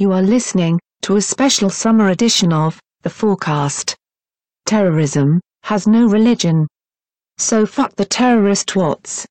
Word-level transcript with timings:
You 0.00 0.12
are 0.12 0.22
listening 0.22 0.78
to 1.02 1.16
a 1.16 1.20
special 1.20 1.70
summer 1.70 2.10
edition 2.10 2.52
of 2.52 2.78
The 3.02 3.10
FOARcast. 3.10 3.96
Terrorism 4.64 5.40
has 5.64 5.88
no 5.88 6.06
religion. 6.06 6.68
So 7.36 7.66
fuck 7.66 7.96
the 7.96 8.04
terrorist 8.04 8.68
twats. 8.68 9.26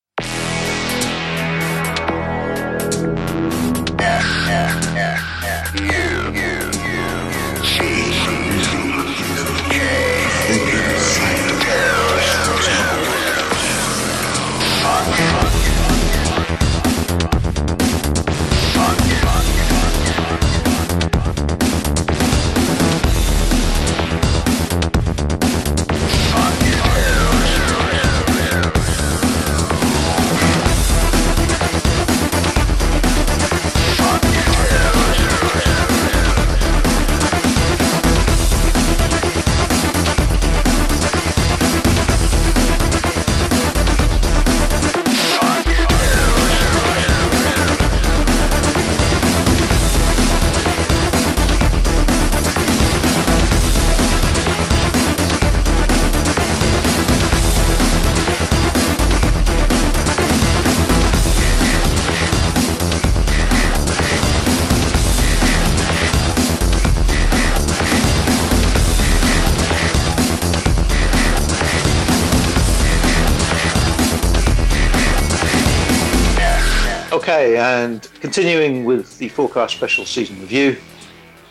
And 77.57 78.07
continuing 78.21 78.85
with 78.85 79.17
the 79.17 79.29
FOARcast 79.31 79.71
special 79.71 80.05
season 80.05 80.39
review, 80.39 80.77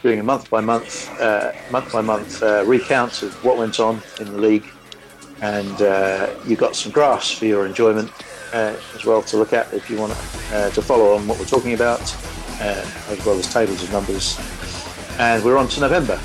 doing 0.05 0.21
a 0.21 0.23
month 0.23 0.49
by 0.49 0.61
month, 0.61 1.11
uh, 1.21 1.51
month 1.73 1.93
by 1.93 2.01
month 2.01 2.45
uh, 2.45 2.63
recount 2.65 3.25
of 3.25 3.35
what 3.45 3.59
went 3.59 3.81
on 3.81 4.01
in 4.21 4.31
the 4.31 4.39
league, 4.39 4.67
and 5.43 5.83
uh, 5.83 6.33
you've 6.47 6.61
got 6.61 6.77
some 6.77 6.93
graphs 6.93 7.33
for 7.33 7.47
your 7.47 7.67
enjoyment 7.67 8.09
uh, 8.53 8.77
as 8.95 9.05
well 9.05 9.21
to 9.21 9.37
look 9.37 9.53
at 9.53 9.75
if 9.75 9.91
you 9.91 9.99
want 9.99 10.13
uh, 10.53 10.71
to 10.71 10.81
follow 10.81 11.17
on 11.17 11.27
what 11.27 11.41
we're 11.41 11.45
talking 11.45 11.75
about, 11.75 12.01
uh, 12.61 12.89
as 13.09 13.27
well 13.27 13.37
as 13.37 13.53
tables 13.53 13.83
of 13.83 13.91
numbers. 13.91 14.39
And 15.19 15.43
we're 15.43 15.57
on 15.57 15.67
to 15.67 15.81
November. 15.81 16.19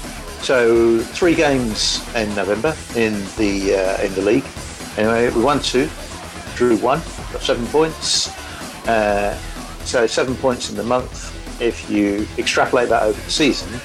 So 0.43 0.99
three 0.99 1.33
games 1.33 2.07
in 2.13 2.29
November 2.35 2.75
in 2.95 3.13
the 3.35 4.05
in 4.05 4.13
the 4.13 4.21
league. 4.21 4.45
Anyway, 4.95 5.31
we 5.31 5.41
won 5.41 5.59
two, 5.59 5.89
drew 6.53 6.77
one, 6.77 7.01
got 7.33 7.41
seven 7.41 7.65
points. 7.65 8.29
Uh, 8.87 9.35
so 9.85 10.07
seven 10.07 10.35
points 10.35 10.69
in 10.69 10.75
the 10.75 10.83
month. 10.83 11.37
If 11.61 11.89
you 11.89 12.27
extrapolate 12.37 12.89
that 12.89 13.03
over 13.03 13.21
the 13.21 13.29
season, 13.29 13.79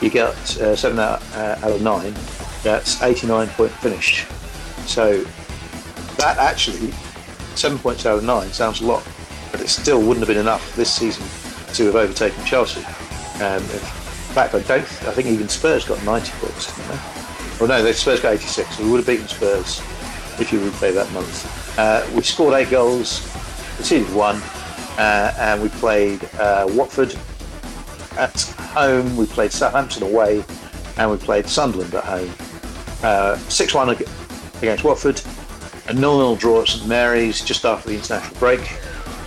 you 0.00 0.10
get 0.10 0.34
uh, 0.60 0.74
seven 0.74 0.98
out, 0.98 1.22
uh, 1.34 1.58
out 1.62 1.72
of 1.72 1.82
nine. 1.82 2.14
That's 2.62 3.02
89 3.02 3.48
point 3.48 3.70
finish. 3.72 4.26
So 4.86 5.22
that 6.16 6.38
actually, 6.38 6.90
seven 7.54 7.78
points 7.78 8.06
out 8.06 8.18
of 8.18 8.24
nine 8.24 8.48
sounds 8.52 8.80
a 8.80 8.86
lot, 8.86 9.06
but 9.52 9.60
it 9.60 9.68
still 9.68 10.00
wouldn't 10.00 10.18
have 10.18 10.28
been 10.28 10.38
enough 10.38 10.74
this 10.74 10.92
season 10.92 11.24
to 11.74 11.86
have 11.86 11.96
overtaken 11.96 12.44
Chelsea. 12.44 12.80
Um, 13.42 13.62
in 13.62 14.34
fact, 14.34 14.54
I 14.54 14.60
don't. 14.60 14.82
I 14.82 15.12
think 15.12 15.28
even 15.28 15.48
Spurs 15.48 15.84
got 15.84 16.02
90 16.04 16.32
points? 16.38 16.78
Well, 17.58 17.68
no, 17.68 17.82
they 17.82 17.92
Spurs 17.92 18.20
got 18.20 18.34
86. 18.34 18.76
So 18.76 18.84
we 18.84 18.90
would 18.90 18.98
have 18.98 19.06
beaten 19.06 19.28
Spurs 19.28 19.80
if 20.40 20.52
you 20.52 20.60
replay 20.60 20.94
that 20.94 21.10
month. 21.12 21.78
Uh, 21.78 22.06
we 22.14 22.22
scored 22.22 22.54
eight 22.54 22.70
goals, 22.70 23.20
conceded 23.76 24.12
one, 24.14 24.40
uh, 24.98 25.32
and 25.38 25.62
we 25.62 25.68
played 25.68 26.22
uh, 26.38 26.66
Watford 26.70 27.14
at 28.16 28.40
home, 28.40 29.16
we 29.16 29.26
played 29.26 29.52
Southampton 29.52 30.02
away, 30.02 30.44
and 30.96 31.10
we 31.10 31.16
played 31.16 31.46
Sunderland 31.46 31.94
at 31.94 32.04
home. 32.04 32.30
Uh, 33.02 33.36
6 33.36 33.74
1 33.74 33.96
against 34.60 34.84
Watford, 34.84 35.20
a 35.88 35.94
0 35.94 35.96
0 35.96 36.36
draw 36.36 36.62
at 36.62 36.68
St 36.68 36.86
Mary's 36.86 37.42
just 37.42 37.64
after 37.64 37.88
the 37.88 37.94
international 37.96 38.38
break, 38.38 38.60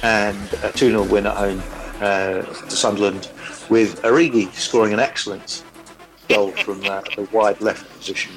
and 0.03 0.53
a 0.63 0.71
2 0.71 0.91
0 0.91 1.03
win 1.05 1.25
at 1.25 1.35
home 1.35 1.63
uh, 2.01 2.41
to 2.41 2.71
Sunderland, 2.71 3.29
with 3.69 4.01
Origi 4.03 4.53
scoring 4.53 4.93
an 4.93 4.99
excellent 4.99 5.63
goal 6.29 6.51
from 6.51 6.83
uh, 6.85 7.01
the 7.15 7.27
wide 7.31 7.59
left 7.61 7.89
position. 7.97 8.33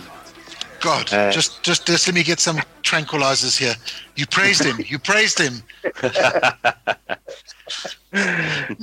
God, 0.80 1.12
Uh, 1.12 1.30
just, 1.32 1.62
just 1.62 1.86
just 1.86 2.06
let 2.06 2.14
me 2.14 2.22
get 2.22 2.40
some 2.40 2.58
tranquilizers 2.82 3.56
here. 3.58 3.74
You 4.16 4.26
praised 4.26 4.64
him. 4.64 4.76
You 4.86 4.98
praised 4.98 5.38
him. 5.38 5.62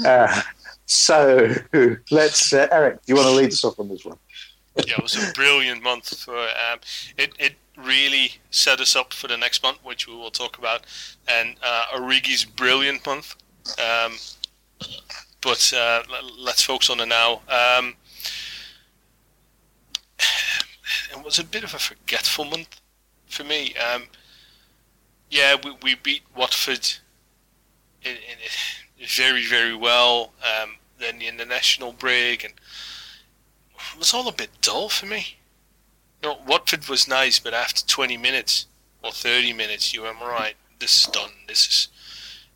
Uh, 0.06 0.42
so 0.86 1.56
let's, 2.12 2.54
uh, 2.54 2.68
Eric, 2.72 2.96
do 2.98 3.14
you 3.14 3.16
want 3.16 3.28
to 3.28 3.34
lead 3.34 3.52
us 3.52 3.64
off 3.64 3.80
on 3.80 3.90
this 3.90 4.06
one? 4.06 4.18
yeah, 4.86 4.96
it 4.98 5.02
was 5.02 5.16
a 5.16 5.31
brilliant 5.34 5.81
month 5.81 6.18
for 6.20 6.38
um, 6.38 6.80
it. 7.18 7.34
It 7.40 7.54
really 7.78 8.34
set 8.52 8.80
us 8.80 8.96
up 8.96 9.14
for 9.14 9.28
the 9.28 9.38
next 9.38 9.64
month, 9.64 9.80
which 9.84 10.08
we 10.08 10.16
will 10.16 10.31
talk 10.31 10.58
about, 10.58 10.81
and 11.28 11.56
uh, 11.64 11.86
Origi's 11.96 12.46
brilliant 12.46 13.06
month. 13.06 13.36
Um, 13.80 14.14
but 15.42 15.74
uh, 15.75 16.04
let's 16.38 16.64
focus 16.64 16.90
on 16.90 17.00
it 17.00 17.08
now. 17.08 17.42
Um, 17.50 17.96
it 21.12 21.24
was 21.24 21.40
a 21.40 21.44
bit 21.44 21.64
of 21.64 21.74
a 21.74 21.80
forgetful 21.80 22.46
month 22.46 22.81
for 23.28 23.44
me. 23.44 23.74
Um, 23.76 24.04
yeah, 25.30 25.56
we, 25.64 25.76
we 25.81 25.96
beat 25.96 26.24
Watford 26.36 26.88
in, 28.04 28.12
in, 28.12 29.08
very 29.08 29.46
very 29.46 29.76
well. 29.76 30.34
Um, 30.42 30.76
then 31.00 31.20
the 31.20 31.28
international 31.28 31.94
break 31.94 32.44
and 32.44 32.54
it 33.76 34.00
was 34.00 34.14
all 34.14 34.28
a 34.28 34.34
bit 34.34 34.50
dull 34.62 34.90
for 34.90 35.06
me. 35.06 35.38
You 36.22 36.30
know, 36.30 36.38
Watford 36.48 36.88
was 36.88 37.08
nice, 37.08 37.40
but 37.40 37.54
after 37.54 37.86
20 37.86 38.16
minutes 38.18 38.68
or 39.04 39.12
30 39.12 39.52
minutes, 39.54 39.94
you 39.94 40.04
went, 40.04 40.22
right, 40.22 40.56
this 40.80 41.02
is 41.02 41.06
done. 41.08 41.31
This 41.48 41.68
is 41.68 41.88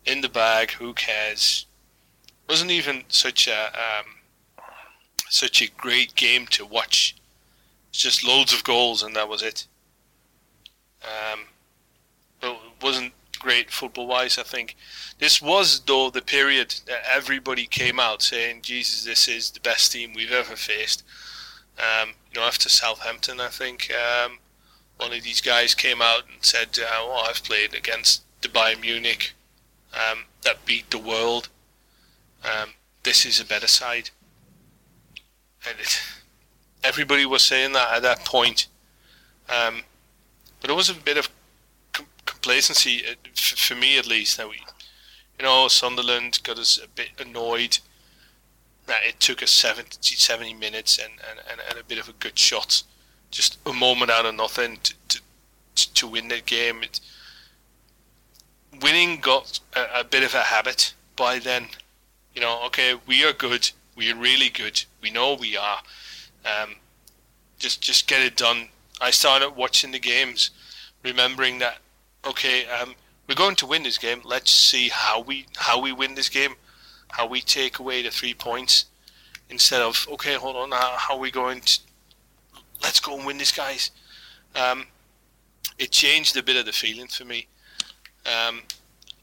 in 0.06 0.22
the 0.22 0.28
bag. 0.28 0.72
Who 0.72 0.94
cares? 0.94 1.66
wasn't 2.48 2.70
even 2.70 3.04
such 3.08 3.46
a 3.46 3.66
um, 3.66 4.06
such 5.28 5.60
a 5.60 5.70
great 5.76 6.14
game 6.14 6.46
to 6.46 6.64
watch. 6.64 7.14
It's 7.90 8.02
just 8.02 8.24
loads 8.24 8.52
of 8.52 8.64
goals, 8.64 9.02
and 9.02 9.14
that 9.16 9.28
was 9.28 9.42
it. 9.42 9.66
Um, 11.02 11.40
but 12.40 12.52
it 12.52 12.82
wasn't 12.82 13.12
great 13.38 13.70
football-wise. 13.70 14.38
I 14.38 14.42
think 14.42 14.76
this 15.18 15.40
was 15.40 15.80
though 15.80 16.10
the 16.10 16.22
period 16.22 16.74
that 16.86 17.02
everybody 17.08 17.66
came 17.66 18.00
out 18.00 18.22
saying, 18.22 18.62
"Jesus, 18.62 19.04
this 19.04 19.28
is 19.28 19.50
the 19.50 19.60
best 19.60 19.92
team 19.92 20.12
we've 20.14 20.32
ever 20.32 20.56
faced." 20.56 21.02
Um, 21.78 22.14
you 22.32 22.40
know, 22.40 22.46
after 22.46 22.68
Southampton, 22.68 23.40
I 23.40 23.48
think 23.48 23.90
um, 23.92 24.38
one 24.96 25.12
of 25.12 25.22
these 25.22 25.40
guys 25.40 25.74
came 25.74 26.02
out 26.02 26.24
and 26.32 26.44
said, 26.44 26.78
uh, 26.78 27.04
"Well, 27.06 27.24
I've 27.26 27.44
played 27.44 27.74
against 27.74 28.22
the 28.42 28.48
Bayern 28.48 28.80
Munich 28.80 29.34
um, 29.94 30.24
that 30.42 30.64
beat 30.64 30.90
the 30.90 30.98
world. 30.98 31.48
Um, 32.44 32.70
this 33.02 33.24
is 33.24 33.40
a 33.40 33.44
better 33.44 33.68
side." 33.68 34.10
And 35.68 35.78
it, 35.80 36.00
everybody 36.84 37.26
was 37.26 37.42
saying 37.42 37.72
that 37.72 37.92
at 37.92 38.02
that 38.02 38.24
point. 38.24 38.66
Um, 39.48 39.82
but 40.60 40.70
it 40.70 40.74
was 40.74 40.90
a 40.90 40.94
bit 40.94 41.16
of 41.16 41.28
com- 41.92 42.06
complacency, 42.26 43.02
uh, 43.06 43.14
f- 43.26 43.58
for 43.58 43.74
me 43.74 43.98
at 43.98 44.06
least, 44.06 44.36
that 44.36 44.48
we, 44.48 44.56
you 45.38 45.44
know, 45.44 45.68
Sunderland 45.68 46.40
got 46.42 46.58
us 46.58 46.78
a 46.82 46.88
bit 46.88 47.10
annoyed 47.18 47.78
that 48.86 49.04
it 49.06 49.20
took 49.20 49.42
us 49.42 49.50
70, 49.50 49.98
70 50.00 50.54
minutes 50.54 50.98
and, 50.98 51.12
and, 51.30 51.60
and, 51.68 51.78
a 51.78 51.84
bit 51.84 51.98
of 51.98 52.08
a 52.08 52.12
good 52.14 52.38
shot, 52.38 52.82
just 53.30 53.58
a 53.66 53.72
moment 53.72 54.10
out 54.10 54.24
of 54.24 54.34
nothing 54.34 54.78
to, 54.82 55.20
to, 55.74 55.94
to 55.94 56.08
win 56.08 56.28
that 56.28 56.46
game. 56.46 56.82
It, 56.82 57.00
winning 58.82 59.20
got 59.20 59.60
a, 59.76 60.00
a 60.00 60.04
bit 60.04 60.24
of 60.24 60.34
a 60.34 60.40
habit 60.40 60.94
by 61.16 61.38
then. 61.38 61.68
You 62.34 62.40
know, 62.40 62.64
okay, 62.66 62.94
we 63.06 63.24
are 63.24 63.32
good, 63.32 63.70
we 63.94 64.10
are 64.10 64.16
really 64.16 64.48
good, 64.48 64.82
we 65.02 65.10
know 65.10 65.34
we 65.34 65.56
are. 65.56 65.80
Um, 66.48 66.76
just 67.58 67.80
just 67.80 68.06
get 68.06 68.22
it 68.22 68.36
done. 68.36 68.68
I 69.00 69.10
started 69.10 69.50
watching 69.50 69.90
the 69.92 69.98
games, 69.98 70.50
remembering 71.04 71.58
that 71.58 71.78
okay, 72.24 72.66
um, 72.66 72.94
we're 73.28 73.34
going 73.34 73.56
to 73.56 73.66
win 73.66 73.82
this 73.82 73.98
game. 73.98 74.20
Let's 74.24 74.50
see 74.50 74.88
how 74.88 75.20
we 75.20 75.46
how 75.56 75.80
we 75.80 75.92
win 75.92 76.14
this 76.14 76.28
game, 76.28 76.54
how 77.10 77.26
we 77.26 77.40
take 77.40 77.78
away 77.78 78.02
the 78.02 78.10
three 78.10 78.34
points. 78.34 78.86
instead 79.50 79.80
of 79.82 80.06
okay, 80.12 80.34
hold 80.34 80.56
on, 80.56 80.70
how, 80.70 80.94
how 80.96 81.14
are 81.14 81.20
we 81.20 81.30
going 81.30 81.60
to 81.60 81.80
let's 82.82 83.00
go 83.00 83.16
and 83.16 83.26
win 83.26 83.38
this, 83.38 83.52
guys. 83.52 83.90
Um, 84.54 84.86
it 85.78 85.90
changed 85.90 86.36
a 86.36 86.42
bit 86.42 86.56
of 86.56 86.66
the 86.66 86.72
feeling 86.72 87.08
for 87.08 87.24
me. 87.24 87.46
Um, 88.26 88.62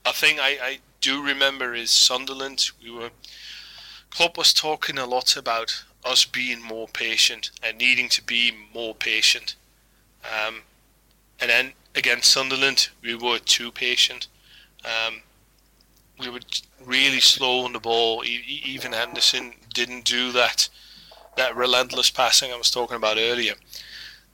a 0.06 0.14
thing 0.14 0.40
I, 0.40 0.58
I 0.62 0.80
do 1.02 1.24
remember 1.24 1.74
is 1.74 1.92
Sunderland. 1.92 2.72
We 2.84 2.92
were 2.92 3.12
Klopp 4.10 4.38
was 4.38 4.54
talking 4.54 4.98
a 4.98 5.06
lot 5.06 5.36
about 5.36 5.84
us 6.06 6.24
being 6.24 6.62
more 6.62 6.88
patient 6.88 7.52
and 7.64 7.78
needing 7.78 8.10
to 8.10 8.24
be 8.24 8.52
more 8.74 8.94
patient. 8.94 9.56
Um, 10.24 10.62
and 11.40 11.50
then 11.50 11.74
against 11.96 12.32
Sunderland, 12.32 12.90
we 13.02 13.16
were 13.16 13.40
too 13.40 13.72
patient. 13.72 14.28
Um, 14.86 15.22
we 16.20 16.30
were 16.30 16.40
really 16.86 17.20
slow 17.20 17.66
on 17.66 17.74
the 17.74 17.80
ball. 17.80 18.24
Even 18.26 18.94
Henderson 18.94 19.54
didn't 19.74 20.06
do 20.06 20.32
that 20.32 20.70
that 21.36 21.56
relentless 21.56 22.10
passing 22.10 22.52
I 22.52 22.58
was 22.58 22.72
talking 22.72 22.96
about 22.96 23.18
earlier. 23.18 23.54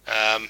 Um, 0.08 0.50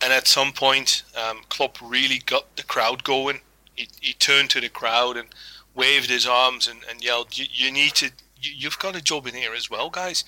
and 0.00 0.12
at 0.12 0.26
some 0.26 0.52
point, 0.52 1.04
um, 1.16 1.42
Klopp 1.48 1.78
really 1.80 2.20
got 2.26 2.56
the 2.56 2.64
crowd 2.64 3.04
going. 3.04 3.40
He, 3.76 3.88
he 4.00 4.12
turned 4.14 4.50
to 4.50 4.60
the 4.60 4.68
crowd 4.68 5.16
and 5.16 5.28
waved 5.74 6.10
his 6.10 6.26
arms 6.26 6.66
and, 6.66 6.80
and 6.90 7.02
yelled, 7.02 7.38
you, 7.38 7.46
you 7.50 7.70
need 7.70 7.94
to, 7.94 8.10
you, 8.42 8.68
have 8.68 8.78
got 8.78 8.96
a 8.96 9.00
job 9.00 9.26
in 9.26 9.34
here 9.34 9.54
as 9.54 9.70
well, 9.70 9.90
guys. 9.90 10.24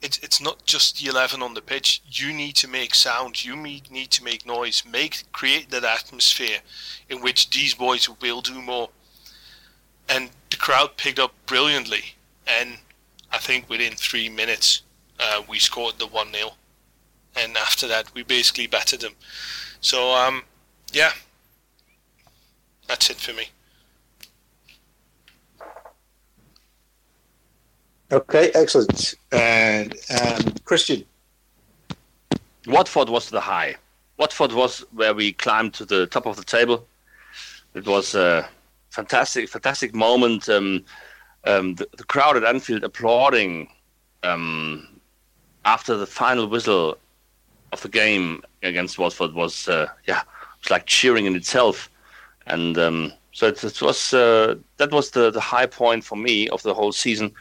It's, 0.00 0.18
it's 0.18 0.40
not 0.40 0.64
just 0.64 1.00
the 1.00 1.08
11 1.08 1.42
on 1.42 1.54
the 1.54 1.62
pitch. 1.62 2.02
You 2.06 2.32
need 2.32 2.56
to 2.56 2.68
make 2.68 2.94
sound. 2.94 3.44
You 3.44 3.54
need, 3.56 3.90
need 3.90 4.10
to 4.12 4.24
make 4.24 4.44
noise. 4.44 4.82
Make 4.84 5.30
create 5.32 5.70
that 5.70 5.84
atmosphere 5.84 6.58
in 7.08 7.20
which 7.22 7.50
these 7.50 7.74
boys 7.74 8.08
will 8.20 8.40
do 8.40 8.60
more. 8.60 8.90
And 10.08 10.30
the 10.50 10.56
crowd 10.56 10.96
picked 10.96 11.20
up 11.20 11.32
brilliantly. 11.46 12.16
And 12.46 12.78
I 13.30 13.38
think 13.38 13.68
within 13.68 13.92
three 13.92 14.28
minutes, 14.28 14.82
uh, 15.20 15.42
we 15.48 15.58
scored 15.58 15.98
the 15.98 16.06
1 16.06 16.32
0. 16.32 16.50
And 17.36 17.56
after 17.56 17.86
that, 17.88 18.12
we 18.14 18.22
basically 18.24 18.66
battered 18.66 19.00
them. 19.00 19.14
So, 19.80 20.14
um, 20.14 20.42
yeah, 20.92 21.12
that's 22.88 23.08
it 23.08 23.16
for 23.16 23.32
me. 23.32 23.48
Okay, 28.12 28.50
excellent. 28.54 29.14
And 29.32 29.94
um, 30.20 30.54
Christian. 30.64 31.02
Watford 32.66 33.08
was 33.08 33.30
the 33.30 33.40
high. 33.40 33.76
Watford 34.18 34.52
was 34.52 34.84
where 34.92 35.14
we 35.14 35.32
climbed 35.32 35.72
to 35.74 35.86
the 35.86 36.06
top 36.06 36.26
of 36.26 36.36
the 36.36 36.44
table. 36.44 36.86
It 37.72 37.86
was 37.86 38.14
a 38.14 38.46
fantastic, 38.90 39.48
fantastic 39.48 39.94
moment. 39.94 40.46
Um, 40.50 40.84
um, 41.44 41.74
the, 41.76 41.88
the, 41.96 42.04
crowd 42.04 42.36
at 42.36 42.44
Anfield 42.44 42.84
applauding 42.84 43.68
um, 44.22 45.00
after 45.64 45.96
the 45.96 46.06
final 46.06 46.46
whistle 46.46 46.98
of 47.72 47.80
the 47.80 47.88
game 47.88 48.42
against 48.62 48.98
Watford 48.98 49.32
was, 49.32 49.66
uh, 49.68 49.88
yeah, 50.06 50.20
it 50.20 50.62
was 50.62 50.70
like 50.70 50.84
cheering 50.84 51.24
in 51.24 51.34
itself. 51.34 51.88
And 52.46 52.76
um, 52.76 53.12
so 53.32 53.46
it, 53.46 53.64
it 53.64 53.80
was 53.80 54.12
uh, 54.12 54.56
that 54.76 54.92
was 54.92 55.12
the, 55.12 55.30
the 55.30 55.40
high 55.40 55.66
point 55.66 56.04
for 56.04 56.16
me 56.16 56.50
of 56.50 56.62
the 56.62 56.74
whole 56.74 56.92
season 56.92 57.32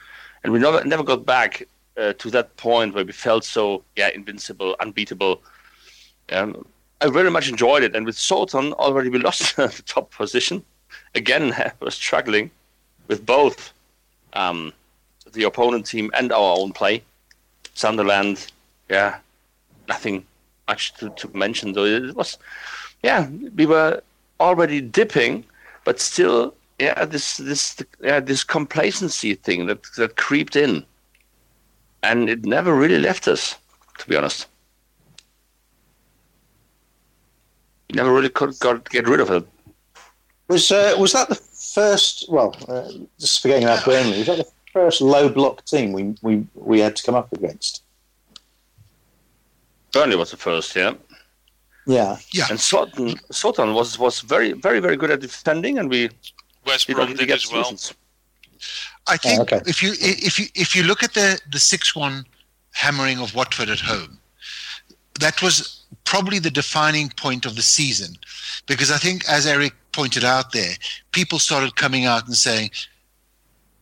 and 0.44 0.54
we 0.54 0.60
never 0.60 0.84
never 0.84 1.04
got 1.04 1.26
back 1.26 1.68
uh, 1.98 2.14
to 2.14 2.30
that 2.32 2.56
point 2.58 2.94
where 2.94 3.06
we 3.06 3.12
felt 3.12 3.44
so 3.44 3.84
yeah 3.96 4.10
invincible, 4.10 4.76
unbeatable. 4.80 5.42
Um, 6.32 6.66
I 7.02 7.10
very 7.10 7.32
much 7.32 7.50
enjoyed 7.50 7.84
it, 7.84 7.96
and 7.96 8.06
with 8.06 8.18
Southampton 8.18 8.74
already 8.74 9.10
we 9.10 9.20
lost 9.20 9.56
the 9.56 9.84
top 9.86 10.12
position. 10.12 10.64
Again, 11.16 11.54
we're 11.80 11.90
struggling 11.90 12.52
with 13.08 13.26
both 13.26 13.74
um, 14.34 14.74
the 15.34 15.44
opponent 15.44 15.86
team 15.86 16.12
and 16.14 16.32
our 16.32 16.58
own 16.58 16.72
play. 16.72 17.04
Sunderland, 17.74 18.52
yeah, 18.90 19.20
nothing 19.88 20.26
much 20.68 20.94
to, 20.96 21.10
to 21.12 21.30
mention 21.36 21.74
though. 21.74 21.86
It 21.86 22.16
was, 22.16 22.38
yeah, 23.04 23.28
we 23.56 23.66
were 23.66 24.02
already 24.40 24.82
dipping, 24.82 25.46
but 25.86 26.00
still 26.00 26.54
yeah, 26.81 27.06
this 27.06 27.38
this 27.38 27.78
yeah 28.01 28.19
this 28.19 28.44
complacency 28.44 29.36
thing 29.36 29.68
that 29.68 29.83
that 29.98 30.18
creeped 30.18 30.56
in, 30.56 30.83
and 32.01 32.30
it 32.30 32.44
never 32.45 32.74
really 32.74 32.98
left 32.98 33.28
us, 33.28 33.56
to 34.00 34.10
be 34.10 34.16
honest. 34.16 34.48
You 37.89 37.95
never 37.95 38.12
really 38.12 38.30
could 38.30 38.57
got 38.60 38.89
get 38.89 39.07
rid 39.07 39.19
of 39.19 39.30
it. 39.30 39.48
Was 40.48 40.72
uh, 40.72 40.95
was 40.98 41.13
that 41.13 41.30
the 41.30 41.36
first? 41.36 42.25
Well, 42.30 42.56
uh, 42.68 42.89
just 43.19 43.42
forgetting 43.42 43.66
about 43.66 43.86
Burnley. 43.86 44.18
Was 44.18 44.28
that 44.28 44.38
the 44.38 44.51
first 44.74 45.01
low 45.01 45.30
block 45.30 45.63
team 45.66 45.94
we 45.94 46.16
we 46.24 46.48
we 46.56 46.80
had 46.80 46.95
to 46.95 47.04
come 47.04 47.16
up 47.16 47.31
against? 47.31 47.83
Burnley 49.94 50.16
was 50.16 50.31
the 50.31 50.38
first, 50.38 50.75
yeah. 50.75 50.94
Yeah, 51.86 52.18
yeah. 52.31 52.48
And 52.50 52.60
Southampton, 52.60 53.19
Southampton 53.31 53.75
was 53.75 54.00
was 54.00 54.22
very 54.22 54.54
very 54.54 54.80
very 54.80 54.98
good 54.98 55.12
at 55.12 55.19
defending, 55.19 55.78
and 55.78 55.89
we 55.89 56.10
West 56.66 56.88
Brom 56.88 57.13
did 57.13 57.31
as 57.31 57.52
well. 57.52 57.75
I 59.08 59.18
think 59.18 59.40
oh, 59.40 59.44
okay. 59.44 59.62
if 59.66 59.81
you 59.81 59.94
if 60.00 60.40
you 60.40 60.46
if 60.56 60.75
you 60.75 60.84
look 60.84 61.04
at 61.04 61.13
the 61.13 61.40
the 61.52 61.60
six 61.60 61.96
one 61.96 62.25
hammering 62.74 63.19
of 63.19 63.36
Watford 63.36 63.69
at 63.69 63.80
home, 63.80 64.19
that 65.19 65.42
was 65.42 65.84
probably 66.04 66.40
the 66.40 66.52
defining 66.52 67.10
point 67.10 67.46
of 67.46 67.56
the 67.56 67.62
season, 67.62 68.16
because 68.68 68.92
I 68.92 68.98
think 68.98 69.28
as 69.28 69.46
Eric 69.48 69.74
pointed 69.92 70.24
out 70.24 70.52
there, 70.52 70.74
people 71.12 71.40
started 71.40 71.75
coming 71.75 72.06
out 72.06 72.28
and 72.28 72.36
saying, 72.36 72.72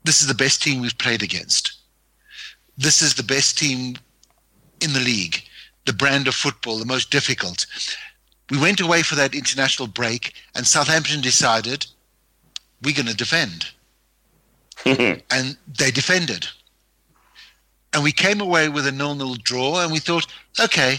"This 0.04 0.22
is 0.22 0.28
the 0.28 0.34
best 0.34 0.64
team 0.64 0.82
we've 0.82 0.98
played 0.98 1.22
against. 1.22 1.74
This 2.78 3.02
is 3.02 3.14
the 3.14 3.24
best 3.24 3.58
team 3.58 3.98
in 4.82 4.94
the 4.94 5.00
league." 5.00 5.44
The 5.86 5.94
brand 5.94 6.28
of 6.28 6.36
football, 6.36 6.78
the 6.78 6.86
most 6.86 7.10
difficult. 7.10 7.66
We 8.52 8.60
went 8.60 8.80
away 8.80 9.02
for 9.02 9.16
that 9.16 9.34
international 9.34 9.88
break, 9.88 10.34
and 10.54 10.68
Southampton 10.68 11.22
decided 11.22 11.88
we're 12.84 12.96
going 12.96 13.08
to 13.08 13.16
defend. 13.16 13.72
and 14.86 15.58
they 15.78 15.92
defended. 15.92 16.48
And 17.94 18.04
we 18.04 18.12
came 18.12 18.40
away 18.40 18.70
with 18.70 18.88
a 18.88 18.92
nil-nil 18.92 19.36
draw, 19.36 19.81
and 19.81 19.92
we 19.92 20.00
thought, 20.00 20.28
okay, 20.60 20.98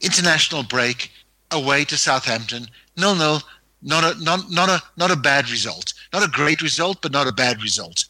international 0.00 0.62
break, 0.62 1.10
away 1.50 1.84
to 1.84 1.96
Southampton, 1.96 2.66
nil-nil, 2.96 3.42
not 3.82 4.04
a 4.04 4.22
not 4.22 4.50
not 4.50 4.68
a 4.68 4.82
not 4.96 5.10
a 5.10 5.16
bad 5.16 5.50
result, 5.50 5.94
not 6.12 6.22
a 6.22 6.30
great 6.30 6.60
result, 6.60 7.00
but 7.00 7.12
not 7.12 7.26
a 7.26 7.32
bad 7.32 7.62
result. 7.62 8.04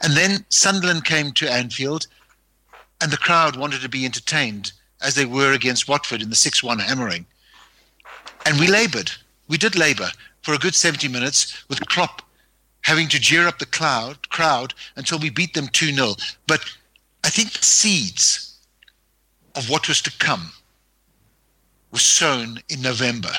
And 0.00 0.14
then 0.14 0.44
Sunderland 0.48 1.04
came 1.04 1.32
to 1.32 1.50
Anfield, 1.50 2.06
and 3.00 3.10
the 3.10 3.16
crowd 3.16 3.56
wanted 3.56 3.80
to 3.82 3.88
be 3.88 4.04
entertained 4.04 4.72
as 5.00 5.14
they 5.14 5.24
were 5.24 5.52
against 5.52 5.88
Watford 5.88 6.22
in 6.22 6.30
the 6.30 6.36
six-one 6.36 6.78
hammering, 6.78 7.26
and 8.46 8.58
we 8.60 8.66
laboured. 8.68 9.10
We 9.48 9.58
did 9.58 9.76
labour 9.76 10.10
for 10.42 10.54
a 10.54 10.58
good 10.58 10.74
seventy 10.74 11.08
minutes 11.08 11.64
with 11.68 11.86
Klopp 11.88 12.22
having 12.82 13.08
to 13.08 13.20
jeer 13.20 13.46
up 13.46 13.58
the 13.58 13.66
cloud, 13.66 14.28
crowd 14.28 14.74
until 14.96 15.18
we 15.18 15.30
beat 15.30 15.54
them 15.54 15.68
2 15.68 15.92
0. 15.92 16.14
But 16.46 16.64
I 17.24 17.30
think 17.30 17.50
seeds 17.50 18.58
of 19.54 19.68
what 19.70 19.88
was 19.88 20.00
to 20.02 20.18
come 20.18 20.52
were 21.92 21.98
sown 21.98 22.60
in 22.68 22.80
November 22.82 23.32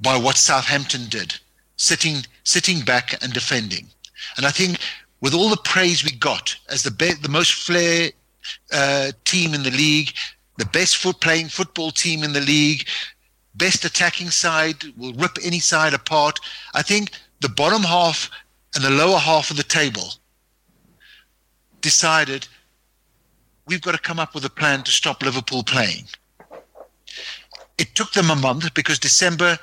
by 0.00 0.16
what 0.16 0.36
Southampton 0.36 1.06
did, 1.08 1.34
sitting, 1.76 2.24
sitting 2.44 2.80
back 2.80 3.22
and 3.22 3.32
defending. 3.32 3.88
And 4.36 4.46
I 4.46 4.50
think 4.50 4.78
with 5.20 5.34
all 5.34 5.48
the 5.48 5.56
praise 5.56 6.04
we 6.04 6.12
got 6.12 6.54
as 6.68 6.82
the, 6.82 6.90
be- 6.90 7.14
the 7.14 7.28
most 7.28 7.54
flair 7.54 8.10
uh, 8.72 9.12
team 9.24 9.54
in 9.54 9.62
the 9.62 9.70
league, 9.70 10.12
the 10.58 10.66
best 10.66 10.96
foot 10.98 11.20
playing 11.20 11.48
football 11.48 11.90
team 11.90 12.22
in 12.22 12.32
the 12.32 12.40
league, 12.40 12.86
best 13.54 13.84
attacking 13.84 14.30
side, 14.30 14.76
will 14.96 15.14
rip 15.14 15.38
any 15.42 15.60
side 15.60 15.94
apart. 15.94 16.38
I 16.74 16.82
think 16.82 17.10
the 17.44 17.48
bottom 17.50 17.82
half 17.82 18.30
and 18.74 18.82
the 18.82 18.88
lower 18.88 19.18
half 19.18 19.50
of 19.50 19.58
the 19.58 19.62
table 19.62 20.14
decided 21.82 22.48
we've 23.66 23.82
got 23.82 23.92
to 23.92 23.98
come 23.98 24.18
up 24.18 24.34
with 24.34 24.46
a 24.46 24.50
plan 24.50 24.82
to 24.82 24.90
stop 24.90 25.22
Liverpool 25.22 25.62
playing. 25.62 26.04
It 27.76 27.94
took 27.94 28.14
them 28.14 28.30
a 28.30 28.34
month 28.34 28.72
because 28.72 28.98
December, 28.98 29.58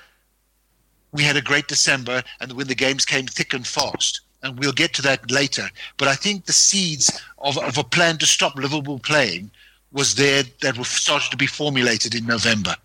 we 1.11 1.23
had 1.23 1.38
a 1.38 1.41
great 1.41 1.67
December, 1.67 2.21
and 2.39 2.53
when 2.53 2.67
the 2.67 2.75
games 2.75 3.03
came 3.03 3.25
thick 3.25 3.51
and 3.55 3.65
fast. 3.65 4.21
And 4.43 4.59
we'll 4.59 4.73
get 4.73 4.93
to 4.95 5.01
that 5.01 5.31
later. 5.31 5.67
But 5.97 6.07
I 6.07 6.13
think 6.13 6.45
the 6.45 6.53
seeds 6.53 7.19
of, 7.39 7.57
of 7.57 7.79
a 7.79 7.83
plan 7.83 8.19
to 8.19 8.27
stop 8.27 8.55
Liverpool 8.55 9.00
playing 9.00 9.50
was 9.91 10.13
there 10.13 10.43
that 10.61 10.77
was 10.77 10.88
started 10.88 11.31
to 11.31 11.38
be 11.38 11.47
formulated 11.47 12.13
in 12.13 12.27
November. 12.27 12.75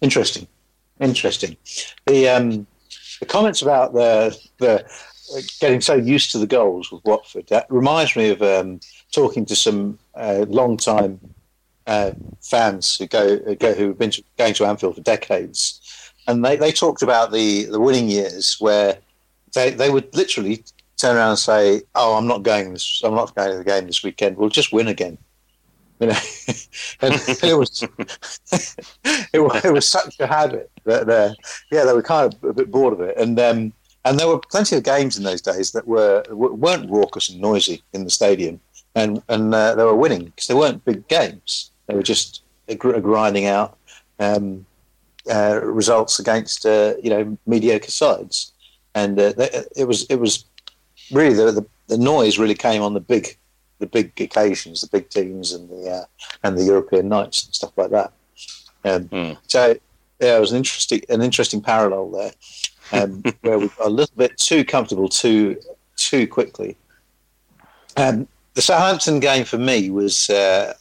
Interesting. 0.00 0.46
Interesting. 1.02 1.56
The 2.06 2.28
um, 2.28 2.66
the 3.18 3.26
comments 3.26 3.60
about 3.60 3.92
the 3.92 4.38
the 4.58 4.84
getting 5.60 5.80
so 5.80 5.94
used 5.94 6.30
to 6.32 6.38
the 6.38 6.46
goals 6.46 6.92
with 6.92 7.04
Watford 7.04 7.48
that 7.48 7.66
reminds 7.68 8.14
me 8.14 8.30
of 8.30 8.40
um, 8.42 8.80
talking 9.12 9.44
to 9.46 9.56
some 9.56 9.98
uh, 10.14 10.46
long 10.48 10.76
time 10.76 11.18
uh, 11.86 12.12
fans 12.40 12.96
who 12.96 13.06
go, 13.06 13.38
go 13.56 13.74
who've 13.74 13.98
been 13.98 14.10
to, 14.10 14.22
going 14.38 14.54
to 14.54 14.64
Anfield 14.64 14.94
for 14.94 15.00
decades, 15.00 16.12
and 16.28 16.44
they, 16.44 16.56
they 16.56 16.70
talked 16.70 17.02
about 17.02 17.32
the 17.32 17.64
the 17.64 17.80
winning 17.80 18.08
years 18.08 18.56
where 18.60 18.98
they 19.54 19.70
they 19.70 19.90
would 19.90 20.14
literally 20.14 20.62
turn 20.98 21.16
around 21.16 21.30
and 21.30 21.38
say, 21.38 21.82
"Oh, 21.96 22.14
I'm 22.14 22.28
not 22.28 22.44
going 22.44 22.72
this. 22.72 23.02
I'm 23.04 23.16
not 23.16 23.34
going 23.34 23.50
to 23.50 23.58
the 23.58 23.64
game 23.64 23.86
this 23.86 24.04
weekend. 24.04 24.36
We'll 24.36 24.50
just 24.50 24.72
win 24.72 24.86
again." 24.86 25.18
You 26.02 26.08
know, 26.08 26.14
and 27.00 27.14
it 27.44 27.56
was 27.56 27.82
it, 29.32 29.38
was, 29.38 29.64
it 29.64 29.72
was 29.72 29.86
such 29.86 30.18
a 30.18 30.26
habit 30.26 30.68
that 30.84 31.08
uh, 31.08 31.32
yeah, 31.70 31.84
they 31.84 31.92
were 31.92 32.02
kind 32.02 32.34
of 32.34 32.42
a 32.42 32.52
bit 32.52 32.72
bored 32.72 32.94
of 32.94 33.00
it, 33.00 33.16
and 33.16 33.38
um, 33.38 33.72
and 34.04 34.18
there 34.18 34.26
were 34.26 34.40
plenty 34.50 34.74
of 34.74 34.82
games 34.82 35.16
in 35.16 35.22
those 35.22 35.40
days 35.40 35.70
that 35.70 35.86
were 35.86 36.24
weren't 36.30 36.90
raucous 36.90 37.28
and 37.28 37.40
noisy 37.40 37.84
in 37.92 38.02
the 38.02 38.10
stadium, 38.10 38.58
and 38.96 39.22
and 39.28 39.54
uh, 39.54 39.76
they 39.76 39.84
were 39.84 39.94
winning 39.94 40.24
because 40.24 40.48
they 40.48 40.54
weren't 40.54 40.84
big 40.84 41.06
games. 41.06 41.70
They 41.86 41.94
were 41.94 42.02
just 42.02 42.42
grinding 42.78 43.46
out 43.46 43.78
um, 44.18 44.66
uh, 45.32 45.60
results 45.62 46.18
against 46.18 46.66
uh, 46.66 46.94
you 47.00 47.10
know 47.10 47.38
mediocre 47.46 47.92
sides, 47.92 48.52
and 48.96 49.16
uh, 49.20 49.34
they, 49.34 49.50
it 49.76 49.84
was 49.84 50.04
it 50.06 50.16
was 50.16 50.46
really 51.12 51.34
the, 51.34 51.52
the, 51.52 51.66
the 51.86 51.98
noise 51.98 52.40
really 52.40 52.56
came 52.56 52.82
on 52.82 52.92
the 52.92 53.00
big 53.00 53.36
the 53.82 53.86
big 53.86 54.12
occasions, 54.20 54.80
the 54.80 54.86
big 54.86 55.10
teams, 55.10 55.52
and 55.52 55.68
the 55.68 55.90
uh, 55.90 56.04
and 56.44 56.56
the 56.56 56.64
European 56.64 57.08
nights 57.08 57.44
and 57.44 57.54
stuff 57.54 57.72
like 57.76 57.90
that. 57.90 58.12
Um, 58.84 59.08
mm. 59.08 59.38
So 59.48 59.76
yeah, 60.20 60.36
it 60.36 60.40
was 60.40 60.52
an 60.52 60.58
interesting 60.58 61.02
an 61.08 61.20
interesting 61.20 61.60
parallel 61.60 62.10
there, 62.10 62.32
um, 62.92 63.22
where 63.42 63.58
we 63.58 63.68
got 63.68 63.86
a 63.86 63.90
little 63.90 64.16
bit 64.16 64.38
too 64.38 64.64
comfortable 64.64 65.08
too 65.08 65.58
too 65.96 66.26
quickly. 66.28 66.76
Um, 67.96 68.28
the 68.54 68.62
Southampton 68.62 69.18
game 69.18 69.44
for 69.44 69.58
me 69.58 69.90
was 69.90 70.30
uh, 70.30 70.74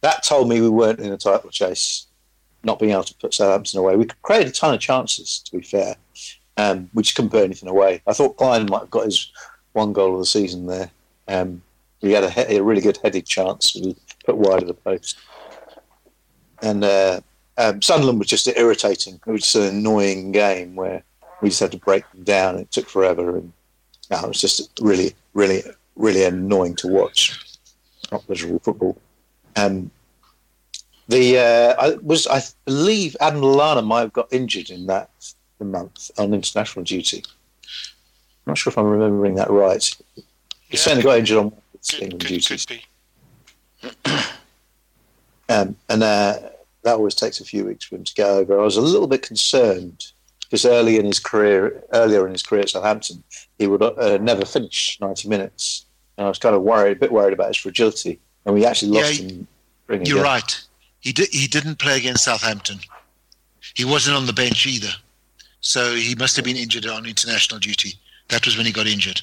that 0.00 0.22
told 0.22 0.48
me 0.48 0.60
we 0.60 0.70
weren't 0.70 1.00
in 1.00 1.12
a 1.12 1.18
title 1.18 1.50
chase, 1.50 2.06
not 2.62 2.78
being 2.78 2.92
able 2.92 3.02
to 3.02 3.14
put 3.14 3.34
Southampton 3.34 3.80
away. 3.80 3.96
We 3.96 4.06
created 4.22 4.48
a 4.48 4.52
ton 4.52 4.72
of 4.72 4.80
chances, 4.80 5.40
to 5.46 5.58
be 5.58 5.64
fair, 5.64 5.96
um, 6.56 6.90
we 6.94 7.02
just 7.02 7.16
couldn't 7.16 7.30
put 7.30 7.44
anything 7.44 7.68
away. 7.68 8.02
I 8.06 8.12
thought 8.12 8.36
Clyne 8.36 8.66
might 8.70 8.80
have 8.80 8.90
got 8.90 9.06
his 9.06 9.32
one 9.72 9.92
goal 9.92 10.14
of 10.14 10.20
the 10.20 10.26
season 10.26 10.66
there. 10.66 10.90
Um, 11.26 11.62
he 12.00 12.12
had 12.12 12.24
a, 12.24 12.54
a, 12.56 12.62
really 12.62 12.80
good 12.80 12.98
headed 13.02 13.26
chance, 13.26 13.70
he 13.72 13.96
put 14.24 14.36
wide 14.36 14.62
of 14.62 14.68
the 14.68 14.74
post. 14.74 15.18
And 16.62 16.84
uh, 16.84 17.20
um, 17.58 17.82
Sunderland 17.82 18.18
was 18.18 18.28
just 18.28 18.48
irritating. 18.48 19.20
It 19.26 19.30
was 19.30 19.42
just 19.42 19.54
an 19.56 19.76
annoying 19.76 20.32
game 20.32 20.74
where 20.74 21.02
we 21.40 21.48
just 21.50 21.60
had 21.60 21.72
to 21.72 21.78
break 21.78 22.10
them 22.12 22.24
down. 22.24 22.58
It 22.58 22.70
took 22.70 22.88
forever, 22.88 23.36
and 23.36 23.52
no, 24.10 24.18
it 24.24 24.28
was 24.28 24.40
just 24.40 24.78
really, 24.80 25.14
really, 25.34 25.62
really 25.96 26.24
annoying 26.24 26.76
to 26.76 26.88
watch. 26.88 27.38
Not 28.10 28.26
pleasurable 28.26 28.60
football. 28.60 28.98
Um, 29.56 29.90
the 31.08 31.38
uh, 31.38 31.74
I 31.78 31.96
was 32.02 32.26
I 32.26 32.42
believe 32.64 33.16
Adam 33.20 33.40
Lallana 33.40 33.84
might 33.84 34.00
have 34.00 34.12
got 34.12 34.32
injured 34.32 34.70
in 34.70 34.86
that 34.86 35.10
month 35.58 36.10
on 36.18 36.32
international 36.32 36.84
duty. 36.84 37.22
I'm 37.26 38.52
not 38.52 38.58
sure 38.58 38.70
if 38.70 38.78
I'm 38.78 38.86
remembering 38.86 39.34
that 39.34 39.50
right. 39.50 39.82
He 40.14 40.22
yeah, 40.70 40.80
certainly 40.80 41.02
got 41.02 41.18
injured 41.18 41.38
on 41.38 41.52
England 42.00 42.20
duties. 42.20 42.66
um, 45.48 45.76
and 45.88 46.02
uh, 46.02 46.38
that 46.82 46.94
always 46.94 47.14
takes 47.14 47.40
a 47.40 47.44
few 47.44 47.64
weeks 47.64 47.84
for 47.84 47.96
him 47.96 48.04
to 48.04 48.14
get 48.14 48.28
over. 48.28 48.58
I 48.58 48.64
was 48.64 48.76
a 48.76 48.82
little 48.82 49.06
bit 49.06 49.22
concerned 49.22 50.06
because 50.40 50.64
early 50.64 50.98
in 50.98 51.06
his 51.06 51.18
career, 51.18 51.82
earlier 51.92 52.26
in 52.26 52.32
his 52.32 52.42
career 52.42 52.62
at 52.62 52.70
Southampton, 52.70 53.22
he 53.58 53.66
would 53.66 53.82
uh, 53.82 54.18
never 54.20 54.44
finish 54.44 54.98
90 55.00 55.28
minutes, 55.28 55.86
and 56.16 56.26
I 56.26 56.28
was 56.28 56.38
kind 56.38 56.54
of 56.54 56.62
worried, 56.62 56.96
a 56.96 57.00
bit 57.00 57.12
worried 57.12 57.32
about 57.32 57.48
his 57.48 57.56
fragility. 57.56 58.18
And 58.44 58.54
we 58.54 58.64
actually 58.64 58.92
lost 58.92 59.20
yeah, 59.20 59.28
him. 59.28 59.48
You're 60.04 60.22
right. 60.22 60.60
He 61.00 61.12
did. 61.12 61.28
He 61.30 61.46
didn't 61.46 61.78
play 61.78 61.98
against 61.98 62.24
Southampton. 62.24 62.78
He 63.74 63.84
wasn't 63.84 64.16
on 64.16 64.26
the 64.26 64.32
bench 64.32 64.66
either, 64.66 64.92
so 65.60 65.94
he 65.94 66.14
must 66.14 66.36
have 66.36 66.44
been 66.44 66.56
injured 66.56 66.86
on 66.86 67.06
international 67.06 67.60
duty. 67.60 67.94
That 68.28 68.44
was 68.44 68.56
when 68.56 68.66
he 68.66 68.72
got 68.72 68.86
injured. 68.86 69.20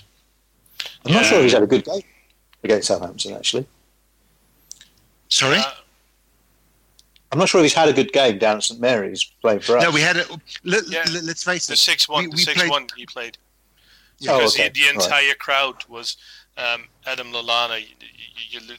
I'm 1.05 1.11
yeah. 1.11 1.17
not 1.17 1.25
sure 1.25 1.41
he's 1.41 1.53
had 1.53 1.63
a 1.63 1.67
good 1.67 1.83
game 1.83 2.01
against 2.63 2.87
Southampton, 2.87 3.33
actually. 3.33 3.65
Sorry? 5.29 5.57
Uh, 5.57 5.71
I'm 7.31 7.39
not 7.39 7.49
sure 7.49 7.59
if 7.59 7.65
he's 7.65 7.73
had 7.73 7.89
a 7.89 7.93
good 7.93 8.13
game 8.13 8.37
down 8.37 8.57
at 8.57 8.63
St 8.63 8.79
Mary's 8.79 9.23
playing 9.41 9.59
for 9.59 9.77
us. 9.77 9.83
No, 9.83 9.91
we 9.91 10.01
had 10.01 10.17
it. 10.17 10.29
Let, 10.63 10.87
yeah, 10.87 11.01
us 11.01 11.43
face 11.43 11.67
it. 11.67 11.73
The 11.73 11.77
six 11.77 12.07
one, 12.07 12.25
we, 12.25 12.29
we 12.29 12.37
six 12.37 12.57
played, 12.57 12.69
one 12.69 12.87
he 12.95 13.05
played. 13.05 13.37
Yeah. 14.19 14.37
Because 14.37 14.57
oh, 14.57 14.63
okay. 14.63 14.69
the, 14.69 14.81
the, 14.81 14.89
entire 14.89 15.27
right. 15.27 15.39
crowd 15.39 15.85
was 15.89 16.17
um, 16.57 16.85
Adam 17.05 17.27
Lallana. 17.27 17.81
You, 17.81 17.87
you, 18.49 18.59
you, 18.67 18.75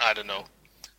I 0.00 0.12
don't 0.12 0.26
know, 0.26 0.44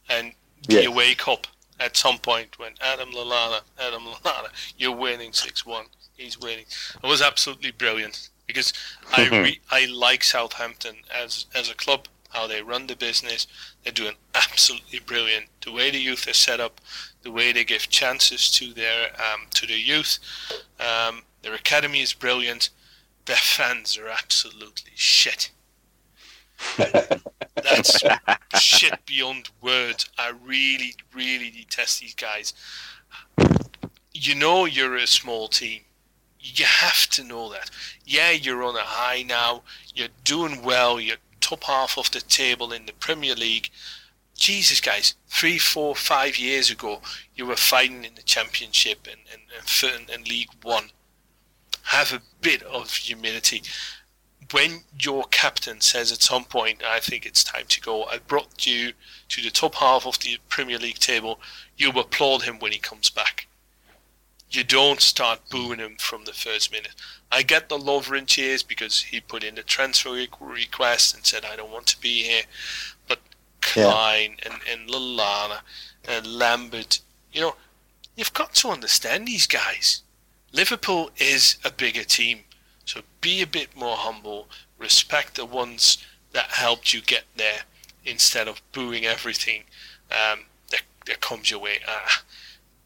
and 0.09 0.31
the 0.67 0.83
yeah. 0.83 0.87
away 0.87 1.15
cup 1.15 1.47
at 1.79 1.97
some 1.97 2.17
point 2.17 2.57
when 2.57 2.71
Adam 2.81 3.11
Lallana, 3.11 3.59
Adam 3.79 4.03
Lallana, 4.03 4.47
you're 4.77 4.95
winning 4.95 5.33
six 5.33 5.65
one. 5.65 5.85
He's 6.15 6.39
winning. 6.39 6.65
It 7.03 7.07
was 7.07 7.21
absolutely 7.21 7.71
brilliant 7.71 8.29
because 8.47 8.73
I 9.11 9.25
mm-hmm. 9.25 9.43
re- 9.43 9.59
I 9.69 9.85
like 9.85 10.23
Southampton 10.23 10.97
as 11.13 11.45
as 11.53 11.69
a 11.69 11.75
club. 11.75 12.07
How 12.31 12.45
they 12.45 12.61
run 12.61 12.87
the 12.87 12.95
business, 12.95 13.47
they're 13.83 13.93
doing 13.93 14.15
absolutely 14.35 14.99
brilliant. 14.99 15.45
The 15.63 15.71
way 15.71 15.91
the 15.91 15.99
youth 15.99 16.27
are 16.27 16.33
set 16.33 16.59
up, 16.59 16.81
the 17.21 17.31
way 17.31 17.51
they 17.51 17.63
give 17.63 17.89
chances 17.89 18.51
to 18.51 18.73
their 18.73 19.09
um, 19.13 19.47
to 19.51 19.67
their 19.67 19.77
youth, 19.77 20.19
um, 20.79 21.23
their 21.41 21.53
academy 21.53 22.01
is 22.01 22.13
brilliant. 22.13 22.69
Their 23.25 23.35
fans 23.57 23.97
are 23.97 24.07
absolutely 24.07 24.93
shit. 24.95 25.51
That's 26.77 28.01
shit 28.59 29.05
beyond 29.05 29.49
words. 29.61 30.09
I 30.17 30.31
really, 30.43 30.95
really 31.13 31.51
detest 31.51 32.01
these 32.01 32.15
guys. 32.15 32.53
You 34.13 34.33
know 34.33 34.65
you're 34.65 34.95
a 34.95 35.05
small 35.05 35.47
team 35.47 35.81
you 36.55 36.65
have 36.65 37.07
to 37.09 37.23
know 37.23 37.51
that. 37.51 37.69
Yeah, 38.05 38.31
you're 38.31 38.63
on 38.63 38.75
a 38.75 38.81
high 38.81 39.23
now. 39.23 39.63
You're 39.93 40.09
doing 40.23 40.63
well. 40.63 40.99
You're 40.99 41.17
top 41.39 41.63
half 41.63 41.97
of 41.97 42.11
the 42.11 42.21
table 42.21 42.73
in 42.73 42.85
the 42.85 42.93
Premier 42.93 43.35
League. 43.35 43.69
Jesus, 44.35 44.81
guys, 44.81 45.15
three, 45.27 45.57
four, 45.57 45.95
five 45.95 46.37
years 46.37 46.69
ago, 46.69 47.01
you 47.35 47.45
were 47.45 47.55
fighting 47.55 48.03
in 48.03 48.15
the 48.15 48.21
Championship 48.21 49.07
and, 49.09 49.21
and, 49.31 49.93
and, 49.93 50.09
and 50.09 50.27
League 50.27 50.49
One. 50.61 50.89
Have 51.83 52.11
a 52.11 52.21
bit 52.41 52.61
of 52.63 52.93
humility. 52.93 53.63
When 54.51 54.83
your 54.99 55.23
captain 55.31 55.81
says 55.81 56.11
at 56.11 56.21
some 56.21 56.45
point, 56.45 56.83
I 56.85 56.99
think 56.99 57.25
it's 57.25 57.43
time 57.43 57.65
to 57.69 57.81
go, 57.81 58.03
I 58.03 58.19
brought 58.19 58.67
you 58.67 58.93
to 59.29 59.41
the 59.41 59.49
top 59.49 59.75
half 59.75 60.05
of 60.05 60.19
the 60.19 60.37
Premier 60.49 60.77
League 60.77 60.99
table, 60.99 61.39
you 61.77 61.89
applaud 61.91 62.43
him 62.43 62.59
when 62.59 62.71
he 62.71 62.77
comes 62.77 63.09
back 63.09 63.47
you 64.49 64.63
don't 64.63 65.01
start 65.01 65.41
booing 65.49 65.79
him 65.79 65.95
from 65.97 66.23
the 66.23 66.33
first 66.33 66.71
minute. 66.71 66.95
I 67.31 67.43
get 67.43 67.67
the 67.67 67.77
Lovren 67.77 68.25
cheers 68.25 68.63
because 68.63 69.01
he 69.01 69.19
put 69.19 69.43
in 69.43 69.55
the 69.55 69.63
transfer 69.63 70.25
request 70.39 71.15
and 71.15 71.25
said, 71.25 71.43
I 71.43 71.55
don't 71.55 71.71
want 71.71 71.87
to 71.87 71.99
be 71.99 72.23
here. 72.23 72.43
But 73.07 73.19
Clyne 73.61 74.37
yeah. 74.39 74.51
and, 74.51 74.61
and 74.71 74.89
Lallana 74.89 75.59
and 76.07 76.25
Lambert, 76.25 77.01
you 77.33 77.41
know, 77.41 77.55
you've 78.15 78.33
got 78.33 78.53
to 78.55 78.69
understand 78.69 79.27
these 79.27 79.47
guys. 79.47 80.01
Liverpool 80.53 81.11
is 81.17 81.57
a 81.65 81.71
bigger 81.71 82.03
team. 82.03 82.39
So 82.85 83.01
be 83.19 83.41
a 83.41 83.47
bit 83.47 83.75
more 83.75 83.97
humble. 83.97 84.47
Respect 84.79 85.35
the 85.35 85.45
ones 85.45 85.97
that 86.31 86.51
helped 86.51 86.93
you 86.93 87.01
get 87.01 87.25
there 87.35 87.61
instead 88.05 88.47
of 88.47 88.61
booing 88.71 89.05
everything 89.05 89.63
um, 90.09 90.45
that, 90.71 90.83
that 91.05 91.19
comes 91.19 91.51
your 91.51 91.59
way. 91.59 91.79
Uh, 91.85 92.07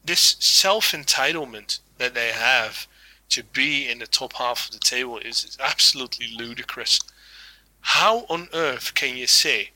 this 0.06 0.36
self 0.40 0.92
entitlement 0.92 1.80
that 1.98 2.14
they 2.14 2.30
have 2.30 2.88
to 3.30 3.44
be 3.44 3.90
in 3.90 4.00
the 4.00 4.08
top 4.08 4.34
half 4.34 4.68
of 4.68 4.74
the 4.74 4.80
table 4.80 5.18
is, 5.18 5.44
is 5.44 5.58
absolutely 5.60 6.28
ludicrous. 6.38 7.00
How 7.82 8.26
on 8.30 8.48
earth 8.54 8.94
can 8.94 9.16
you 9.16 9.28
say 9.28 9.72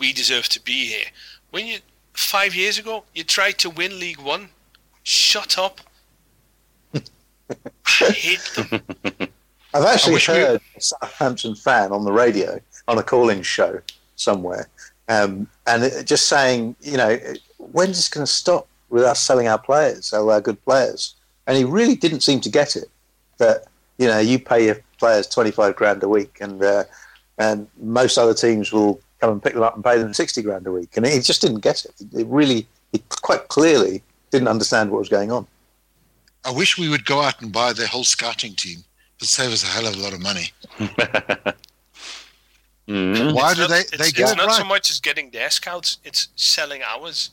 we 0.00 0.12
deserve 0.12 0.48
to 0.50 0.60
be 0.60 0.86
here 0.86 1.06
when 1.50 1.66
you 1.66 1.78
five 2.12 2.54
years 2.54 2.78
ago 2.78 3.04
you 3.14 3.24
tried 3.24 3.58
to 3.58 3.70
win 3.70 3.98
League 3.98 4.20
One? 4.20 4.50
Shut 5.02 5.56
up. 5.56 5.80
I 6.94 8.10
hate 8.10 8.52
them. 8.56 8.82
I've 9.74 9.84
actually 9.84 10.20
heard 10.20 10.60
we... 10.60 10.78
a 10.78 10.80
Southampton 10.80 11.54
fan 11.54 11.92
on 11.92 12.04
the 12.04 12.12
radio 12.12 12.60
on 12.88 12.98
a 12.98 13.02
call-in 13.02 13.42
show 13.42 13.80
somewhere, 14.16 14.68
um, 15.08 15.48
and 15.66 15.84
it, 15.84 16.06
just 16.06 16.26
saying, 16.26 16.74
you 16.80 16.96
know, 16.96 17.18
when's 17.58 17.96
this 17.96 18.08
going 18.08 18.26
to 18.26 18.32
stop? 18.32 18.66
With 18.90 19.02
us 19.02 19.20
selling 19.20 19.48
our 19.48 19.58
players, 19.58 20.06
sell 20.06 20.30
our 20.30 20.40
good 20.40 20.62
players. 20.64 21.14
And 21.46 21.56
he 21.56 21.64
really 21.64 21.96
didn't 21.96 22.20
seem 22.20 22.40
to 22.40 22.50
get 22.50 22.76
it 22.76 22.90
that 23.38 23.64
you 23.98 24.06
know 24.06 24.18
you 24.18 24.38
pay 24.38 24.66
your 24.66 24.78
players 24.98 25.26
twenty 25.26 25.50
five 25.50 25.76
grand 25.76 26.02
a 26.02 26.08
week, 26.08 26.38
and 26.40 26.62
uh, 26.62 26.84
and 27.38 27.66
most 27.80 28.18
other 28.18 28.34
teams 28.34 28.72
will 28.72 29.00
come 29.20 29.32
and 29.32 29.42
pick 29.42 29.54
them 29.54 29.62
up 29.62 29.74
and 29.74 29.84
pay 29.84 29.98
them 29.98 30.12
sixty 30.12 30.42
grand 30.42 30.66
a 30.66 30.72
week. 30.72 30.96
And 30.96 31.06
he 31.06 31.20
just 31.20 31.40
didn't 31.40 31.60
get 31.60 31.84
it. 31.84 31.94
It 32.12 32.26
really, 32.26 32.66
he 32.92 33.02
quite 33.22 33.48
clearly 33.48 34.02
didn't 34.30 34.48
understand 34.48 34.90
what 34.90 34.98
was 34.98 35.08
going 35.08 35.32
on. 35.32 35.46
I 36.44 36.50
wish 36.50 36.78
we 36.78 36.88
would 36.88 37.04
go 37.04 37.22
out 37.22 37.40
and 37.40 37.52
buy 37.52 37.72
their 37.72 37.86
whole 37.86 38.04
scouting 38.04 38.54
team. 38.54 38.78
It'd 39.18 39.28
save 39.28 39.50
us 39.50 39.64
a 39.64 39.66
hell 39.66 39.86
of 39.86 39.94
a 39.94 39.98
lot 39.98 40.12
of 40.12 40.20
money. 40.20 40.52
mm-hmm. 42.88 43.34
Why 43.34 43.50
it's 43.50 43.54
do 43.56 43.62
not, 43.62 43.70
they? 43.70 43.96
They 43.96 44.04
it's, 44.04 44.12
get 44.12 44.28
it's 44.28 44.36
not 44.36 44.46
right. 44.48 44.56
so 44.58 44.64
much 44.64 44.90
as 44.90 45.00
getting 45.00 45.30
their 45.30 45.50
scouts; 45.50 45.98
it's 46.04 46.28
selling 46.36 46.82
ours 46.82 47.30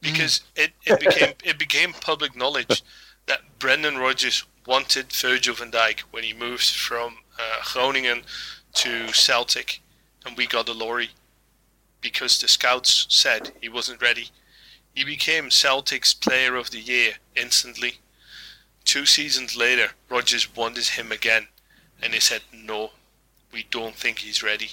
because 0.00 0.40
mm. 0.56 0.64
it, 0.64 0.72
it 0.86 1.00
became 1.00 1.34
it 1.44 1.58
became 1.58 1.92
public 1.92 2.36
knowledge 2.36 2.82
that 3.26 3.40
Brendan 3.58 3.98
Rodgers 3.98 4.44
wanted 4.66 5.12
Virgil 5.12 5.54
van 5.54 5.70
Dijk 5.70 6.00
when 6.10 6.24
he 6.24 6.32
moved 6.32 6.70
from 6.70 7.18
uh, 7.38 7.62
Groningen 7.72 8.22
to 8.74 9.12
Celtic, 9.12 9.80
and 10.24 10.36
we 10.36 10.46
got 10.46 10.66
Ilori 10.66 11.08
because 12.00 12.40
the 12.40 12.48
scouts 12.48 13.06
said 13.08 13.52
he 13.60 13.68
wasn't 13.68 14.02
ready. 14.02 14.30
He 14.94 15.04
became 15.04 15.50
Celtic's 15.50 16.14
Player 16.14 16.56
of 16.56 16.70
the 16.70 16.80
Year 16.80 17.12
instantly. 17.36 17.94
Two 18.84 19.06
seasons 19.06 19.56
later, 19.56 19.90
Rodgers 20.08 20.54
wanted 20.56 20.86
him 20.86 21.12
again, 21.12 21.46
and 22.02 22.12
they 22.12 22.18
said, 22.18 22.42
no, 22.52 22.90
we 23.52 23.66
don't 23.70 23.94
think 23.94 24.18
he's 24.18 24.42
ready. 24.42 24.70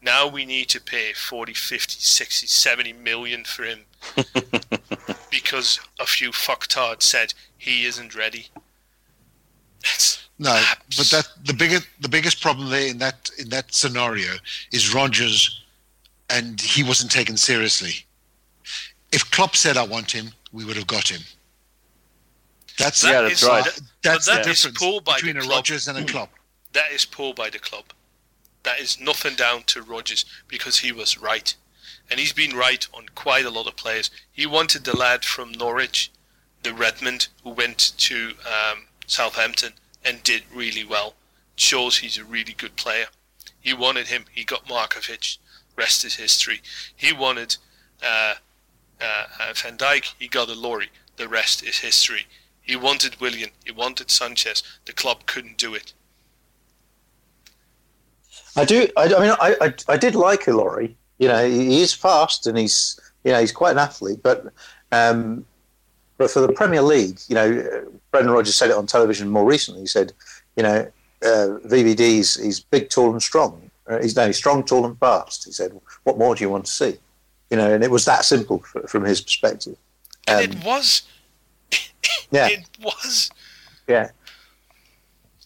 Now 0.00 0.28
we 0.28 0.44
need 0.44 0.68
to 0.70 0.80
pay 0.80 1.12
40, 1.12 1.54
50, 1.54 1.96
60, 1.98 2.46
70 2.46 2.92
million 2.92 3.44
for 3.44 3.64
him 3.64 3.80
because 5.30 5.80
a 5.98 6.06
few 6.06 6.30
fucktards 6.30 7.02
said 7.02 7.34
he 7.56 7.84
isn't 7.84 8.14
ready. 8.14 8.48
no, 10.38 10.62
but 10.96 11.06
that 11.06 11.28
the 11.44 11.52
biggest 11.52 11.86
the 12.00 12.08
biggest 12.08 12.40
problem 12.40 12.70
there 12.70 12.88
in 12.88 12.98
that 12.98 13.30
in 13.38 13.48
that 13.48 13.74
scenario 13.74 14.34
is 14.72 14.94
Rodgers, 14.94 15.64
and 16.30 16.60
he 16.60 16.82
wasn't 16.82 17.10
taken 17.10 17.36
seriously. 17.36 18.06
If 19.10 19.28
Klopp 19.30 19.56
said 19.56 19.76
I 19.76 19.84
want 19.84 20.10
him, 20.10 20.30
we 20.52 20.64
would 20.64 20.76
have 20.76 20.86
got 20.86 21.08
him. 21.08 21.22
That's 22.78 23.02
yeah, 23.02 23.22
that's 23.22 23.42
right. 23.42 23.64
That, 23.64 23.80
that's 24.02 24.26
that 24.26 24.44
the 24.44 24.50
difference 24.50 25.00
between 25.04 25.36
a 25.36 25.40
Rodgers 25.42 25.88
and 25.88 25.98
a 25.98 26.04
Klopp. 26.04 26.30
That 26.72 26.92
is 26.92 27.04
poor 27.04 27.34
by 27.34 27.50
the 27.50 27.58
club. 27.58 27.84
That 28.68 28.80
is 28.80 29.00
nothing 29.00 29.34
down 29.34 29.62
to 29.68 29.80
Rodgers 29.80 30.26
because 30.46 30.80
he 30.80 30.92
was 30.92 31.16
right, 31.16 31.54
and 32.10 32.20
he's 32.20 32.34
been 32.34 32.54
right 32.54 32.86
on 32.92 33.06
quite 33.14 33.46
a 33.46 33.50
lot 33.50 33.66
of 33.66 33.76
players. 33.76 34.10
He 34.30 34.44
wanted 34.44 34.84
the 34.84 34.94
lad 34.94 35.24
from 35.24 35.52
Norwich, 35.52 36.12
the 36.62 36.74
Redmond, 36.74 37.28
who 37.42 37.48
went 37.48 37.78
to 37.96 38.34
um, 38.44 38.88
Southampton 39.06 39.72
and 40.04 40.22
did 40.22 40.42
really 40.52 40.84
well. 40.84 41.14
Shows 41.56 41.98
he's 42.00 42.18
a 42.18 42.24
really 42.24 42.52
good 42.52 42.76
player. 42.76 43.06
He 43.58 43.72
wanted 43.72 44.08
him. 44.08 44.26
He 44.30 44.44
got 44.44 44.68
Markovic. 44.68 45.38
Rest 45.74 46.04
is 46.04 46.16
history. 46.16 46.60
He 46.94 47.10
wanted 47.10 47.56
uh, 48.02 48.34
uh, 49.00 49.24
uh, 49.40 49.54
Van 49.54 49.78
Dijk. 49.78 50.12
He 50.18 50.28
got 50.28 50.48
Ilori. 50.48 50.88
The 51.16 51.26
rest 51.26 51.62
is 51.62 51.78
history. 51.78 52.26
He 52.60 52.76
wanted 52.76 53.18
Willian. 53.18 53.52
He 53.64 53.70
wanted 53.70 54.10
Sanchez. 54.10 54.62
The 54.84 54.92
club 54.92 55.24
couldn't 55.24 55.56
do 55.56 55.74
it. 55.74 55.94
I 58.58 58.64
do. 58.64 58.88
I, 58.96 59.04
I 59.04 59.20
mean, 59.20 59.36
I, 59.40 59.56
I, 59.60 59.74
I 59.88 59.96
did 59.96 60.14
like 60.14 60.42
Ilori. 60.42 60.94
You 61.18 61.28
know, 61.28 61.48
he 61.48 61.80
is 61.80 61.92
fast 61.94 62.46
and 62.46 62.58
he's 62.58 62.98
you 63.24 63.32
know 63.32 63.40
he's 63.40 63.52
quite 63.52 63.72
an 63.72 63.78
athlete, 63.78 64.20
but 64.22 64.52
um, 64.90 65.44
but 66.16 66.30
for 66.30 66.40
the 66.40 66.52
Premier 66.52 66.82
League, 66.82 67.20
you 67.28 67.34
know, 67.34 67.90
Brendan 68.10 68.32
Rodgers 68.32 68.56
said 68.56 68.70
it 68.70 68.76
on 68.76 68.86
television 68.86 69.28
more 69.28 69.44
recently. 69.44 69.82
He 69.82 69.86
said, 69.86 70.12
you 70.56 70.64
know, 70.64 70.90
uh, 71.22 71.58
VVD's 71.66 72.34
he's 72.34 72.58
big, 72.58 72.90
tall, 72.90 73.12
and 73.12 73.22
strong. 73.22 73.70
Uh, 73.86 74.00
he's 74.00 74.16
no, 74.16 74.26
he's 74.26 74.36
strong, 74.36 74.64
tall, 74.64 74.84
and 74.84 74.98
fast. 74.98 75.44
He 75.44 75.52
said, 75.52 75.72
what 76.02 76.18
more 76.18 76.34
do 76.34 76.42
you 76.42 76.50
want 76.50 76.66
to 76.66 76.72
see? 76.72 76.98
You 77.50 77.56
know, 77.56 77.72
and 77.72 77.84
it 77.84 77.90
was 77.90 78.04
that 78.06 78.24
simple 78.24 78.58
for, 78.58 78.86
from 78.88 79.04
his 79.04 79.20
perspective. 79.20 79.76
Um, 80.26 80.42
and 80.42 80.54
it 80.54 80.64
was. 80.64 81.02
yeah. 82.32 82.48
It 82.48 82.68
was. 82.82 83.30
Yeah. 83.86 84.10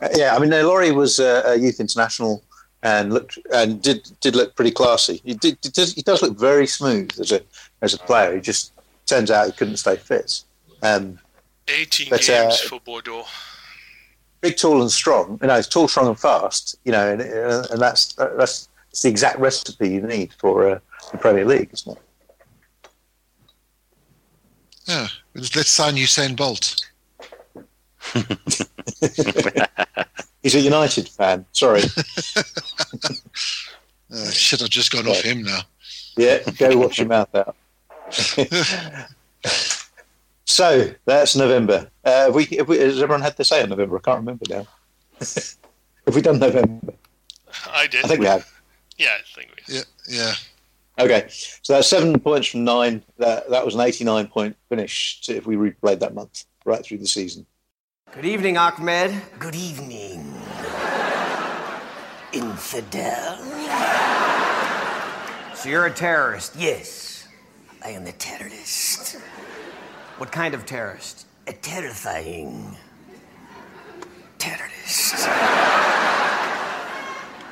Uh, 0.00 0.08
yeah, 0.14 0.34
I 0.34 0.38
mean, 0.38 0.50
Laurie 0.50 0.90
was 0.92 1.20
a 1.20 1.56
youth 1.60 1.78
international 1.78 2.42
and 2.82 3.12
looked 3.12 3.38
and 3.52 3.80
did 3.80 4.10
did 4.20 4.34
look 4.34 4.56
pretty 4.56 4.72
classy. 4.72 5.20
He 5.24 5.34
did, 5.34 5.58
he 5.62 5.68
does, 5.68 5.94
he 5.94 6.02
does 6.02 6.22
look 6.22 6.38
very 6.38 6.66
smooth 6.66 7.12
as 7.20 7.32
a 7.32 7.40
as 7.80 7.94
a 7.94 7.98
player. 7.98 8.34
He 8.34 8.40
just 8.40 8.72
turns 9.06 9.30
out 9.30 9.46
he 9.46 9.52
couldn't 9.52 9.76
stay 9.76 9.96
fit. 9.96 10.42
Um, 10.82 11.18
18 11.68 12.08
but, 12.10 12.28
uh, 12.28 12.36
games 12.42 12.62
uh, 12.64 12.68
for 12.68 12.80
Bordeaux. 12.80 13.24
Big, 14.40 14.56
tall, 14.56 14.80
and 14.80 14.90
strong. 14.90 15.38
You 15.40 15.48
know, 15.48 15.56
he's 15.56 15.68
tall, 15.68 15.86
strong, 15.86 16.08
and 16.08 16.18
fast. 16.18 16.76
You 16.84 16.92
know, 16.92 17.12
and, 17.12 17.22
and 17.22 17.80
that's 17.80 18.14
that's 18.14 18.68
the 19.00 19.08
exact 19.08 19.38
recipe 19.38 19.90
you 19.90 20.02
need 20.02 20.32
for 20.38 20.68
uh, 20.68 20.78
the 21.12 21.18
Premier 21.18 21.44
League, 21.44 21.70
isn't 21.72 21.96
it? 21.96 22.02
Yeah, 24.86 25.06
let's 25.36 25.68
sign 25.68 25.94
Usain 25.94 26.36
Bolt. 26.36 26.84
He's 30.42 30.54
a 30.54 30.60
United 30.60 31.08
fan. 31.08 31.46
Sorry. 31.52 31.82
uh, 34.12 34.30
shit, 34.30 34.62
I've 34.62 34.70
just 34.70 34.90
gone 34.92 35.06
off 35.06 35.20
him 35.20 35.42
now. 35.42 35.60
Yeah, 36.16 36.38
go 36.58 36.76
watch 36.76 36.98
your 36.98 37.06
mouth 37.06 37.34
out. 37.34 37.56
so 40.44 40.92
that's 41.04 41.36
November. 41.36 41.90
Uh, 42.04 42.24
have 42.24 42.34
we, 42.34 42.44
have 42.56 42.68
we, 42.68 42.78
has 42.78 43.00
everyone 43.00 43.22
had 43.22 43.36
to 43.36 43.44
say 43.44 43.62
on 43.62 43.70
November? 43.70 43.96
I 43.96 44.00
can't 44.00 44.18
remember 44.18 44.44
now. 44.48 44.66
have 45.20 46.14
we 46.14 46.20
done 46.20 46.38
November? 46.38 46.92
I 47.70 47.86
did. 47.86 48.04
I 48.04 48.08
think 48.08 48.20
we 48.20 48.26
have. 48.26 48.50
Yeah, 48.98 49.10
I 49.18 49.22
think 49.34 49.50
we. 49.56 49.74
Yeah, 49.74 49.82
yeah. 50.08 50.34
Okay, 50.98 51.26
so 51.30 51.72
that's 51.72 51.88
seven 51.88 52.18
points 52.20 52.48
from 52.48 52.64
nine. 52.64 53.02
That 53.18 53.48
that 53.48 53.64
was 53.64 53.74
an 53.74 53.80
eighty-nine 53.80 54.26
point 54.26 54.56
finish 54.68 55.22
if 55.28 55.46
we 55.46 55.56
replayed 55.56 56.00
that 56.00 56.14
month 56.14 56.44
right 56.64 56.84
through 56.84 56.98
the 56.98 57.06
season. 57.06 57.46
Good 58.14 58.26
evening, 58.26 58.58
Ahmed. 58.58 59.22
Good 59.38 59.54
evening. 59.54 60.34
Infidel. 62.34 63.38
So 65.54 65.70
you're 65.70 65.86
a 65.86 65.90
terrorist? 65.90 66.54
Yes, 66.54 67.26
I 67.82 67.88
am 67.88 68.06
a 68.06 68.12
terrorist. 68.12 69.16
What 70.18 70.30
kind 70.30 70.52
of 70.52 70.66
terrorist? 70.66 71.24
A 71.46 71.54
terrifying 71.54 72.76
terrorist. 74.36 75.26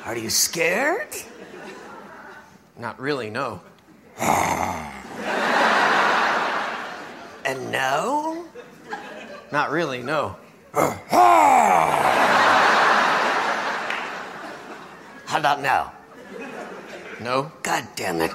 Are 0.05 0.15
you 0.15 0.29
scared? 0.29 1.09
Not 2.79 3.01
really, 3.01 3.31
no. 3.31 3.63
and 7.47 7.73
no? 7.73 8.45
Not 9.51 9.71
really, 9.71 10.03
no. 10.03 10.37
How 15.31 15.39
about 15.39 15.61
now? 15.63 15.93
No? 17.21 17.51
God 17.63 17.87
damn 17.97 18.21
it. 18.21 18.31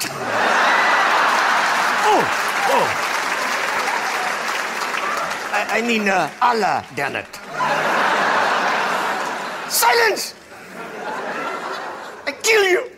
Oh, 2.07 2.21
oh. 2.71 2.87
I, 5.53 5.79
I 5.79 5.81
mean, 5.81 6.09
uh, 6.09 6.29
Allah, 6.41 6.85
damn 6.95 7.15
it. 7.15 7.27
Silence! 9.71 10.35
I 12.27 12.31
kill 12.43 12.63
you! 12.63 12.94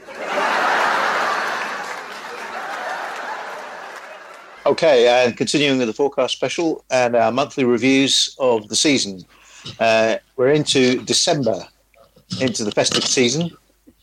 Okay, 4.68 5.08
and 5.08 5.38
continuing 5.38 5.78
with 5.80 5.88
the 5.88 5.94
FOARcast 5.94 6.32
special 6.32 6.84
and 6.92 7.16
our 7.16 7.32
monthly 7.32 7.64
reviews 7.64 8.36
of 8.38 8.68
the 8.68 8.76
season. 8.76 9.24
Uh, 9.80 10.18
we're 10.36 10.52
into 10.52 11.02
December, 11.06 11.66
into 12.42 12.66
the 12.66 12.72
festive 12.72 13.06
season. 13.06 13.50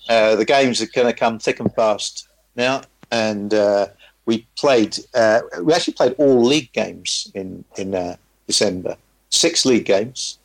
Uh, 0.08 0.36
the 0.36 0.44
games 0.46 0.80
are 0.80 0.86
going 0.86 1.06
to 1.06 1.12
come 1.12 1.38
thick 1.38 1.60
and 1.60 1.70
fast 1.74 2.28
now, 2.56 2.80
and 3.10 3.52
uh, 3.52 3.88
we 4.24 4.46
played. 4.56 4.98
Uh, 5.12 5.42
we 5.60 5.74
actually 5.74 5.92
played 5.92 6.14
all 6.16 6.42
league 6.42 6.72
games 6.72 7.30
in 7.34 7.62
in 7.76 7.94
uh, 7.94 8.16
December. 8.46 8.96
Six 9.28 9.66
league 9.66 9.84
games. 9.84 10.38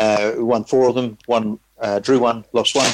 We 0.00 0.42
won 0.42 0.64
four 0.64 0.88
of 0.88 0.96
them. 0.96 1.16
One 1.26 1.60
drew 2.02 2.18
one, 2.18 2.44
lost 2.52 2.74
one. 2.74 2.90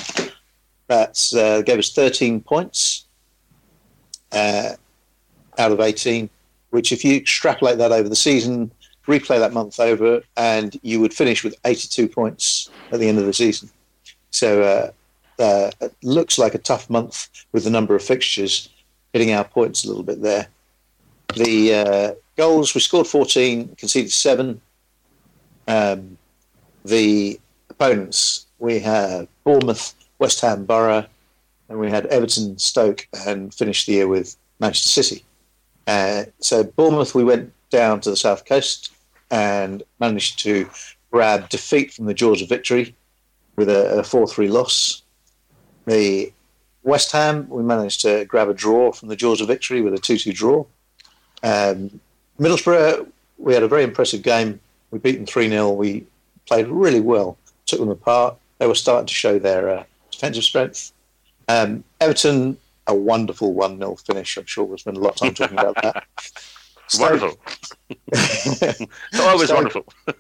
That 0.89 1.63
gave 1.65 1.79
us 1.79 1.91
thirteen 1.95 2.43
points 2.43 3.07
out 4.31 4.77
of 5.73 5.81
eighteen 5.81 6.29
which 6.77 6.93
if 6.93 7.03
you 7.03 7.17
extrapolate 7.17 7.79
that 7.79 7.91
over 7.91 8.07
the 8.07 8.15
season, 8.15 8.71
replay 9.09 9.39
that 9.39 9.55
month 9.55 9.81
over, 9.81 10.21
and 10.37 10.79
you 10.83 11.01
would 11.01 11.15
finish 11.15 11.43
with 11.43 11.55
82 11.65 12.07
points 12.07 12.69
at 12.93 13.01
the 13.01 13.09
end 13.09 13.19
of 13.19 13.25
the 13.25 13.33
season. 13.33 13.71
So 14.31 14.61
uh, 14.61 15.43
uh, 15.43 15.71
it 15.81 15.95
looks 16.03 16.37
like 16.37 16.55
a 16.55 16.59
tough 16.59 16.91
month 16.91 17.31
with 17.53 17.65
the 17.65 17.71
number 17.71 17.95
of 17.95 18.03
fixtures, 18.03 18.69
hitting 19.15 19.33
our 19.33 19.45
points 19.45 19.85
a 19.85 19.89
little 19.89 20.03
bit 20.03 20.21
there. 20.21 20.49
The 21.35 21.75
uh, 21.75 22.15
goals, 22.37 22.75
we 22.75 22.83
scored 22.83 23.07
14, 23.07 23.75
conceded 23.77 24.13
7. 24.13 24.61
Um, 25.69 26.19
the 26.85 27.41
opponents, 27.71 28.45
we 28.59 28.81
had 28.81 29.29
Bournemouth, 29.45 29.95
West 30.19 30.43
Ham, 30.43 30.67
Boro, 30.67 31.07
and 31.71 31.79
we 31.81 31.89
had 31.89 32.05
Everton, 32.09 32.59
Stoke, 32.59 33.09
and 33.27 33.55
finished 33.55 33.87
the 33.87 33.95
year 33.95 34.09
with 34.09 34.37
Manchester 34.61 35.03
City. 35.03 35.25
Uh, 35.87 36.25
so 36.41 36.65
Bournemouth, 36.65 37.15
we 37.15 37.25
went 37.25 37.53
down 37.71 38.01
to 38.01 38.11
the 38.11 38.17
south 38.17 38.45
coast 38.45 38.93
and 39.31 39.83
managed 40.01 40.39
to 40.41 40.69
grab 41.11 41.49
defeat 41.49 41.93
from 41.93 42.07
the 42.07 42.15
jaws 42.15 42.43
of 42.43 42.49
victory 42.49 42.95
with 43.57 43.69
a, 43.69 44.03
4-3 44.03 44.51
loss. 44.51 45.03
The 45.87 46.33
West 46.83 47.13
Ham, 47.13 47.49
we 47.49 47.63
managed 47.63 48.03
to 48.03 48.25
grab 48.27 48.49
a 48.49 48.55
draw 48.55 48.93
from 48.93 49.09
the 49.09 49.17
jaws 49.17 49.41
of 49.41 49.49
victory 49.49 49.81
with 49.81 49.95
a 49.95 49.99
2-2 49.99 50.35
draw. 50.35 50.65
Um, 51.43 52.01
Middlesbrough, 52.39 53.11
we 53.39 53.55
had 53.55 53.63
a 53.63 53.69
very 53.69 53.83
impressive 53.83 54.23
game. 54.23 54.61
We 54.91 54.99
beat 54.99 55.17
them 55.17 55.27
3-0. 55.27 55.77
We 55.77 56.07
played 56.47 56.69
really 56.69 57.01
well, 57.01 57.39
took 57.67 57.81
them 57.81 57.89
apart. 57.89 58.37
They 58.59 58.67
were 58.67 58.75
starting 58.75 59.07
to 59.07 59.15
show 59.15 59.39
their 59.39 59.69
uh, 59.71 59.85
defensive 60.11 60.45
strength. 60.45 60.93
Um, 61.49 61.85
Everton, 62.01 62.57
a 62.87 62.95
wonderful 62.95 63.53
1 63.53 63.79
0 63.79 63.97
finish. 63.97 64.37
I'm 64.37 64.47
sure 64.47 64.65
we'll 64.65 64.79
spend 64.79 64.97
a 64.97 65.01
lot 65.01 65.15
of 65.15 65.17
time 65.17 65.35
talking 65.35 65.59
about 65.59 65.75
that. 65.83 66.05
wonderful. 66.99 67.39
always 69.21 69.49
Stoke, 69.49 69.57
wonderful. 69.57 69.85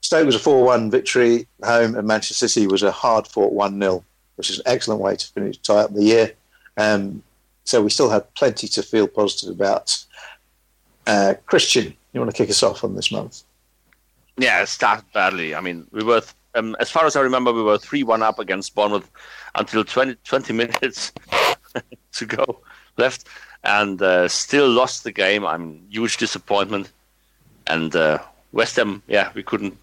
Stoke 0.00 0.26
was 0.26 0.34
a 0.34 0.40
4 0.40 0.64
1 0.64 0.90
victory 0.90 1.46
home, 1.62 1.96
and 1.96 2.06
Manchester 2.06 2.48
City 2.48 2.66
was 2.66 2.82
a 2.82 2.92
hard 2.92 3.26
fought 3.26 3.52
1 3.52 3.80
0, 3.80 4.04
which 4.36 4.50
is 4.50 4.58
an 4.58 4.64
excellent 4.66 5.00
way 5.00 5.16
to 5.16 5.26
finish 5.28 5.58
tie 5.58 5.80
up 5.80 5.94
the 5.94 6.04
year. 6.04 6.32
Um, 6.76 7.22
so 7.64 7.82
we 7.82 7.90
still 7.90 8.10
have 8.10 8.32
plenty 8.34 8.68
to 8.68 8.82
feel 8.82 9.06
positive 9.06 9.54
about. 9.54 10.04
Uh, 11.06 11.34
Christian, 11.46 11.94
you 12.12 12.20
want 12.20 12.30
to 12.30 12.36
kick 12.36 12.50
us 12.50 12.62
off 12.62 12.84
on 12.84 12.94
this 12.94 13.10
month? 13.10 13.42
Yeah, 14.36 14.62
it 14.62 14.68
started 14.68 15.04
badly. 15.12 15.54
I 15.54 15.60
mean, 15.60 15.86
we 15.92 16.02
were, 16.02 16.22
um, 16.54 16.76
as 16.80 16.90
far 16.90 17.06
as 17.06 17.16
I 17.16 17.20
remember, 17.20 17.52
we 17.52 17.62
were 17.62 17.78
3 17.78 18.02
1 18.02 18.22
up 18.22 18.38
against 18.38 18.74
Bournemouth 18.74 19.10
until 19.54 19.84
20, 19.84 20.16
20 20.24 20.52
minutes 20.62 21.12
to 22.12 22.26
go 22.26 22.60
left 22.96 23.26
and 23.62 24.00
uh, 24.02 24.28
still 24.28 24.68
lost 24.68 25.04
the 25.04 25.12
game. 25.12 25.44
I'm 25.44 25.86
huge 25.90 26.16
disappointment. 26.16 26.92
And 27.66 27.94
uh, 27.94 28.18
West 28.52 28.76
Ham, 28.76 29.02
yeah, 29.06 29.30
we 29.34 29.42
couldn't 29.42 29.76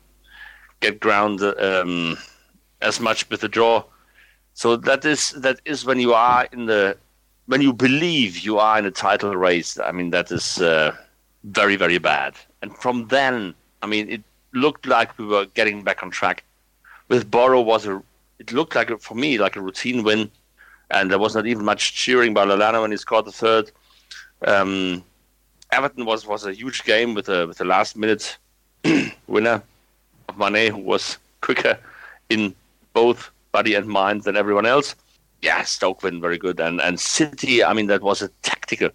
get 0.79 0.99
ground 0.99 1.41
um, 1.41 2.17
as 2.81 2.99
much 2.99 3.29
with 3.29 3.41
the 3.41 3.47
draw. 3.47 3.83
So 4.53 4.75
that 4.75 5.05
is 5.05 5.31
that 5.33 5.59
is 5.65 5.85
when 5.85 5.99
you 5.99 6.13
are 6.13 6.47
in 6.51 6.65
the 6.65 6.97
when 7.45 7.61
you 7.61 7.71
believe 7.71 8.39
you 8.39 8.57
are 8.57 8.79
in 8.79 8.85
a 8.85 8.91
title 8.91 9.35
race. 9.35 9.79
I 9.79 9.91
mean 9.91 10.09
that 10.09 10.31
is 10.31 10.59
uh, 10.59 10.95
very 11.43 11.75
very 11.75 11.99
bad. 11.99 12.33
And 12.61 12.75
from 12.75 13.07
then, 13.07 13.53
I 13.83 13.87
mean 13.87 14.09
it 14.09 14.23
looked 14.53 14.87
like 14.87 15.17
we 15.17 15.25
were 15.25 15.45
getting 15.45 15.83
back 15.83 16.01
on 16.01 16.09
track. 16.09 16.43
With 17.09 17.29
Boro 17.29 17.61
was 17.61 17.85
a 17.85 18.01
it 18.39 18.51
looked 18.51 18.75
like 18.75 18.89
for 18.99 19.15
me 19.15 19.37
like 19.37 19.55
a 19.55 19.61
routine 19.61 20.03
win 20.03 20.29
and 20.91 21.11
there 21.11 21.19
was 21.19 21.35
not 21.35 21.45
even 21.45 21.65
much 21.65 21.93
cheering 21.93 22.33
by 22.33 22.45
Lallana 22.45 22.81
when 22.81 22.91
he 22.91 22.97
scored 22.97 23.25
the 23.25 23.31
third. 23.31 23.71
Um, 24.45 25.03
Everton 25.71 26.05
was, 26.05 26.25
was 26.25 26.45
a 26.45 26.53
huge 26.53 26.83
game 26.83 27.13
with 27.13 27.29
a 27.29 27.47
with 27.47 27.59
a 27.59 27.65
last 27.65 27.97
minute 27.97 28.37
winner 29.27 29.61
of 30.29 30.37
Mane, 30.37 30.71
who 30.71 30.79
was 30.79 31.17
quicker 31.41 31.77
in 32.29 32.55
both 32.93 33.31
body 33.51 33.73
and 33.73 33.87
mind 33.87 34.23
than 34.23 34.37
everyone 34.37 34.65
else. 34.65 34.95
Yeah, 35.41 35.63
Stoke 35.63 36.03
win 36.03 36.21
very 36.21 36.37
good, 36.37 36.59
and 36.59 36.79
and 36.81 36.99
City. 36.99 37.63
I 37.63 37.73
mean, 37.73 37.87
that 37.87 38.01
was 38.01 38.21
a 38.21 38.29
tactical. 38.43 38.89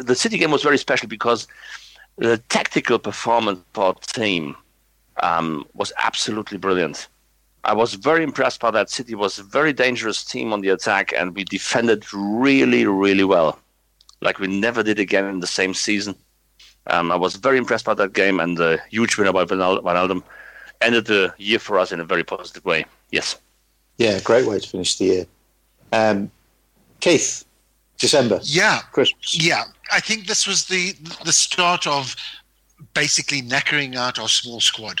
The 0.00 0.14
City 0.14 0.38
game 0.38 0.50
was 0.50 0.62
very 0.62 0.78
special 0.78 1.08
because 1.08 1.46
the 2.18 2.38
tactical 2.48 2.98
performance 2.98 3.60
for 3.72 3.84
our 3.84 3.94
team 3.94 4.56
um, 5.22 5.64
was 5.74 5.92
absolutely 5.98 6.58
brilliant. 6.58 7.08
I 7.66 7.74
was 7.74 7.94
very 7.94 8.22
impressed 8.22 8.60
by 8.60 8.70
that. 8.70 8.90
City 8.90 9.16
was 9.16 9.40
a 9.40 9.42
very 9.42 9.72
dangerous 9.72 10.22
team 10.24 10.52
on 10.52 10.60
the 10.60 10.68
attack, 10.68 11.12
and 11.12 11.34
we 11.34 11.42
defended 11.42 12.06
really, 12.12 12.86
really 12.86 13.24
well, 13.24 13.58
like 14.20 14.38
we 14.38 14.46
never 14.46 14.84
did 14.84 15.00
again 15.00 15.24
in 15.24 15.40
the 15.40 15.48
same 15.48 15.74
season. 15.74 16.14
Um, 16.86 17.10
I 17.10 17.16
was 17.16 17.34
very 17.34 17.58
impressed 17.58 17.84
by 17.84 17.94
that 17.94 18.12
game, 18.12 18.38
and 18.38 18.56
the 18.56 18.80
huge 18.88 19.18
winner 19.18 19.32
by 19.32 19.44
Wijnaldum 19.44 20.22
ended 20.80 21.06
the 21.06 21.34
year 21.38 21.58
for 21.58 21.76
us 21.80 21.90
in 21.90 21.98
a 21.98 22.04
very 22.04 22.22
positive 22.22 22.64
way. 22.64 22.86
Yes. 23.10 23.36
Yeah, 23.98 24.20
great 24.20 24.46
way 24.46 24.60
to 24.60 24.68
finish 24.68 24.96
the 24.96 25.04
year. 25.04 25.26
Um, 25.92 26.30
Keith, 27.00 27.44
December. 27.98 28.38
Yeah, 28.44 28.78
Christmas. 28.92 29.36
Yeah, 29.36 29.64
I 29.90 29.98
think 29.98 30.28
this 30.28 30.46
was 30.46 30.66
the 30.66 30.92
the 31.24 31.32
start 31.32 31.88
of 31.88 32.14
basically 32.94 33.42
knackering 33.42 33.96
out 33.96 34.20
our 34.20 34.28
small 34.28 34.60
squad. 34.60 35.00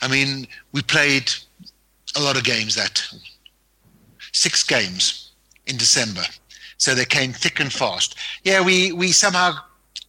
I 0.00 0.08
mean, 0.08 0.48
we 0.72 0.82
played 0.82 1.32
a 2.16 2.20
lot 2.20 2.36
of 2.36 2.44
games 2.44 2.74
that 2.74 3.06
six 4.32 4.62
games 4.62 5.32
in 5.66 5.76
December. 5.76 6.22
So 6.78 6.94
they 6.94 7.04
came 7.04 7.32
thick 7.32 7.60
and 7.60 7.72
fast. 7.72 8.16
Yeah, 8.44 8.60
we, 8.60 8.92
we 8.92 9.08
somehow 9.08 9.54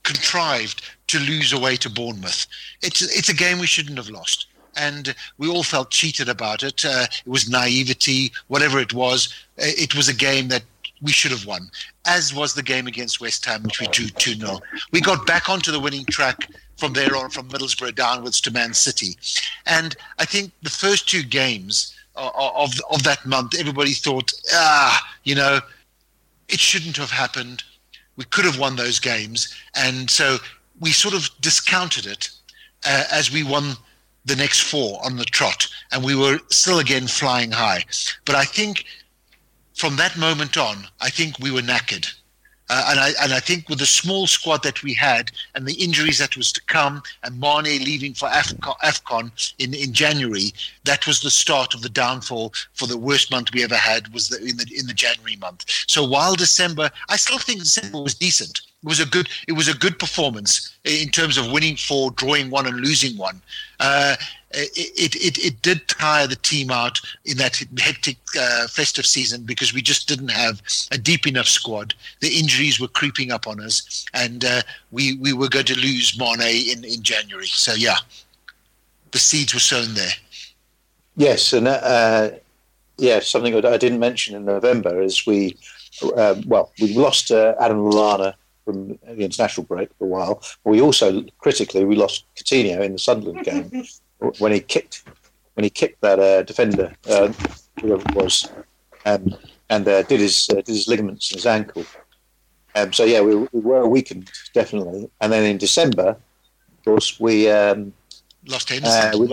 contrived 0.03 0.81
to 1.07 1.19
lose 1.19 1.53
away 1.53 1.75
to 1.77 1.89
Bournemouth. 1.89 2.45
It's 2.81 3.01
it's 3.01 3.29
a 3.29 3.33
game 3.33 3.59
we 3.59 3.67
shouldn't 3.67 3.97
have 3.97 4.09
lost, 4.09 4.47
and 4.75 5.15
we 5.38 5.49
all 5.49 5.63
felt 5.63 5.91
cheated 5.91 6.29
about 6.29 6.63
it. 6.63 6.85
Uh, 6.85 7.07
it 7.09 7.27
was 7.27 7.49
naivety, 7.49 8.31
whatever 8.47 8.79
it 8.79 8.93
was. 8.93 9.33
It 9.57 9.95
was 9.95 10.07
a 10.07 10.13
game 10.13 10.47
that 10.49 10.63
we 11.01 11.12
should 11.12 11.31
have 11.31 11.45
won, 11.45 11.69
as 12.05 12.33
was 12.33 12.53
the 12.53 12.63
game 12.63 12.88
against 12.88 13.21
West 13.21 13.45
Ham, 13.45 13.63
which 13.63 13.79
we 13.79 13.88
drew 13.88 14.07
2 14.07 14.35
0. 14.35 14.59
We 14.91 15.01
got 15.01 15.25
back 15.25 15.49
onto 15.49 15.71
the 15.71 15.79
winning 15.79 16.05
track 16.05 16.49
from 16.80 16.94
there 16.94 17.15
on, 17.15 17.30
from 17.30 17.50
Middlesbrough 17.50 17.96
downwards 17.96 18.39
to 18.42 18.52
Man 18.52 18.74
City. 18.74 19.18
And 19.65 19.96
I 20.18 20.26
think 20.26 20.52
the 20.62 20.70
first 20.70 21.10
two 21.10 21.24
games 21.24 21.96
of, 22.15 22.72
of 22.92 23.04
that 23.04 23.26
month, 23.26 23.60
everybody 23.60 23.92
thought, 23.92 24.32
ah, 24.54 25.15
you 25.24 25.36
know, 25.36 25.60
it 26.48 26.60
shouldn't 26.60 26.98
have 26.98 27.12
happened. 27.12 27.63
We 28.15 28.26
could 28.26 28.46
have 28.46 28.60
won 28.60 28.76
those 28.76 29.00
games. 29.00 29.54
And 29.76 30.10
so 30.10 30.38
we 30.80 30.92
sort 30.92 31.13
of 31.13 31.30
discounted 31.42 32.06
it 32.06 32.30
uh, 32.86 33.04
as 33.12 33.32
we 33.32 33.44
won 33.44 33.76
the 34.26 34.36
next 34.36 34.62
four 34.62 35.04
on 35.04 35.18
the 35.18 35.26
trot. 35.26 35.68
And 35.92 36.04
we 36.04 36.15
were 36.15 36.39
still 36.50 36.80
again 36.80 37.08
flying 37.08 37.52
high. 37.52 37.84
But 38.26 38.36
I 38.36 38.46
think 38.46 38.86
from 39.76 39.96
that 39.98 40.18
moment 40.18 40.58
on, 40.58 40.88
I 41.02 41.10
think 41.10 41.39
we 41.39 41.52
were 41.52 41.62
knackered. 41.62 42.12
Uh, 42.69 42.86
and 42.89 42.99
I 42.99 43.12
and 43.21 43.34
I 43.34 43.39
think 43.39 43.67
with 43.67 43.79
the 43.79 43.86
small 43.86 44.27
squad 44.27 44.63
that 44.63 44.84
we 44.84 44.93
had 44.93 45.32
and 45.55 45.67
the 45.67 45.73
injuries 45.73 46.19
that 46.19 46.38
was 46.38 46.51
to 46.51 46.62
come, 46.65 47.01
and 47.23 47.39
Mane 47.39 47.84
leaving 47.84 48.13
for 48.13 48.29
Afcon, 48.29 49.32
in 49.58 49.73
in 49.73 49.91
January, 49.93 50.53
that 50.84 51.08
was 51.08 51.21
the 51.21 51.32
start 51.32 51.73
of 51.73 51.82
the 51.82 51.89
downfall 51.89 52.53
for 52.73 52.86
the 52.88 52.97
worst 52.97 53.32
month 53.32 53.53
we 53.53 53.63
ever 53.63 53.75
had 53.75 54.13
was 54.13 54.29
the, 54.29 54.38
in 54.38 54.58
the 54.58 54.67
in 54.77 54.86
the 54.86 54.93
January 54.93 55.36
month. 55.38 55.65
So 55.88 56.03
while 56.03 56.36
December, 56.36 56.91
I 57.10 57.17
still 57.17 57.39
think 57.39 57.60
December 57.60 58.01
was 58.01 58.15
decent. 58.15 58.62
It 58.84 58.88
was 58.88 59.00
a 59.00 59.06
good 59.06 59.28
it 59.48 59.54
was 59.54 59.68
a 59.68 59.78
good 59.78 60.00
performance 60.00 60.78
in 60.86 61.10
terms 61.10 61.38
of 61.38 61.52
winning 61.52 61.76
four, 61.76 62.12
drawing 62.12 62.50
one, 62.50 62.65
and 62.65 62.78
losing 62.78 63.18
one. 63.18 63.42
Uh, 63.80 64.15
it, 64.52 65.15
it, 65.15 65.38
it 65.38 65.62
did 65.62 65.88
tire 65.88 66.28
the 66.28 66.36
team 66.36 66.72
out 66.72 67.00
in 67.26 67.38
that 67.38 67.62
hectic 67.78 68.18
uh, 68.39 68.68
festive 68.68 69.06
season 69.06 69.44
because 69.44 69.74
we 69.74 69.82
just 69.82 70.08
didn't 70.08 70.32
have 70.32 70.62
a 70.92 70.98
deep 70.98 71.28
enough 71.28 71.48
squad. 71.48 71.94
The 72.22 72.30
injuries 72.30 72.80
were 72.80 72.88
creeping 72.88 73.32
up 73.32 73.48
on 73.48 73.60
us, 73.60 74.06
and 74.13 74.44
uh, 74.44 74.62
we, 74.92 75.18
we 75.18 75.34
were 75.34 75.50
going 75.50 75.65
to 75.65 75.76
lose 75.76 76.18
Mane 76.18 76.42
in, 76.42 76.84
in 76.84 77.04
January. 77.04 77.46
So, 77.46 77.74
yeah, 77.74 77.98
the 79.12 79.20
seeds 79.20 79.54
were 79.54 79.60
sown 79.60 79.94
there. 79.94 80.13
Yes, 81.15 81.54
and 81.54 81.68
uh, 81.68 82.32
yeah, 82.98 83.20
something 83.20 83.54
I 83.54 83.78
didn't 83.78 84.00
mention 84.00 84.36
in 84.36 84.46
November 84.46 85.02
is 85.02 85.28
we, 85.28 85.58
um, 86.15 86.44
well, 86.48 86.72
we 86.82 86.96
lost 86.96 87.30
uh, 87.30 87.56
Adam 87.60 87.78
Lallana 87.78 88.34
from 88.65 89.00
the 89.06 89.24
international 89.24 89.65
break 89.65 89.89
for 89.98 90.06
a 90.06 90.08
while. 90.08 90.43
We 90.63 90.82
also, 90.82 91.24
critically, 91.39 91.86
we 91.86 91.95
lost 91.95 92.26
Coutinho 92.36 92.82
in 92.82 92.93
the 92.93 93.00
Sunderland 93.00 93.45
game. 93.45 93.86
when 94.39 94.52
he 94.52 94.60
kicked 94.60 95.04
when 95.54 95.63
he 95.63 95.69
kicked 95.69 96.02
that 96.02 96.19
uh, 96.19 96.43
defender, 96.43 96.93
uh, 97.10 97.34
whoever 97.82 98.02
it 98.02 98.15
was, 98.15 98.50
um, 99.06 99.36
and 99.69 99.88
uh, 99.88 100.04
did 100.04 100.19
his 100.19 100.50
uh, 100.50 100.56
did 100.56 100.67
his 100.67 100.88
ligaments 100.88 101.32
in 101.32 101.38
his 101.38 101.45
ankle. 101.45 101.86
Um, 102.76 102.93
so 102.93 103.04
yeah, 103.04 103.22
we, 103.22 103.36
we, 103.36 103.60
were 103.60 103.88
weakened 103.88 104.30
definitely. 104.54 105.10
And 105.19 105.34
then 105.34 105.43
in 105.43 105.58
December, 105.58 106.10
of 106.10 106.86
course, 106.86 107.19
we 107.19 107.50
um, 107.50 107.93
lost 108.45 108.69
Henderson. 108.69 109.15
Uh, 109.15 109.17
we, 109.17 109.28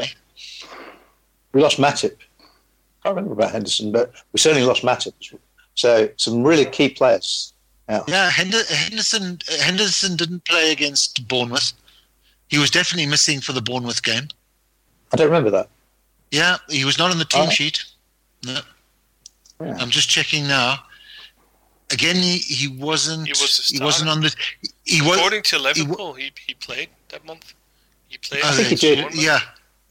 we, 1.52 1.62
lost 1.62 1.78
Matip. 1.78 2.16
I 2.40 3.08
can't 3.08 3.16
remember 3.16 3.34
about 3.34 3.52
Henderson, 3.52 3.92
but 3.92 4.12
we 4.32 4.38
certainly 4.38 4.66
lost 4.66 4.82
Matip. 4.82 5.12
So 5.74 6.08
some 6.16 6.42
really 6.42 6.64
key 6.64 6.88
players. 6.88 7.52
Out. 7.88 8.08
Yeah, 8.08 8.30
Henderson 8.30 9.38
Henderson 9.60 10.16
didn't 10.16 10.44
play 10.44 10.72
against 10.72 11.28
Bournemouth. 11.28 11.72
He 12.48 12.58
was 12.58 12.70
definitely 12.70 13.06
missing 13.06 13.40
for 13.40 13.52
the 13.52 13.62
Bournemouth 13.62 14.02
game. 14.02 14.28
I 15.12 15.16
don't 15.16 15.26
remember 15.26 15.50
that. 15.50 15.68
Yeah, 16.30 16.56
he 16.68 16.84
was 16.84 16.98
not 16.98 17.12
on 17.12 17.18
the 17.18 17.24
team 17.24 17.44
oh. 17.46 17.50
sheet. 17.50 17.84
No. 18.44 18.58
Yeah. 19.60 19.76
I'm 19.78 19.90
just 19.90 20.08
checking 20.08 20.46
now. 20.46 20.76
Again, 21.92 22.16
he, 22.16 22.38
he 22.38 22.68
wasn't. 22.68 23.26
He, 23.26 23.32
was 23.32 23.68
he 23.68 23.82
wasn't 23.82 24.10
on 24.10 24.20
the. 24.20 24.34
He 24.84 25.00
was, 25.02 25.16
According 25.16 25.42
to 25.44 25.58
Liverpool, 25.58 26.14
he, 26.14 26.32
he, 26.44 26.54
played 26.54 26.88
that 27.10 27.24
month. 27.24 27.54
He 28.08 28.18
played. 28.18 28.42
I 28.42 28.50
think 28.52 28.68
he 28.68 28.74
did. 28.74 29.14
Yeah. 29.14 29.38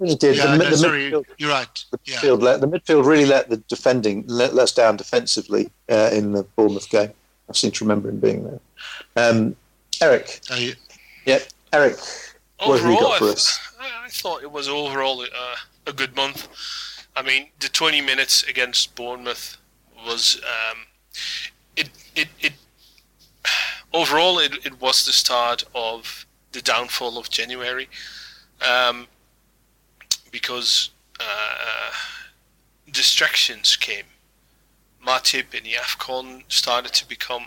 He 0.04 0.16
did. 0.16 0.36
Yeah, 0.36 0.52
the, 0.52 0.58
no, 0.58 0.70
the 0.70 0.78
sorry, 0.78 1.10
midfield, 1.10 1.26
you're 1.38 1.50
right. 1.50 1.86
The 1.92 1.98
midfield, 2.00 2.42
let, 2.42 2.60
the 2.60 2.68
midfield 2.68 3.06
really 3.06 3.26
let 3.26 3.50
the 3.50 3.58
defending 3.58 4.26
let, 4.28 4.54
let 4.54 4.64
us 4.64 4.74
down 4.74 4.98
defensively 4.98 5.70
uh, 5.90 6.10
in 6.12 6.34
the 6.34 6.44
Bournemouth 6.44 6.90
game. 6.90 7.12
I 7.50 7.54
seem 7.54 7.72
to 7.72 7.84
remember 7.84 8.10
him 8.10 8.20
being 8.20 8.44
there. 8.44 8.60
Um, 9.16 9.56
Eric. 10.02 10.42
You, 10.58 10.74
yeah, 11.26 11.40
Eric. 11.72 11.98
Overall, 12.60 12.70
what 12.70 12.82
have 12.82 12.92
you 12.92 13.00
got 13.00 13.20
for 13.20 13.26
us? 13.26 13.60
I, 13.80 14.06
I 14.06 14.10
thought 14.10 14.42
it 14.44 14.52
was 14.52 14.68
overall 14.68 15.22
uh, 15.22 15.56
a 15.88 15.94
good 15.94 16.16
month. 16.16 16.48
I 17.16 17.22
mean, 17.22 17.50
the 17.60 17.70
20 17.70 18.02
minutes 18.02 18.44
against 18.44 18.96
Bournemouth 18.96 19.58
was 20.06 20.42
um, 20.44 20.80
it, 21.76 21.90
it 22.16 22.28
it 22.42 22.54
overall 23.94 24.40
it, 24.40 24.66
it 24.66 24.80
was 24.82 25.06
the 25.06 25.14
start 25.14 25.64
of 25.74 26.26
the 26.52 26.62
downfall 26.62 27.18
of 27.18 27.30
January. 27.30 27.88
Um, 28.68 29.08
because 30.36 30.90
uh, 31.18 31.92
distractions 32.92 33.78
came. 33.78 34.04
Matip 35.06 35.54
in 35.54 35.64
the 35.64 35.74
AFCON 35.74 36.44
started 36.48 36.94
to 36.94 37.08
become 37.08 37.46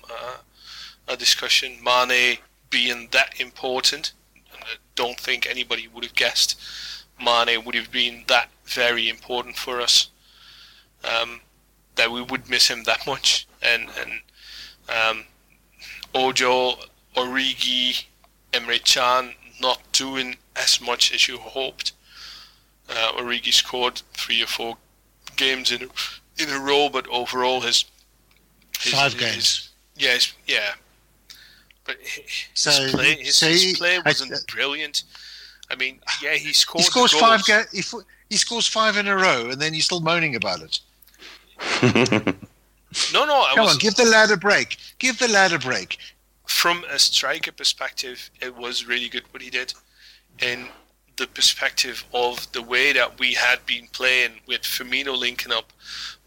a 1.07 1.17
discussion. 1.17 1.79
Mane 1.83 2.39
being 2.71 3.09
that 3.13 3.41
important, 3.41 4.13
I 4.53 4.75
don't 4.95 5.19
think 5.19 5.47
anybody 5.47 5.89
would 5.89 6.05
have 6.05 6.15
guessed 6.15 6.61
Mane 7.23 7.65
would 7.65 7.75
have 7.75 7.91
been 7.91 8.25
that 8.29 8.49
very 8.65 9.09
important 9.09 9.57
for 9.57 9.81
us. 9.81 10.11
Um, 11.05 11.41
that 11.97 12.11
we 12.13 12.23
would 12.23 12.49
miss 12.49 12.69
him 12.69 12.85
that 12.85 13.07
much, 13.07 13.47
and 13.61 13.89
and 14.01 14.21
um, 14.89 15.25
Ojo, 16.15 16.75
Origi, 17.17 18.05
Emre 18.53 18.83
Can 18.85 19.35
not 19.61 19.81
doing 19.93 20.37
as 20.55 20.81
much 20.81 21.13
as 21.13 21.27
you 21.27 21.39
hoped. 21.39 21.93
Uh, 22.89 23.13
Origi 23.17 23.53
scored 23.53 24.03
three 24.15 24.43
or 24.43 24.47
four 24.47 24.77
games 25.37 25.73
in 25.73 25.83
a, 25.83 25.89
in 26.39 26.49
a 26.51 26.59
row, 26.59 26.89
but 26.89 27.07
overall 27.09 27.61
his, 27.61 27.85
his 28.79 28.93
five 28.93 29.13
his, 29.13 29.21
games. 29.21 29.71
Yes, 29.97 30.35
yeah, 30.47 30.57
yeah, 30.57 30.73
but 31.85 31.97
his 32.01 32.49
so, 32.55 32.89
play 32.91 33.15
his, 33.17 33.37
so 33.37 33.49
his 33.49 33.77
play 33.79 33.99
wasn't 34.05 34.33
I, 34.33 34.37
uh, 34.37 34.39
brilliant. 34.53 35.05
I 35.71 35.77
mean, 35.77 36.01
yeah, 36.23 36.35
he 36.35 36.53
scored. 36.53 36.81
He 36.81 36.87
scores 36.87 37.13
five. 37.13 37.45
Ga- 37.45 37.65
he, 37.73 37.83
he 38.31 38.37
scores 38.37 38.67
five 38.67 38.97
in 38.97 39.07
a 39.07 39.17
row, 39.17 39.51
and 39.51 39.61
then 39.61 39.75
you're 39.75 39.83
still 39.83 40.01
moaning 40.01 40.37
about 40.37 40.61
it. 40.61 40.81
no, 43.13 43.25
no. 43.25 43.43
I 43.43 43.53
Come 43.55 43.65
was, 43.65 43.75
on, 43.75 43.79
give 43.79 43.97
the 43.97 44.05
lad 44.05 44.31
a 44.31 44.37
break. 44.37 44.77
Give 44.99 45.19
the 45.19 45.29
lad 45.29 45.53
a 45.53 45.59
break. 45.59 45.99
From 46.47 46.85
a 46.91 46.99
striker 46.99 47.53
perspective, 47.53 48.31
it 48.41 48.57
was 48.57 48.87
really 48.87 49.09
good 49.09 49.25
what 49.33 49.43
he 49.43 49.51
did. 49.51 49.75
In 50.41 50.69
the 51.19 51.27
perspective 51.27 52.05
of 52.15 52.51
the 52.53 52.63
way 52.63 52.93
that 52.93 53.19
we 53.19 53.35
had 53.35 53.67
been 53.67 53.89
playing 53.93 54.41
with 54.47 54.63
Firmino 54.63 55.19
linking 55.19 55.53
up, 55.53 55.73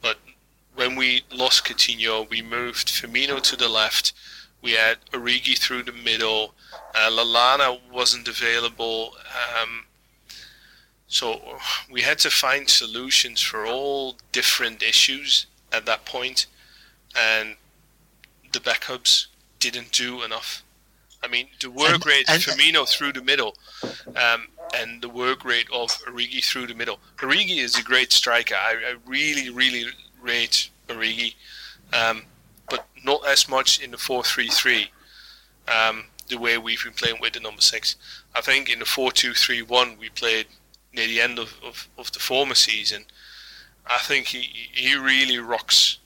but 0.01 0.17
when 0.75 0.95
we 0.95 1.23
lost 1.31 1.65
Coutinho, 1.65 2.29
we 2.29 2.41
moved 2.41 2.87
Firmino 2.87 3.41
to 3.41 3.55
the 3.55 3.67
left. 3.67 4.13
We 4.61 4.73
had 4.73 4.97
Origi 5.11 5.57
through 5.57 5.83
the 5.83 5.91
middle. 5.91 6.53
Uh, 6.93 7.09
Lallana 7.09 7.79
wasn't 7.91 8.27
available. 8.27 9.13
Um, 9.61 9.85
so 11.07 11.57
we 11.89 12.01
had 12.01 12.19
to 12.19 12.29
find 12.29 12.69
solutions 12.69 13.41
for 13.41 13.65
all 13.65 14.15
different 14.31 14.81
issues 14.83 15.47
at 15.71 15.85
that 15.85 16.05
point, 16.05 16.45
and 17.15 17.55
the 18.53 18.59
backups 18.59 19.27
didn't 19.59 19.91
do 19.91 20.23
enough. 20.23 20.63
I 21.23 21.27
mean, 21.27 21.47
the 21.59 21.69
work 21.69 22.05
rate 22.05 22.25
and, 22.27 22.41
Firmino 22.41 22.87
through 22.87 23.13
the 23.13 23.21
middle, 23.21 23.55
um, 24.15 24.47
and 24.75 25.01
the 25.01 25.09
work 25.09 25.45
rate 25.45 25.67
of 25.71 25.89
Origi 26.07 26.43
through 26.43 26.67
the 26.67 26.73
middle. 26.73 26.99
Origi 27.17 27.57
is 27.57 27.77
a 27.77 27.83
great 27.83 28.11
striker. 28.11 28.55
I, 28.55 28.73
I 28.73 28.95
really, 29.05 29.49
really 29.49 29.85
rate 30.21 30.69
Origi, 30.87 31.35
um, 31.93 32.23
but 32.69 32.87
not 33.03 33.25
as 33.27 33.47
much 33.47 33.79
in 33.81 33.91
the 33.91 33.97
four-three-three. 33.97 34.89
Um, 35.67 36.05
the 36.27 36.37
way 36.37 36.57
we've 36.57 36.83
been 36.83 36.93
playing 36.93 37.19
with 37.21 37.33
the 37.33 37.39
number 37.39 37.61
six. 37.61 37.97
I 38.33 38.41
think 38.41 38.69
in 38.69 38.79
the 38.79 38.85
four-two-three-one 38.85 39.97
we 39.99 40.09
played 40.09 40.47
near 40.93 41.05
the 41.05 41.21
end 41.21 41.37
of, 41.37 41.53
of, 41.63 41.87
of 41.97 42.11
the 42.13 42.19
former 42.19 42.55
season, 42.55 43.05
I 43.85 43.97
think 43.97 44.27
he 44.27 44.39
he 44.71 44.95
really 44.95 45.37
rocks 45.39 45.97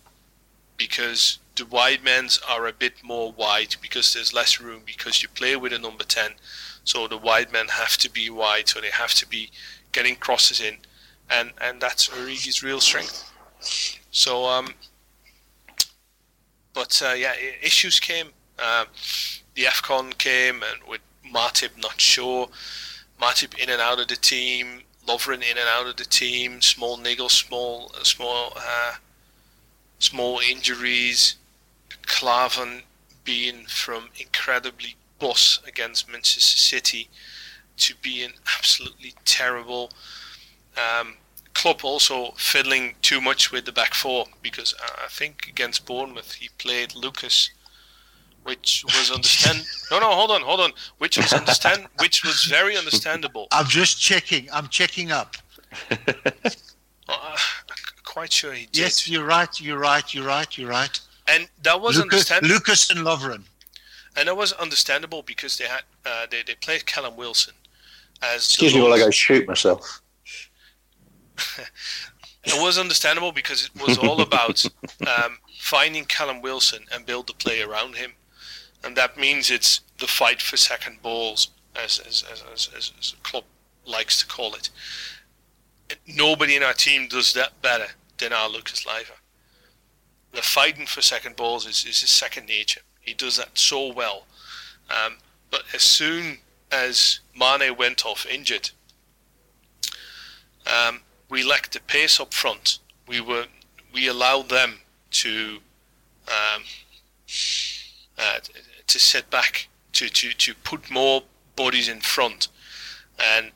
because 0.77 1.39
the 1.55 1.65
wide 1.65 2.03
men's 2.03 2.39
are 2.49 2.67
a 2.67 2.73
bit 2.73 3.03
more 3.03 3.31
wide 3.31 3.75
because 3.81 4.13
there's 4.13 4.33
less 4.33 4.59
room 4.59 4.81
because 4.85 5.23
you 5.23 5.29
play 5.29 5.55
with 5.55 5.71
a 5.71 5.79
number 5.79 6.03
10 6.03 6.31
so 6.83 7.07
the 7.07 7.17
wide 7.17 7.51
men 7.51 7.67
have 7.69 7.97
to 7.97 8.09
be 8.09 8.29
wide 8.29 8.69
so 8.69 8.79
they 8.79 8.91
have 8.91 9.13
to 9.15 9.27
be 9.27 9.49
getting 9.91 10.15
crosses 10.15 10.61
in. 10.61 10.77
And 11.29 11.51
and 11.59 11.81
that's 11.81 12.09
Origi's 12.09 12.61
real 12.61 12.79
strength. 12.79 13.31
So 14.11 14.45
um 14.45 14.75
but 16.73 17.01
uh, 17.03 17.13
yeah 17.13 17.33
issues 17.61 17.99
came. 17.99 18.27
Um, 18.59 18.87
the 19.55 19.63
AFCON 19.63 20.17
came 20.17 20.61
and 20.63 20.87
with 20.87 21.01
Matip 21.33 21.81
not 21.81 21.99
sure. 21.99 22.49
Matip 23.19 23.57
in 23.57 23.69
and 23.69 23.81
out 23.81 23.99
of 23.99 24.07
the 24.07 24.15
team, 24.15 24.81
Lovren 25.07 25.41
in 25.49 25.57
and 25.57 25.67
out 25.67 25.87
of 25.87 25.95
the 25.95 26.05
team, 26.05 26.61
small 26.61 26.97
niggles, 26.97 27.31
small 27.31 27.91
small 28.03 28.53
uh, 28.55 28.95
small 29.99 30.39
injuries, 30.39 31.35
Klavan 32.05 32.83
being 33.23 33.65
from 33.65 34.09
incredibly 34.19 34.95
boss 35.19 35.59
against 35.67 36.09
Manchester 36.09 36.57
City 36.57 37.09
to 37.77 37.95
being 38.01 38.31
absolutely 38.57 39.13
terrible. 39.25 39.91
Um, 40.77 41.15
Klopp 41.53 41.83
also 41.83 42.31
fiddling 42.37 42.95
too 43.01 43.21
much 43.21 43.51
with 43.51 43.65
the 43.65 43.71
back 43.71 43.93
four 43.93 44.25
because 44.41 44.73
I 44.81 45.07
think 45.09 45.47
against 45.47 45.85
Bournemouth 45.85 46.33
he 46.33 46.49
played 46.57 46.95
Lucas 46.95 47.49
which 48.45 48.85
was 48.85 49.11
understand. 49.11 49.63
no, 49.91 49.99
no, 49.99 50.11
hold 50.11 50.31
on, 50.31 50.41
hold 50.41 50.59
on. 50.59 50.71
Which 50.99 51.17
was 51.17 51.33
understand, 51.33 51.87
which 51.97 52.23
was 52.23 52.43
very 52.43 52.77
understandable. 52.77 53.47
I'm 53.51 53.65
just 53.65 53.99
checking. 53.99 54.47
I'm 54.53 54.67
checking 54.67 55.11
up. 55.11 55.35
uh, 57.09 57.37
quite 58.03 58.31
sure 58.31 58.53
he 58.53 58.67
did. 58.67 58.77
Yes, 58.77 59.09
you're 59.09 59.25
right. 59.25 59.59
You're 59.59 59.79
right. 59.79 60.13
You're 60.13 60.27
right. 60.27 60.57
You're 60.57 60.69
right. 60.69 60.99
And 61.27 61.47
that 61.63 61.81
was 61.81 61.97
Lucas, 61.97 62.31
understandable. 62.31 62.53
Lucas 62.53 62.89
and 62.89 62.99
Lovren. 62.99 63.43
And 64.17 64.27
that 64.27 64.37
was 64.37 64.53
understandable 64.53 65.23
because 65.23 65.57
they 65.57 65.65
had 65.65 65.81
uh, 66.05 66.27
they 66.29 66.43
they 66.43 66.55
played 66.55 66.85
Callum 66.85 67.17
Wilson 67.17 67.53
as. 68.21 68.45
Excuse 68.45 68.75
me 68.75 68.81
while 68.81 68.93
I 68.93 68.99
go 68.99 69.09
shoot 69.09 69.47
myself. 69.47 70.01
it 72.45 72.61
was 72.61 72.77
understandable 72.77 73.31
because 73.31 73.65
it 73.65 73.81
was 73.81 73.97
all 73.97 74.21
about 74.21 74.63
um, 75.07 75.39
finding 75.59 76.05
Callum 76.05 76.41
Wilson 76.41 76.85
and 76.93 77.05
build 77.05 77.27
the 77.27 77.33
play 77.33 77.61
around 77.61 77.95
him 77.95 78.13
and 78.85 78.95
that 78.95 79.17
means 79.17 79.49
it's 79.49 79.81
the 79.99 80.07
fight 80.07 80.41
for 80.41 80.55
second 80.57 81.01
balls, 81.01 81.49
as 81.75 81.99
as 81.99 82.23
as 82.31 82.43
as, 82.53 82.69
as, 82.77 82.93
as 82.99 83.13
a 83.17 83.27
club 83.27 83.43
likes 83.85 84.19
to 84.19 84.27
call 84.27 84.53
it. 84.53 84.69
Nobody 86.07 86.55
in 86.55 86.63
our 86.63 86.73
team 86.73 87.07
does 87.07 87.33
that 87.33 87.61
better 87.61 87.87
than 88.17 88.31
our 88.31 88.47
Lucas 88.47 88.85
Leiva. 88.85 89.13
The 90.35 90.41
fighting 90.41 90.85
for 90.85 91.01
second 91.01 91.35
balls 91.35 91.65
is, 91.65 91.85
is 91.85 92.01
his 92.01 92.09
second 92.11 92.47
nature. 92.47 92.81
He 92.99 93.13
does 93.13 93.37
that 93.37 93.57
so 93.57 93.91
well. 93.91 94.25
Um, 94.89 95.17
but 95.49 95.63
as 95.73 95.81
soon 95.81 96.39
as 96.71 97.21
Mane 97.33 97.75
went 97.77 98.05
off 98.05 98.25
injured, 98.25 98.71
um, 100.67 101.01
we 101.29 101.43
lacked 101.43 101.73
the 101.73 101.79
pace 101.79 102.19
up 102.19 102.33
front. 102.33 102.79
We 103.07 103.21
were 103.21 103.45
we 103.93 104.07
allowed 104.07 104.49
them 104.49 104.79
to 105.11 105.59
um, 106.27 106.63
uh, 108.17 108.39
to 108.87 108.99
sit 108.99 109.29
back, 109.29 109.67
to, 109.93 110.09
to, 110.09 110.33
to 110.33 110.55
put 110.55 110.91
more 110.91 111.23
bodies 111.55 111.89
in 111.89 112.01
front. 112.01 112.47
And 113.19 113.51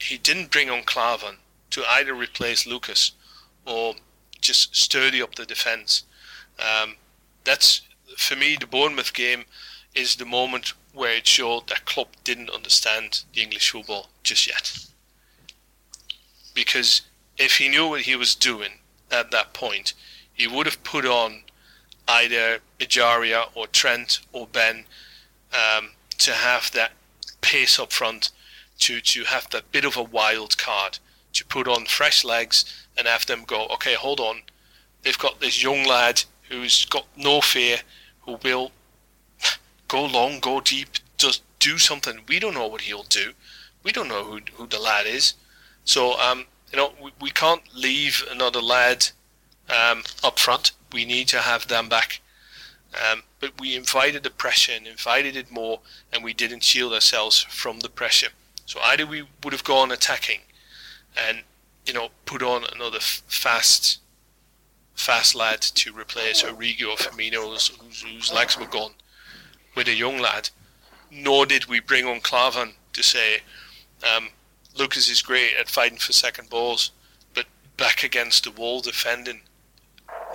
he 0.00 0.18
didn't 0.18 0.50
bring 0.50 0.70
on 0.70 0.82
Klavan 0.82 1.36
to 1.70 1.84
either 1.88 2.14
replace 2.14 2.66
Lucas 2.66 3.12
or 3.66 3.94
just 4.40 4.76
sturdy 4.76 5.22
up 5.22 5.34
the 5.34 5.46
defence. 5.46 6.04
Um, 6.58 6.96
that's, 7.44 7.82
for 8.16 8.36
me, 8.36 8.56
the 8.58 8.66
Bournemouth 8.66 9.12
game 9.12 9.44
is 9.94 10.16
the 10.16 10.24
moment 10.24 10.72
where 10.92 11.12
it 11.12 11.26
showed 11.26 11.68
that 11.68 11.84
Klopp 11.84 12.16
didn't 12.24 12.50
understand 12.50 13.24
the 13.32 13.42
English 13.42 13.70
football 13.70 14.08
just 14.22 14.46
yet. 14.46 14.86
Because 16.54 17.02
if 17.36 17.56
he 17.56 17.68
knew 17.68 17.88
what 17.88 18.02
he 18.02 18.16
was 18.16 18.34
doing 18.34 18.78
at 19.10 19.30
that 19.32 19.52
point, 19.52 19.92
he 20.32 20.46
would 20.46 20.66
have 20.66 20.82
put 20.84 21.04
on 21.04 21.42
either 22.06 22.58
Ejaria 22.78 23.46
or 23.54 23.66
Trent 23.66 24.20
or 24.32 24.46
Ben 24.46 24.84
um, 25.52 25.90
to 26.18 26.32
have 26.32 26.70
that 26.72 26.92
pace 27.40 27.78
up 27.78 27.92
front, 27.92 28.30
to, 28.78 29.00
to 29.00 29.24
have 29.24 29.48
that 29.50 29.70
bit 29.72 29.84
of 29.84 29.96
a 29.96 30.02
wild 30.02 30.58
card, 30.58 30.98
to 31.32 31.44
put 31.44 31.66
on 31.66 31.86
fresh 31.86 32.24
legs 32.24 32.64
and 32.96 33.06
have 33.06 33.26
them 33.26 33.44
go, 33.46 33.66
okay, 33.66 33.94
hold 33.94 34.20
on. 34.20 34.42
They've 35.02 35.18
got 35.18 35.40
this 35.40 35.62
young 35.62 35.84
lad 35.84 36.24
who's 36.48 36.84
got 36.86 37.06
no 37.16 37.40
fear, 37.40 37.78
who 38.22 38.38
will 38.42 38.72
go 39.88 40.04
long, 40.04 40.40
go 40.40 40.60
deep, 40.60 40.88
just 41.16 41.42
do 41.58 41.78
something. 41.78 42.20
We 42.28 42.38
don't 42.38 42.54
know 42.54 42.66
what 42.66 42.82
he'll 42.82 43.04
do. 43.04 43.32
We 43.82 43.92
don't 43.92 44.08
know 44.08 44.24
who, 44.24 44.40
who 44.54 44.66
the 44.66 44.78
lad 44.78 45.06
is. 45.06 45.34
So, 45.84 46.18
um, 46.18 46.46
you 46.72 46.78
know, 46.78 46.92
we, 47.02 47.12
we 47.20 47.30
can't 47.30 47.62
leave 47.74 48.24
another 48.30 48.60
lad 48.60 49.08
um, 49.68 50.02
up 50.22 50.38
front 50.38 50.72
we 50.94 51.04
need 51.04 51.28
to 51.28 51.40
have 51.40 51.66
them 51.66 51.88
back. 51.88 52.20
Um, 52.94 53.24
but 53.40 53.60
we 53.60 53.74
invited 53.74 54.22
the 54.22 54.30
pressure 54.30 54.72
and 54.72 54.86
invited 54.86 55.36
it 55.36 55.50
more, 55.50 55.80
and 56.12 56.22
we 56.22 56.32
didn't 56.32 56.62
shield 56.62 56.92
ourselves 56.92 57.42
from 57.42 57.80
the 57.80 57.88
pressure. 57.88 58.28
So 58.64 58.78
either 58.80 59.04
we 59.04 59.24
would 59.42 59.52
have 59.52 59.64
gone 59.64 59.90
attacking, 59.90 60.40
and 61.16 61.42
you 61.84 61.92
know 61.92 62.10
put 62.24 62.42
on 62.42 62.64
another 62.72 62.98
f- 62.98 63.22
fast, 63.26 63.98
fast 64.94 65.34
lad 65.34 65.60
to 65.60 65.92
replace 65.92 66.42
Origi 66.42 66.82
or 66.82 66.96
Firmino, 66.96 67.50
whose, 67.50 67.68
whose 68.02 68.32
legs 68.32 68.58
were 68.58 68.66
gone, 68.66 68.92
with 69.74 69.88
a 69.88 69.94
young 69.94 70.18
lad. 70.18 70.50
Nor 71.10 71.46
did 71.46 71.66
we 71.66 71.80
bring 71.80 72.06
on 72.06 72.20
Klavan 72.20 72.72
to 72.92 73.02
say, 73.02 73.38
um, 74.16 74.28
Lucas 74.76 75.08
is 75.08 75.22
great 75.22 75.54
at 75.58 75.68
fighting 75.68 75.98
for 75.98 76.12
second 76.12 76.50
balls, 76.50 76.90
but 77.34 77.46
back 77.76 78.02
against 78.02 78.44
the 78.44 78.50
wall 78.50 78.80
defending, 78.80 79.42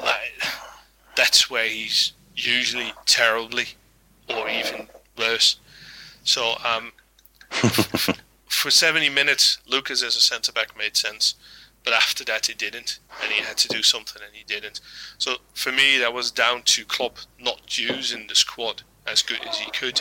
like, 0.01 0.41
that's 1.15 1.49
where 1.49 1.67
he's 1.67 2.13
usually 2.35 2.93
terribly, 3.05 3.67
or 4.29 4.49
even 4.49 4.87
worse. 5.17 5.57
So 6.23 6.55
um, 6.63 6.93
for 8.47 8.71
70 8.71 9.09
minutes, 9.09 9.59
Lucas 9.67 10.03
as 10.03 10.15
a 10.15 10.21
centre 10.21 10.51
back 10.51 10.77
made 10.77 10.95
sense, 10.95 11.35
but 11.89 11.95
after 11.95 12.23
that 12.25 12.45
he 12.45 12.53
didn't, 12.53 12.99
and 13.23 13.31
he 13.31 13.41
had 13.41 13.57
to 13.57 13.67
do 13.67 13.81
something, 13.81 14.21
and 14.23 14.35
he 14.35 14.43
didn't. 14.43 14.79
So 15.17 15.37
for 15.55 15.71
me, 15.71 15.97
that 15.97 16.13
was 16.13 16.29
down 16.29 16.61
to 16.65 16.85
Klopp 16.85 17.17
not 17.39 17.79
using 17.79 18.27
the 18.27 18.35
squad 18.35 18.83
as 19.07 19.23
good 19.23 19.39
as 19.47 19.57
he 19.57 19.71
could. 19.71 19.99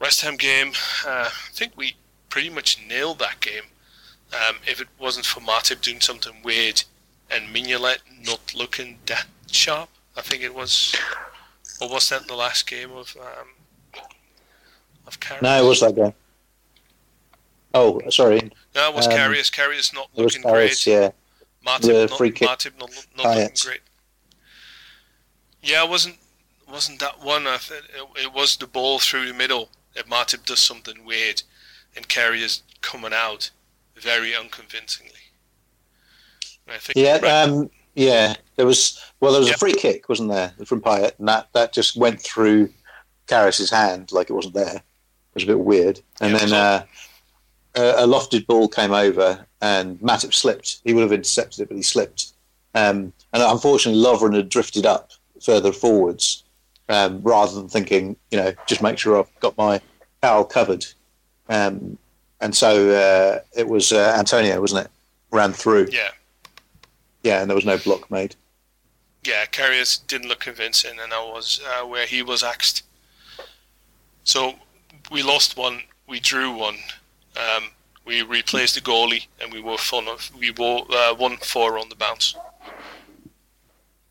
West 0.00 0.20
Ham 0.20 0.36
game, 0.36 0.70
uh, 1.04 1.30
I 1.32 1.48
think 1.50 1.72
we 1.74 1.96
pretty 2.28 2.48
much 2.48 2.80
nailed 2.88 3.18
that 3.18 3.40
game. 3.40 3.64
Um, 4.32 4.56
if 4.68 4.80
it 4.80 4.86
wasn't 5.00 5.26
for 5.26 5.40
Matip 5.40 5.80
doing 5.80 6.00
something 6.00 6.34
weird 6.44 6.84
and 7.28 7.52
Mignolet 7.52 7.98
not 8.24 8.54
looking 8.54 8.98
that 9.06 9.26
sharp, 9.50 9.88
I 10.16 10.20
think 10.20 10.44
it 10.44 10.54
was. 10.54 10.94
Or 11.80 11.88
was 11.88 12.08
that 12.10 12.28
the 12.28 12.36
last 12.36 12.68
game 12.68 12.92
of 12.92 13.16
um, 13.20 14.02
of 15.08 15.18
Karius? 15.18 15.42
No, 15.42 15.64
it 15.64 15.68
was 15.68 15.80
that 15.80 15.96
game. 15.96 16.14
Oh, 17.74 18.00
sorry. 18.10 18.52
No, 18.76 18.90
it 18.90 18.94
was 18.94 19.06
um, 19.06 19.14
Karius. 19.14 19.50
Karius 19.50 19.94
not 19.94 20.10
looking 20.14 20.42
Karius, 20.42 20.84
great. 20.84 20.86
Yeah. 20.86 21.10
Matip 21.66 22.10
not, 22.10 22.20
Matip 22.20 22.78
not, 22.78 22.90
not 23.16 23.36
looking 23.36 23.56
great. 23.64 23.80
Yeah, 25.62 25.82
it 25.82 25.90
wasn't 25.90 26.16
wasn't 26.70 27.00
that 27.00 27.24
one. 27.24 27.46
I 27.46 27.54
it, 27.54 28.24
it 28.24 28.32
was 28.32 28.56
the 28.56 28.66
ball 28.66 28.98
through 28.98 29.26
the 29.26 29.34
middle. 29.34 29.70
If 29.94 30.06
Matip 30.06 30.44
does 30.44 30.60
something 30.60 31.04
weird, 31.04 31.42
and 31.96 32.06
Karius 32.06 32.60
coming 32.82 33.14
out 33.14 33.50
very 33.96 34.36
unconvincingly. 34.36 35.12
I 36.68 36.76
think 36.76 36.96
yeah, 36.96 37.14
um, 37.26 37.70
yeah. 37.94 38.34
There 38.56 38.66
was 38.66 39.02
well, 39.20 39.32
there 39.32 39.40
was 39.40 39.48
yep. 39.48 39.56
a 39.56 39.58
free 39.58 39.72
kick, 39.74 40.08
wasn't 40.08 40.30
there, 40.30 40.52
from 40.66 40.82
Payet, 40.82 41.18
and 41.18 41.28
that, 41.28 41.48
that 41.54 41.72
just 41.72 41.96
went 41.96 42.20
through 42.20 42.68
Karius's 43.26 43.70
hand 43.70 44.12
like 44.12 44.28
it 44.28 44.34
wasn't 44.34 44.54
there. 44.54 44.76
It 44.76 45.34
was 45.34 45.44
a 45.44 45.46
bit 45.46 45.60
weird, 45.60 46.00
and 46.20 46.32
yeah, 46.32 46.38
then 46.38 46.52
uh, 46.52 46.84
a, 47.76 48.06
lofted 48.06 48.46
ball 48.46 48.68
came 48.68 48.92
over, 48.92 49.46
and 49.60 49.98
Matip 50.00 50.32
slipped. 50.34 50.80
He 50.84 50.94
would 50.94 51.02
have 51.02 51.12
intercepted 51.12 51.60
it, 51.60 51.68
but 51.68 51.76
he 51.76 51.82
slipped. 51.82 52.32
Um, 52.74 53.12
and 53.32 53.42
unfortunately, 53.42 54.02
Lovren 54.02 54.34
had 54.34 54.48
drifted 54.48 54.86
up 54.86 55.12
further 55.42 55.72
forwards, 55.72 56.44
um, 56.88 57.20
rather 57.22 57.54
than 57.54 57.68
thinking, 57.68 58.16
you 58.30 58.38
know, 58.38 58.52
just 58.66 58.82
make 58.82 58.98
sure 58.98 59.18
I've 59.18 59.40
got 59.40 59.56
my 59.56 59.80
foul 60.20 60.44
covered. 60.44 60.86
Um, 61.48 61.98
and 62.40 62.54
so 62.54 62.90
uh, 62.90 63.40
it 63.56 63.68
was 63.68 63.92
uh, 63.92 64.14
Antonio, 64.18 64.60
wasn't 64.60 64.86
it? 64.86 64.90
Ran 65.30 65.52
through. 65.52 65.88
Yeah. 65.90 66.10
Yeah, 67.22 67.40
and 67.40 67.50
there 67.50 67.56
was 67.56 67.64
no 67.64 67.78
block 67.78 68.10
made. 68.10 68.36
Yeah, 69.24 69.44
Karius 69.46 70.06
didn't 70.06 70.28
look 70.28 70.40
convincing, 70.40 70.98
and 71.02 71.10
that 71.10 71.26
was 71.26 71.60
uh, 71.66 71.86
where 71.86 72.06
he 72.06 72.22
was 72.22 72.42
axed. 72.42 72.84
So 74.22 74.54
we 75.10 75.22
lost 75.22 75.56
one, 75.56 75.82
we 76.06 76.20
drew 76.20 76.52
one. 76.52 76.76
Um, 77.36 77.70
we 78.04 78.22
replaced 78.22 78.76
the 78.76 78.80
goalie, 78.80 79.26
and 79.40 79.52
we 79.52 79.60
were 79.60 79.76
fun 79.76 80.08
of 80.08 80.30
we 80.38 80.50
were 80.52 80.80
uh, 80.90 81.14
one 81.14 81.36
four 81.38 81.78
on 81.78 81.88
the 81.88 81.96
bounce. 81.96 82.34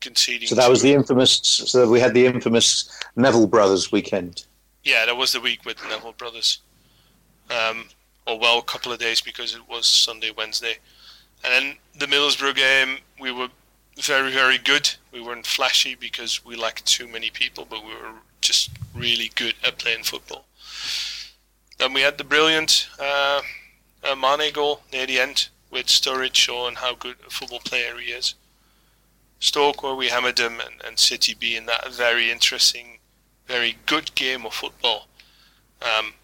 Conceding. 0.00 0.46
So 0.46 0.54
that 0.54 0.70
was 0.70 0.82
the 0.82 0.92
infamous. 0.92 1.40
So 1.42 1.88
we 1.88 1.98
had 1.98 2.14
the 2.14 2.26
infamous 2.26 2.90
Neville 3.16 3.46
brothers 3.46 3.90
weekend. 3.90 4.44
Yeah, 4.84 5.06
that 5.06 5.16
was 5.16 5.32
the 5.32 5.40
week 5.40 5.64
with 5.64 5.78
the 5.78 5.88
Neville 5.88 6.12
brothers. 6.12 6.60
Um, 7.50 7.88
or 8.26 8.38
well, 8.38 8.58
a 8.58 8.62
couple 8.62 8.92
of 8.92 8.98
days 8.98 9.20
because 9.20 9.54
it 9.54 9.62
was 9.68 9.86
Sunday, 9.86 10.32
Wednesday, 10.36 10.76
and 11.44 11.52
then 11.52 11.76
the 11.98 12.06
Middlesbrough 12.06 12.54
game 12.54 12.98
we 13.18 13.32
were 13.32 13.48
very, 13.98 14.30
very 14.30 14.58
good. 14.58 14.90
We 15.12 15.22
weren't 15.22 15.46
flashy 15.46 15.94
because 15.94 16.44
we 16.44 16.54
lacked 16.54 16.84
too 16.86 17.08
many 17.08 17.30
people, 17.30 17.66
but 17.68 17.82
we 17.82 17.90
were 17.90 18.12
just 18.40 18.70
really 18.94 19.30
good 19.34 19.54
at 19.64 19.78
playing 19.78 20.04
football. 20.04 20.44
Then 21.78 21.92
we 21.92 22.00
had 22.00 22.18
the 22.18 22.24
brilliant 22.24 22.88
uh, 22.98 23.42
uh, 24.02 24.14
Mane 24.14 24.52
goal 24.52 24.80
near 24.92 25.06
the 25.06 25.20
end 25.20 25.48
with 25.70 25.86
Sturridge 25.86 26.34
showing 26.34 26.76
how 26.76 26.94
good 26.94 27.16
a 27.26 27.30
football 27.30 27.60
player 27.60 27.98
he 27.98 28.12
is. 28.12 28.34
Stoke, 29.40 29.82
where 29.82 29.94
we 29.94 30.08
hammered 30.08 30.36
them, 30.36 30.60
and, 30.60 30.82
and 30.86 30.98
City 30.98 31.34
being 31.34 31.66
that 31.66 31.92
very 31.92 32.30
interesting, 32.30 32.98
very 33.46 33.76
good 33.84 34.14
game 34.14 34.46
of 34.46 34.54
football. 34.54 35.08
Um, 35.82 36.14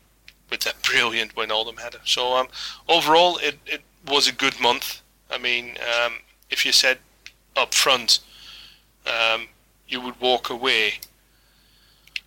with 0.53 0.61
that 0.61 0.83
brilliant 0.83 1.35
Wijnaldum 1.35 1.79
header. 1.79 2.01
So 2.05 2.35
um, 2.37 2.47
overall, 2.87 3.39
it, 3.39 3.59
it 3.67 3.81
was 4.07 4.29
a 4.29 4.33
good 4.33 4.61
month. 4.61 5.01
I 5.31 5.39
mean, 5.39 5.77
um, 5.81 6.13
if 6.51 6.67
you 6.67 6.73
said 6.73 6.99
up 7.57 7.73
front, 7.73 8.21
um, 9.07 9.49
you 9.89 10.01
would 10.03 10.21
walk 10.21 10.51
away 10.51 11.01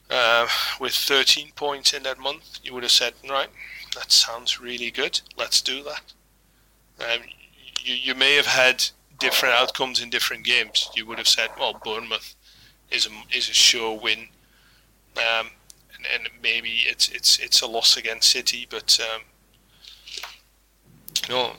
uh, 0.10 0.48
with 0.80 0.94
13 0.94 1.52
points 1.56 1.94
in 1.94 2.04
that 2.04 2.20
month, 2.20 2.60
you 2.64 2.74
would 2.74 2.84
have 2.84 2.92
said, 2.92 3.14
right, 3.30 3.50
that 3.96 4.12
sounds 4.12 4.60
really 4.60 4.92
good. 4.92 5.22
Let's 5.38 5.62
do 5.62 5.84
that. 5.84 6.14
Um, 7.00 7.24
you, 7.84 7.96
you 7.96 8.16
may 8.16 8.36
have 8.36 8.46
had 8.46 8.84
different 9.20 9.56
outcomes 9.56 10.02
in 10.02 10.10
different 10.10 10.46
games. 10.46 10.90
You 10.96 11.06
would 11.08 11.18
have 11.18 11.28
said, 11.28 11.50
well, 11.58 11.80
Bournemouth 11.84 12.36
is 12.92 13.08
a, 13.08 13.36
is 13.36 13.50
a 13.50 13.54
sure 13.54 13.98
win. 14.00 14.28
Um, 15.18 15.50
and 16.14 16.30
maybe 16.42 16.84
it's 16.86 17.10
it's 17.10 17.40
it's 17.40 17.62
a 17.62 17.68
loss 17.68 17.98
against 17.98 18.30
City, 18.30 18.68
but 18.70 19.00
um, 19.02 19.22
you 21.28 21.36
know 21.36 21.52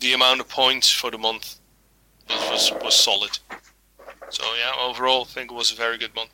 the 0.00 0.12
amount 0.12 0.40
of 0.40 0.48
points 0.48 0.90
for 0.90 1.10
the 1.10 1.18
month 1.18 1.58
was, 2.28 2.70
was, 2.70 2.84
was 2.84 2.94
solid. 2.94 3.38
So 4.30 4.44
yeah, 4.56 4.72
overall, 4.80 5.22
I 5.22 5.24
think 5.24 5.50
it 5.50 5.54
was 5.54 5.72
a 5.72 5.74
very 5.74 5.98
good 5.98 6.14
month. 6.14 6.30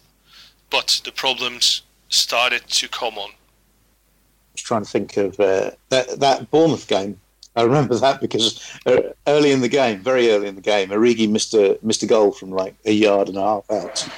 But 0.75 1.01
the 1.05 1.13
problems 1.13 1.83
started 2.09 2.67
to 2.67 2.89
come 2.89 3.17
on. 3.17 3.31
I 3.31 4.55
was 4.55 4.63
trying 4.63 4.83
to 4.83 4.91
think 4.91 5.17
of 5.17 5.39
uh, 5.39 5.71
that 5.91 6.19
that 6.19 6.51
Bournemouth 6.51 6.89
game. 6.89 7.21
I 7.55 7.63
remember 7.63 7.95
that 7.95 8.21
because 8.21 8.77
uh, 8.85 9.13
early 9.29 9.53
in 9.53 9.61
the 9.61 9.69
game, 9.69 10.01
very 10.01 10.33
early 10.33 10.49
in 10.49 10.57
the 10.57 10.61
game, 10.61 10.89
Origi 10.89 11.31
missed 11.31 11.55
a 11.55 11.79
missed 11.83 12.03
a 12.03 12.07
goal 12.07 12.33
from 12.33 12.51
like 12.51 12.75
a 12.87 12.91
yard 12.91 13.29
and 13.29 13.39
a 13.39 13.41
half 13.41 13.71
out. 13.71 14.09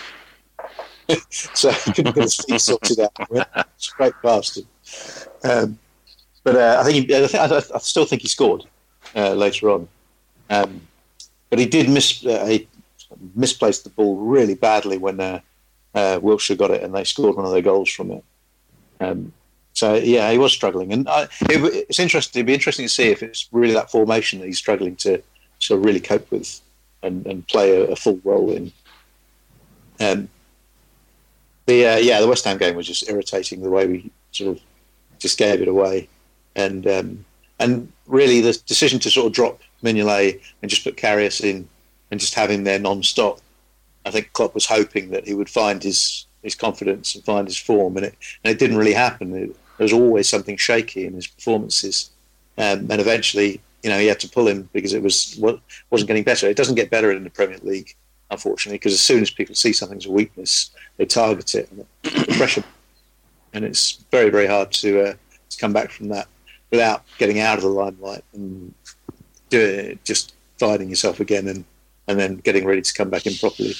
so 1.30 1.70
he 1.72 1.92
couldn't 1.92 2.14
get 2.14 2.24
his 2.24 2.36
feet 2.36 2.58
sorted 2.62 3.00
out. 3.00 3.68
Straight 3.76 4.14
past 4.22 4.56
him. 4.56 4.66
Um, 5.44 5.78
but 6.42 6.56
uh, 6.56 6.78
I 6.80 6.84
think 6.84 7.06
he, 7.06 7.14
I, 7.14 7.18
I, 7.18 7.62
I, 7.74 7.78
still 7.80 8.06
think 8.06 8.22
he 8.22 8.28
scored 8.28 8.64
uh, 9.14 9.34
later 9.34 9.68
on. 9.68 9.88
Um, 10.48 10.80
but 11.50 11.58
he 11.58 11.66
did 11.66 11.90
miss 11.90 12.24
uh, 12.24 12.46
he 12.46 12.66
misplaced 13.34 13.84
the 13.84 13.90
ball 13.90 14.16
really 14.16 14.54
badly 14.54 14.96
when 14.96 15.42
uh, 15.96 16.20
Wilshere 16.20 16.58
got 16.58 16.70
it 16.70 16.82
and 16.82 16.94
they 16.94 17.04
scored 17.04 17.36
one 17.36 17.46
of 17.46 17.50
their 17.50 17.62
goals 17.62 17.90
from 17.90 18.12
it. 18.12 18.24
Um, 19.00 19.32
so 19.72 19.94
yeah, 19.94 20.30
he 20.30 20.38
was 20.38 20.52
struggling, 20.52 20.92
and 20.92 21.06
I, 21.06 21.24
it, 21.50 21.86
it's 21.88 21.98
interesting. 21.98 22.40
It'd 22.40 22.46
be 22.46 22.54
interesting 22.54 22.86
to 22.86 22.92
see 22.92 23.08
if 23.08 23.22
it's 23.22 23.48
really 23.52 23.74
that 23.74 23.90
formation 23.90 24.38
that 24.38 24.46
he's 24.46 24.56
struggling 24.56 24.96
to 24.96 25.22
sort 25.58 25.80
of 25.80 25.84
really 25.84 26.00
cope 26.00 26.30
with 26.30 26.60
and, 27.02 27.26
and 27.26 27.46
play 27.46 27.82
a, 27.82 27.90
a 27.90 27.96
full 27.96 28.18
role 28.24 28.50
in. 28.50 28.72
Um, 30.00 30.28
the 31.66 31.86
uh, 31.86 31.96
yeah, 31.96 32.20
the 32.20 32.26
West 32.28 32.46
Ham 32.46 32.56
game 32.56 32.74
was 32.74 32.86
just 32.86 33.08
irritating 33.08 33.60
the 33.60 33.68
way 33.68 33.86
we 33.86 34.10
sort 34.32 34.56
of 34.56 34.62
just 35.18 35.36
gave 35.36 35.60
it 35.60 35.68
away, 35.68 36.08
and 36.54 36.86
um, 36.86 37.24
and 37.58 37.92
really 38.06 38.40
the 38.40 38.58
decision 38.66 38.98
to 39.00 39.10
sort 39.10 39.26
of 39.26 39.32
drop 39.34 39.60
Mignolet 39.82 40.40
and 40.62 40.70
just 40.70 40.84
put 40.84 40.96
Karius 40.96 41.42
in 41.42 41.68
and 42.10 42.18
just 42.18 42.34
have 42.34 42.50
him 42.50 42.64
there 42.64 42.78
non-stop. 42.78 43.40
I 44.06 44.10
think 44.10 44.32
Klopp 44.32 44.54
was 44.54 44.66
hoping 44.66 45.10
that 45.10 45.26
he 45.26 45.34
would 45.34 45.50
find 45.50 45.82
his 45.82 46.26
his 46.42 46.54
confidence 46.54 47.14
and 47.14 47.24
find 47.24 47.46
his 47.46 47.58
form, 47.58 47.96
and 47.96 48.06
it 48.06 48.14
and 48.44 48.52
it 48.52 48.58
didn't 48.58 48.78
really 48.78 48.94
happen. 48.94 49.34
It, 49.34 49.56
there 49.76 49.84
was 49.84 49.92
always 49.92 50.28
something 50.28 50.56
shaky 50.56 51.04
in 51.06 51.12
his 51.12 51.26
performances, 51.26 52.10
um, 52.56 52.90
and 52.90 53.00
eventually, 53.00 53.60
you 53.82 53.90
know, 53.90 53.98
he 53.98 54.06
had 54.06 54.20
to 54.20 54.28
pull 54.28 54.48
him 54.48 54.68
because 54.72 54.94
it 54.94 55.02
was 55.02 55.38
wasn't 55.90 56.08
getting 56.08 56.24
better. 56.24 56.48
It 56.48 56.56
doesn't 56.56 56.76
get 56.76 56.90
better 56.90 57.10
in 57.10 57.24
the 57.24 57.30
Premier 57.30 57.58
League 57.62 57.94
unfortunately, 58.30 58.78
because 58.78 58.92
as 58.92 59.00
soon 59.00 59.22
as 59.22 59.30
people 59.30 59.54
see 59.54 59.72
something's 59.72 60.06
a 60.06 60.10
weakness, 60.10 60.70
they 60.96 61.06
target 61.06 61.54
it 61.54 61.70
and 61.70 61.86
pressure, 62.36 62.64
and 63.52 63.64
it's 63.64 64.04
very 64.10 64.30
very 64.30 64.46
hard 64.46 64.72
to 64.72 65.00
uh, 65.00 65.14
to 65.50 65.58
come 65.58 65.72
back 65.72 65.90
from 65.90 66.08
that 66.08 66.26
without 66.70 67.04
getting 67.18 67.38
out 67.40 67.56
of 67.56 67.62
the 67.62 67.68
limelight 67.68 68.24
and 68.32 68.74
it, 69.52 70.04
just 70.04 70.34
finding 70.58 70.88
yourself 70.88 71.20
again 71.20 71.46
and 71.46 71.64
and 72.08 72.18
then 72.18 72.36
getting 72.36 72.64
ready 72.64 72.82
to 72.82 72.94
come 72.94 73.10
back 73.10 73.26
in 73.26 73.34
properly. 73.34 73.74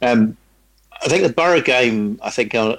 Um, 0.00 0.36
I 1.02 1.08
think 1.08 1.22
the 1.22 1.32
Boro 1.32 1.60
game. 1.60 2.18
I 2.22 2.30
think 2.30 2.54
uh, 2.54 2.76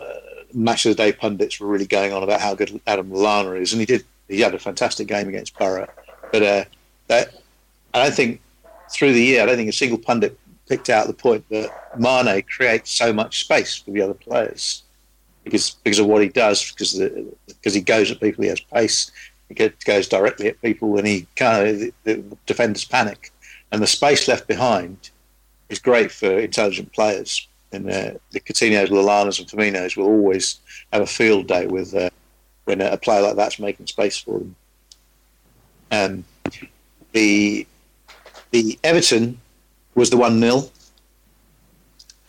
match 0.53 0.86
of 0.86 0.95
the 0.95 1.03
day 1.03 1.11
pundits 1.11 1.59
were 1.59 1.67
really 1.67 1.88
going 1.88 2.13
on 2.13 2.24
about 2.24 2.41
how 2.41 2.53
good 2.53 2.80
Adam 2.88 3.09
Lallana 3.09 3.59
is, 3.59 3.74
and 3.74 3.80
he 3.80 3.86
did. 3.86 4.03
He 4.28 4.41
had 4.41 4.53
a 4.53 4.59
fantastic 4.59 5.07
game 5.07 5.28
against 5.28 5.57
Boro, 5.57 5.88
but 6.32 6.43
uh, 6.43 6.65
that 7.07 7.34
I 7.93 8.03
don't 8.03 8.13
think 8.13 8.41
through 8.91 9.13
the 9.13 9.21
year, 9.21 9.43
I 9.43 9.45
don't 9.45 9.55
think 9.55 9.69
a 9.69 9.74
single 9.74 9.97
pundit 9.97 10.38
picked 10.67 10.89
out 10.89 11.07
the 11.07 11.13
point 11.13 11.47
that 11.49 11.69
Mane 11.97 12.43
creates 12.43 12.91
so 12.91 13.11
much 13.11 13.41
space 13.41 13.76
for 13.76 13.91
the 13.91 14.01
other 14.01 14.13
players. 14.13 14.84
because 15.43 15.71
because 15.84 15.99
of 15.99 16.07
what 16.07 16.21
he 16.21 16.30
does, 16.30 16.71
because 16.71 16.93
the, 16.93 17.26
because 17.47 17.74
he 17.74 17.82
goes 17.82 18.11
at 18.11 18.19
people, 18.19 18.43
he 18.43 18.49
has 18.49 18.59
pace, 18.59 19.11
he 19.58 19.70
goes 19.86 20.08
directly 20.08 20.47
at 20.47 20.62
people, 20.62 20.97
and 20.97 21.08
he 21.08 21.28
kind 21.36 21.68
of 21.68 21.80
the, 21.80 21.93
the 22.04 22.38
defenders 22.45 22.86
panic, 22.86 23.32
and 23.72 23.82
the 23.82 23.88
space 23.88 24.28
left 24.28 24.47
behind 24.47 25.10
is 25.70 25.80
great 25.80 26.12
for 26.12 26.39
intelligent 26.39 26.91
players. 26.93 27.47
And 27.72 27.89
uh, 27.89 28.12
the 28.32 28.39
Coutinho's, 28.39 28.91
Lallanas, 28.91 29.39
and 29.39 29.47
Firminos 29.47 29.97
will 29.97 30.06
always 30.06 30.60
have 30.91 31.01
a 31.01 31.08
field 31.08 31.47
day 31.47 31.66
with 31.66 31.95
uh, 31.95 32.12
when 32.66 32.82
a 32.82 32.97
player 32.97 33.22
like 33.22 33.36
that's 33.36 33.60
making 33.60 33.88
space 33.88 34.18
for 34.18 34.39
them. 34.39 34.56
Um, 35.91 36.26
the 37.12 37.68
the 38.51 38.78
Everton 38.84 39.39
was 39.95 40.10
the 40.10 40.18
one 40.18 40.39
0 40.39 40.70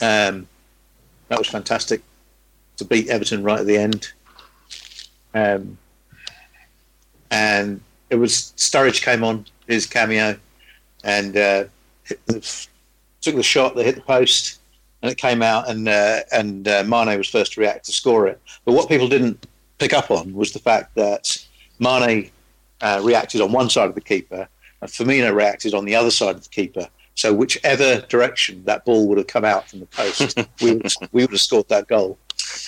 um, 0.01 0.49
That 1.29 1.39
was 1.39 1.49
fantastic 1.49 2.03
to 2.79 2.85
beat 2.85 3.09
Everton 3.09 3.43
right 3.43 3.61
at 3.61 3.67
the 3.67 3.77
end. 3.77 4.13
Um, 5.35 5.79
and 7.35 7.81
it 8.11 8.17
was 8.17 8.53
Sturridge 8.57 9.03
came 9.03 9.25
on 9.25 9.45
his 9.67 9.87
cameo 9.87 10.39
and 11.03 11.37
uh, 11.37 11.65
the, 12.27 12.67
took 13.21 13.35
the 13.35 13.43
shot 13.43 13.75
that 13.75 13.85
hit 13.85 13.97
the 13.97 14.03
post 14.03 14.61
and 15.03 15.11
it 15.11 15.19
came 15.19 15.43
out 15.43 15.69
and 15.69 15.89
uh, 15.89 16.21
and 16.33 16.69
uh, 16.69 16.85
Mane 16.85 17.19
was 17.19 17.29
first 17.29 17.55
to 17.55 17.61
react 17.61 17.87
to 17.87 17.93
score 17.93 18.27
it. 18.29 18.41
But 18.65 18.73
what 18.73 18.89
people 18.89 19.09
didn't 19.09 19.47
pick 19.79 19.93
up 19.93 20.11
on 20.11 20.33
was 20.33 20.53
the 20.53 20.61
fact 20.61 20.95
that 20.95 21.45
Mane 21.81 22.31
uh, 22.81 23.01
reacted 23.03 23.41
on 23.41 23.51
one 23.51 23.69
side 23.69 23.89
of 23.89 23.97
the 23.97 24.01
keeper 24.01 24.49
and 24.81 24.91
Firmino 24.91 25.35
reacted 25.35 25.75
on 25.75 25.85
the 25.85 25.97
other 25.97 26.11
side 26.11 26.37
of 26.37 26.45
the 26.45 26.49
keeper. 26.51 26.89
So 27.17 27.33
whichever 27.33 28.01
direction 28.03 28.65
that 28.65 28.85
ball 28.85 29.09
would 29.09 29.19
have 29.19 29.29
come 29.29 29.45
out 29.45 29.69
from 29.69 29.81
the 29.81 29.87
post, 29.87 30.39
we, 30.63 30.75
would, 30.75 30.93
we 31.13 31.23
would 31.23 31.31
have 31.31 31.41
scored 31.41 31.69
that 31.69 31.89
goal. 31.89 32.19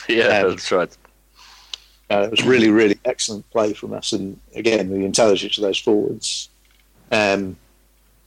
Yeah, 0.08 0.40
um, 0.40 0.50
that's 0.50 0.72
right. 0.72 0.96
Uh, 2.10 2.20
it 2.20 2.30
was 2.30 2.44
really, 2.44 2.70
really 2.70 2.98
excellent 3.04 3.48
play 3.50 3.72
from 3.72 3.92
us, 3.92 4.12
and 4.12 4.38
again, 4.54 4.88
the 4.88 5.04
intelligence 5.04 5.58
of 5.58 5.62
those 5.62 5.78
forwards. 5.78 6.48
Um, 7.10 7.56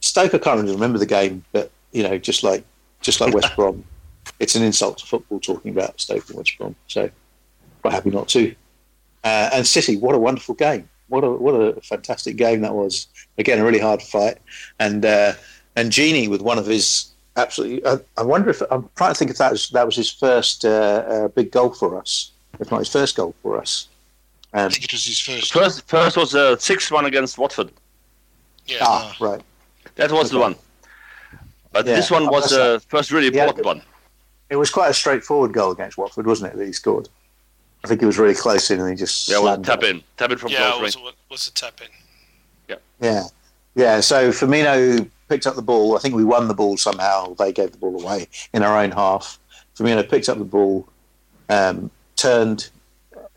Stoke, 0.01 0.33
I 0.33 0.37
can't 0.37 0.61
really 0.61 0.73
remember 0.73 0.97
the 0.97 1.05
game, 1.05 1.45
but 1.51 1.71
you 1.91 2.03
know, 2.03 2.17
just 2.17 2.43
like 2.43 2.63
just 3.01 3.21
like 3.21 3.33
West 3.33 3.55
Brom, 3.55 3.83
it's 4.39 4.55
an 4.55 4.63
insult 4.63 4.97
to 4.99 5.05
football 5.05 5.39
talking 5.39 5.71
about 5.71 5.99
Stoke 5.99 6.27
and 6.27 6.37
West 6.37 6.57
Brom. 6.57 6.75
So, 6.87 7.09
quite 7.81 7.93
happy 7.93 8.09
not 8.09 8.27
to. 8.29 8.53
Uh, 9.23 9.49
and 9.53 9.67
City, 9.67 9.97
what 9.97 10.15
a 10.15 10.19
wonderful 10.19 10.55
game! 10.55 10.89
What 11.07 11.23
a 11.23 11.31
what 11.31 11.53
a 11.53 11.79
fantastic 11.81 12.35
game 12.35 12.61
that 12.61 12.73
was. 12.73 13.07
Again, 13.37 13.59
a 13.59 13.65
really 13.65 13.79
hard 13.79 14.01
fight, 14.01 14.37
and 14.79 15.05
uh, 15.05 15.33
and 15.75 15.91
Gini 15.91 16.29
with 16.29 16.41
one 16.41 16.57
of 16.57 16.65
his 16.65 17.11
absolutely. 17.35 17.85
I, 17.85 17.99
I, 18.17 18.23
wonder 18.23 18.49
if 18.49 18.61
I'm 18.69 18.89
trying 18.95 19.13
to 19.13 19.17
think 19.17 19.31
if 19.31 19.37
that 19.37 19.51
was 19.51 19.69
that 19.69 19.85
was 19.85 19.95
his 19.95 20.11
first 20.11 20.65
uh, 20.65 21.03
uh, 21.07 21.27
big 21.29 21.51
goal 21.51 21.71
for 21.71 21.97
us, 21.97 22.31
if 22.59 22.71
not 22.71 22.79
his 22.79 22.89
first 22.89 23.15
goal 23.15 23.35
for 23.41 23.57
us. 23.57 23.87
Um, 24.53 24.65
I 24.65 24.69
think 24.69 24.85
it 24.85 24.93
was 24.93 25.05
his 25.05 25.19
first. 25.19 25.53
First, 25.53 25.87
first 25.87 26.17
was 26.17 26.33
a 26.33 26.59
six-one 26.59 27.05
against 27.05 27.37
Watford. 27.37 27.71
Yeah. 28.65 28.79
Ah, 28.81 29.15
right. 29.19 29.41
That 29.95 30.11
was 30.11 30.27
okay. 30.27 30.35
the 30.35 30.39
one. 30.39 30.55
But 31.71 31.85
yeah, 31.85 31.95
this 31.95 32.09
one 32.09 32.27
was 32.27 32.49
the 32.49 32.75
uh, 32.75 32.79
first 32.79 33.11
really 33.11 33.27
important 33.27 33.65
one. 33.65 33.81
It 34.49 34.55
was 34.55 34.71
quite 34.71 34.89
a 34.89 34.93
straightforward 34.93 35.53
goal 35.53 35.71
against 35.71 35.97
Watford, 35.97 36.25
wasn't 36.25 36.53
it? 36.53 36.57
That 36.57 36.65
he 36.65 36.73
scored. 36.73 37.09
I 37.83 37.87
think 37.87 38.01
he 38.01 38.05
was 38.05 38.17
really 38.17 38.33
close 38.33 38.71
in, 38.71 38.79
and 38.79 38.89
he 38.89 38.95
just 38.95 39.29
yeah, 39.29 39.39
was 39.39 39.59
tap 39.65 39.83
in, 39.83 40.03
tap 40.17 40.31
in 40.31 40.37
from 40.37 40.51
yeah, 40.51 40.71
close 40.71 40.97
was, 40.97 41.13
was 41.29 41.47
a 41.47 41.51
tap 41.53 41.79
in. 41.81 41.87
Yeah, 42.67 42.75
yeah, 42.99 43.23
yeah. 43.75 43.99
So 43.99 44.31
Firmino 44.31 45.07
picked 45.29 45.47
up 45.47 45.55
the 45.55 45.61
ball. 45.61 45.95
I 45.95 45.99
think 45.99 46.15
we 46.15 46.25
won 46.25 46.47
the 46.47 46.53
ball 46.53 46.75
somehow. 46.75 47.35
They 47.35 47.53
gave 47.53 47.71
the 47.71 47.77
ball 47.77 48.01
away 48.01 48.27
in 48.53 48.63
our 48.63 48.77
own 48.77 48.91
half. 48.91 49.39
Firmino 49.75 50.07
picked 50.09 50.27
up 50.27 50.39
the 50.39 50.43
ball, 50.43 50.89
um, 51.49 51.89
turned. 52.19 52.69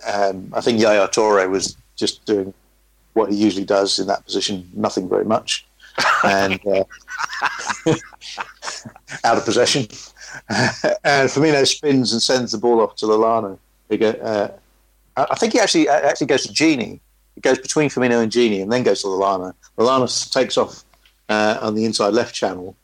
Um, 0.07 0.53
I 0.55 0.61
think 0.61 0.80
Yaya 0.80 1.09
Toure 1.09 1.49
was 1.49 1.76
just 1.97 2.24
doing 2.24 2.53
what 3.14 3.30
he 3.30 3.37
usually 3.37 3.64
does 3.64 3.99
in 3.99 4.07
that 4.07 4.24
position, 4.24 4.68
nothing 4.74 5.09
very 5.09 5.24
much, 5.24 5.66
and 6.24 6.61
uh, 6.66 6.85
out 9.24 9.37
of 9.37 9.45
possession. 9.45 9.83
and 10.49 11.28
Firmino 11.28 11.66
spins 11.66 12.12
and 12.12 12.22
sends 12.22 12.53
the 12.53 12.59
ball 12.59 12.80
off 12.80 12.97
to 12.97 13.07
Lallana. 13.07 13.59
Uh, 13.91 14.49
I 15.16 15.35
think 15.35 15.53
he 15.53 15.61
actually 15.61 15.89
actually 15.89 16.26
goes 16.26 16.47
to 16.47 16.53
Gini. 16.53 17.01
It 17.37 17.43
goes 17.43 17.59
between 17.59 17.91
Firmino 17.91 18.22
and 18.22 18.33
Gini, 18.33 18.62
and 18.62 18.72
then 18.72 18.83
goes 18.83 19.03
to 19.03 19.09
Lallana. 19.09 19.55
Lallana 19.76 20.33
takes 20.33 20.57
off 20.57 20.85
uh, 21.28 21.59
on 21.61 21.74
the 21.74 21.85
inside 21.85 22.14
left 22.14 22.35
channel, 22.35 22.74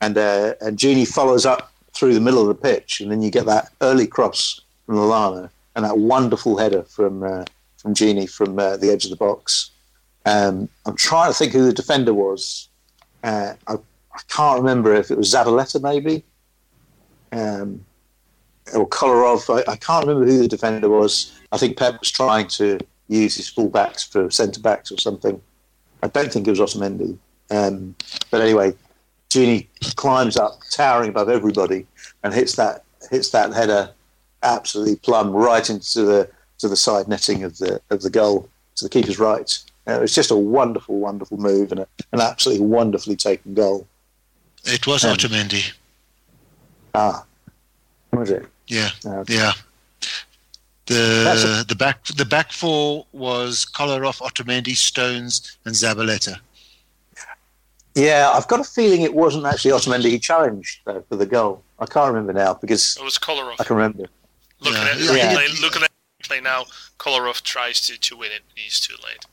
and 0.00 0.18
uh, 0.18 0.54
and 0.60 0.76
Gini 0.76 1.06
follows 1.06 1.46
up 1.46 1.72
through 1.94 2.14
the 2.14 2.20
middle 2.20 2.42
of 2.42 2.48
the 2.48 2.54
pitch, 2.54 3.00
and 3.00 3.10
then 3.12 3.22
you 3.22 3.30
get 3.30 3.46
that 3.46 3.70
early 3.80 4.06
cross 4.06 4.60
from 4.88 4.96
Lallana 4.96 5.50
and 5.76 5.84
that 5.84 5.98
wonderful 5.98 6.56
header 6.56 6.82
from 6.82 7.22
uh, 7.22 7.44
from 7.76 7.92
Gini 7.92 8.28
from 8.28 8.58
uh, 8.58 8.78
the 8.78 8.90
edge 8.90 9.04
of 9.04 9.10
the 9.10 9.16
box. 9.16 9.70
Um, 10.24 10.68
I'm 10.86 10.96
trying 10.96 11.30
to 11.30 11.36
think 11.36 11.52
who 11.52 11.66
the 11.66 11.74
defender 11.74 12.14
was. 12.14 12.68
Uh, 13.22 13.52
I, 13.66 13.74
I, 13.74 14.20
can't 14.28 14.60
remember 14.60 14.94
if 14.94 15.10
it 15.10 15.18
was 15.18 15.32
Zabaleta 15.32 15.82
maybe, 15.82 16.24
um, 17.32 17.84
or 18.74 18.88
Kolarov. 18.88 19.54
I, 19.54 19.70
I, 19.70 19.76
can't 19.76 20.06
remember 20.06 20.26
who 20.26 20.38
the 20.38 20.48
defender 20.48 20.88
was. 20.88 21.38
I 21.52 21.58
think 21.58 21.76
Pep 21.76 22.00
was 22.00 22.10
trying 22.10 22.48
to 22.48 22.78
use 23.08 23.36
his 23.36 23.50
fullbacks 23.50 24.10
for 24.10 24.30
centre 24.30 24.60
backs 24.60 24.90
or 24.90 24.96
something. 24.96 25.40
I 26.02 26.08
don't 26.08 26.32
think 26.32 26.46
it 26.46 26.50
was 26.50 26.60
Otamendi. 26.60 27.18
Um, 27.50 27.94
but 28.30 28.40
anyway, 28.40 28.72
Gini 29.28 29.66
climbs 29.96 30.38
up, 30.38 30.60
towering 30.70 31.10
above 31.10 31.28
everybody, 31.28 31.86
and 32.22 32.32
hits 32.32 32.56
that 32.56 32.84
hits 33.10 33.30
that 33.30 33.52
header 33.52 33.92
absolutely 34.42 34.96
plumb 34.96 35.32
right 35.32 35.68
into 35.68 36.02
the 36.02 36.30
to 36.58 36.68
the 36.68 36.76
side 36.76 37.08
netting 37.08 37.44
of 37.44 37.58
the 37.58 37.80
of 37.90 38.02
the 38.02 38.10
goal 38.10 38.48
to 38.76 38.84
the 38.84 38.90
keeper's 38.90 39.18
right. 39.18 39.58
Uh, 39.86 39.92
it 39.92 40.00
was 40.00 40.14
just 40.14 40.30
a 40.30 40.36
wonderful, 40.36 40.98
wonderful 40.98 41.38
move 41.38 41.72
and 41.72 41.80
a, 41.80 41.86
an 42.12 42.20
absolutely 42.20 42.64
wonderfully 42.64 43.16
taken 43.16 43.54
goal. 43.54 43.86
It 44.64 44.86
was 44.86 45.04
um, 45.04 45.16
Otamendi. 45.16 45.72
Ah, 46.94 47.24
was 48.12 48.30
it? 48.30 48.46
Yeah, 48.66 48.90
uh, 49.06 49.24
yeah. 49.28 49.52
The 50.86 51.60
a, 51.60 51.64
the 51.64 51.74
back 51.74 52.04
the 52.04 52.24
back 52.24 52.50
four 52.50 53.06
was 53.12 53.66
Kolarov, 53.66 54.20
Otamendi, 54.20 54.74
Stones, 54.74 55.58
and 55.64 55.74
Zabaleta. 55.74 56.38
Yeah, 57.94 58.30
I've 58.34 58.48
got 58.48 58.60
a 58.60 58.64
feeling 58.64 59.02
it 59.02 59.14
wasn't 59.14 59.44
actually 59.44 59.72
Otamendi 59.72 60.10
he 60.10 60.18
challenged 60.18 60.80
though, 60.84 61.02
for 61.08 61.16
the 61.16 61.26
goal. 61.26 61.62
I 61.78 61.86
can't 61.86 62.08
remember 62.08 62.32
now 62.32 62.54
because 62.54 62.96
it 62.96 63.04
was 63.04 63.18
Kolarov. 63.18 63.56
I 63.58 63.64
can 63.64 63.76
remember. 63.76 64.06
Looking 64.60 64.80
yeah. 64.82 64.88
at 64.88 64.98
yeah. 64.98 65.34
Replay, 65.34 65.62
looking 65.62 65.82
at 65.82 65.90
play 66.22 66.40
now, 66.40 66.64
Kolarov 66.98 67.42
tries 67.42 67.80
to, 67.82 67.98
to 67.98 68.16
win 68.16 68.30
it. 68.32 68.42
He's 68.54 68.80
too 68.80 68.94
late. 69.04 69.24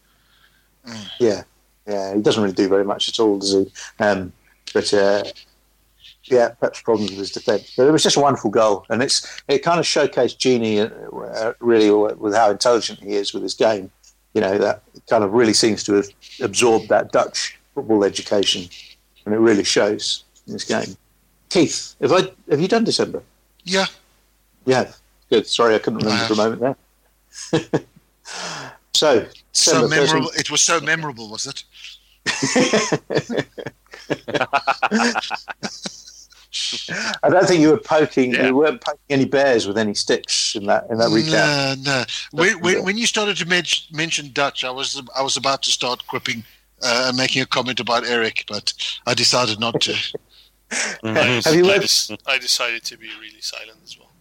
Yeah, 1.19 1.43
yeah, 1.87 2.13
he 2.15 2.21
doesn't 2.21 2.41
really 2.41 2.53
do 2.53 2.69
very 2.69 2.85
much 2.85 3.09
at 3.09 3.19
all, 3.19 3.39
does 3.39 3.53
he? 3.53 3.71
Um, 3.99 4.31
but 4.73 4.93
uh, 4.93 5.23
yeah, 6.25 6.49
perhaps 6.49 6.81
problems 6.81 7.11
with 7.11 7.19
his 7.19 7.31
defence. 7.31 7.73
But 7.75 7.87
it 7.87 7.91
was 7.91 8.03
just 8.03 8.17
a 8.17 8.19
wonderful 8.19 8.49
goal, 8.49 8.85
and 8.89 9.01
it's 9.01 9.41
it 9.47 9.59
kind 9.59 9.79
of 9.79 9.85
showcased 9.85 10.37
Gini 10.37 10.91
uh, 11.35 11.53
really 11.59 11.91
with 11.91 12.35
how 12.35 12.51
intelligent 12.51 12.99
he 12.99 13.13
is 13.13 13.33
with 13.33 13.43
his 13.43 13.53
game. 13.53 13.91
You 14.33 14.41
know, 14.41 14.57
that 14.57 14.81
kind 15.09 15.23
of 15.23 15.31
really 15.33 15.53
seems 15.53 15.83
to 15.85 15.93
have 15.93 16.07
absorbed 16.41 16.89
that 16.89 17.11
Dutch 17.11 17.57
football 17.73 18.03
education, 18.03 18.69
and 19.25 19.33
it 19.33 19.39
really 19.39 19.63
shows 19.63 20.23
in 20.47 20.53
this 20.53 20.65
game. 20.65 20.97
Keith, 21.49 21.95
have 22.01 22.11
I 22.11 22.29
have 22.49 22.59
you 22.59 22.67
done 22.67 22.83
December? 22.83 23.23
Yeah. 23.63 23.85
Yeah. 24.65 24.91
Good. 25.29 25.47
Sorry, 25.47 25.75
I 25.75 25.79
couldn't 25.79 25.99
remember 25.99 26.25
for 26.25 26.33
a 26.33 26.35
moment 26.35 26.61
there. 26.61 27.81
so, 28.93 29.25
so 29.51 29.87
memorable. 29.87 30.29
It 30.37 30.51
was 30.51 30.61
so 30.61 30.79
memorable, 30.79 31.29
was 31.29 31.47
it? 31.47 31.63
I 37.23 37.29
don't 37.29 37.47
think 37.47 37.61
you 37.61 37.69
were 37.71 37.77
poking. 37.77 38.33
Yeah. 38.33 38.47
You 38.47 38.55
weren't 38.55 38.81
poking 38.81 38.99
any 39.09 39.25
bears 39.25 39.67
with 39.67 39.77
any 39.77 39.93
sticks 39.93 40.55
in 40.55 40.65
that 40.67 40.87
in 40.89 40.97
that 40.97 41.09
recap. 41.09 41.83
No, 41.83 41.91
no. 41.91 42.05
When, 42.31 42.59
when, 42.61 42.83
when 42.83 42.97
you 42.97 43.05
started 43.05 43.37
to 43.37 43.45
mention, 43.45 43.95
mention 43.95 44.31
Dutch, 44.31 44.63
I 44.63 44.71
was 44.71 45.01
I 45.17 45.21
was 45.21 45.37
about 45.37 45.63
to 45.63 45.71
start 45.71 46.05
quipping 46.07 46.43
uh, 46.83 47.11
making 47.15 47.41
a 47.41 47.45
comment 47.45 47.79
about 47.79 48.05
Eric, 48.05 48.45
but 48.47 48.73
I 49.05 49.13
decided 49.13 49.59
not 49.59 49.81
to. 49.81 49.95
I, 51.03 51.41
Have 51.45 51.55
you 51.55 51.69
I, 51.69 51.77
des- 51.77 52.17
I 52.25 52.37
decided 52.37 52.83
to 52.85 52.97
be 52.97 53.09
really 53.19 53.41
silent 53.41 53.77
as 53.83 53.97
well. 53.97 54.11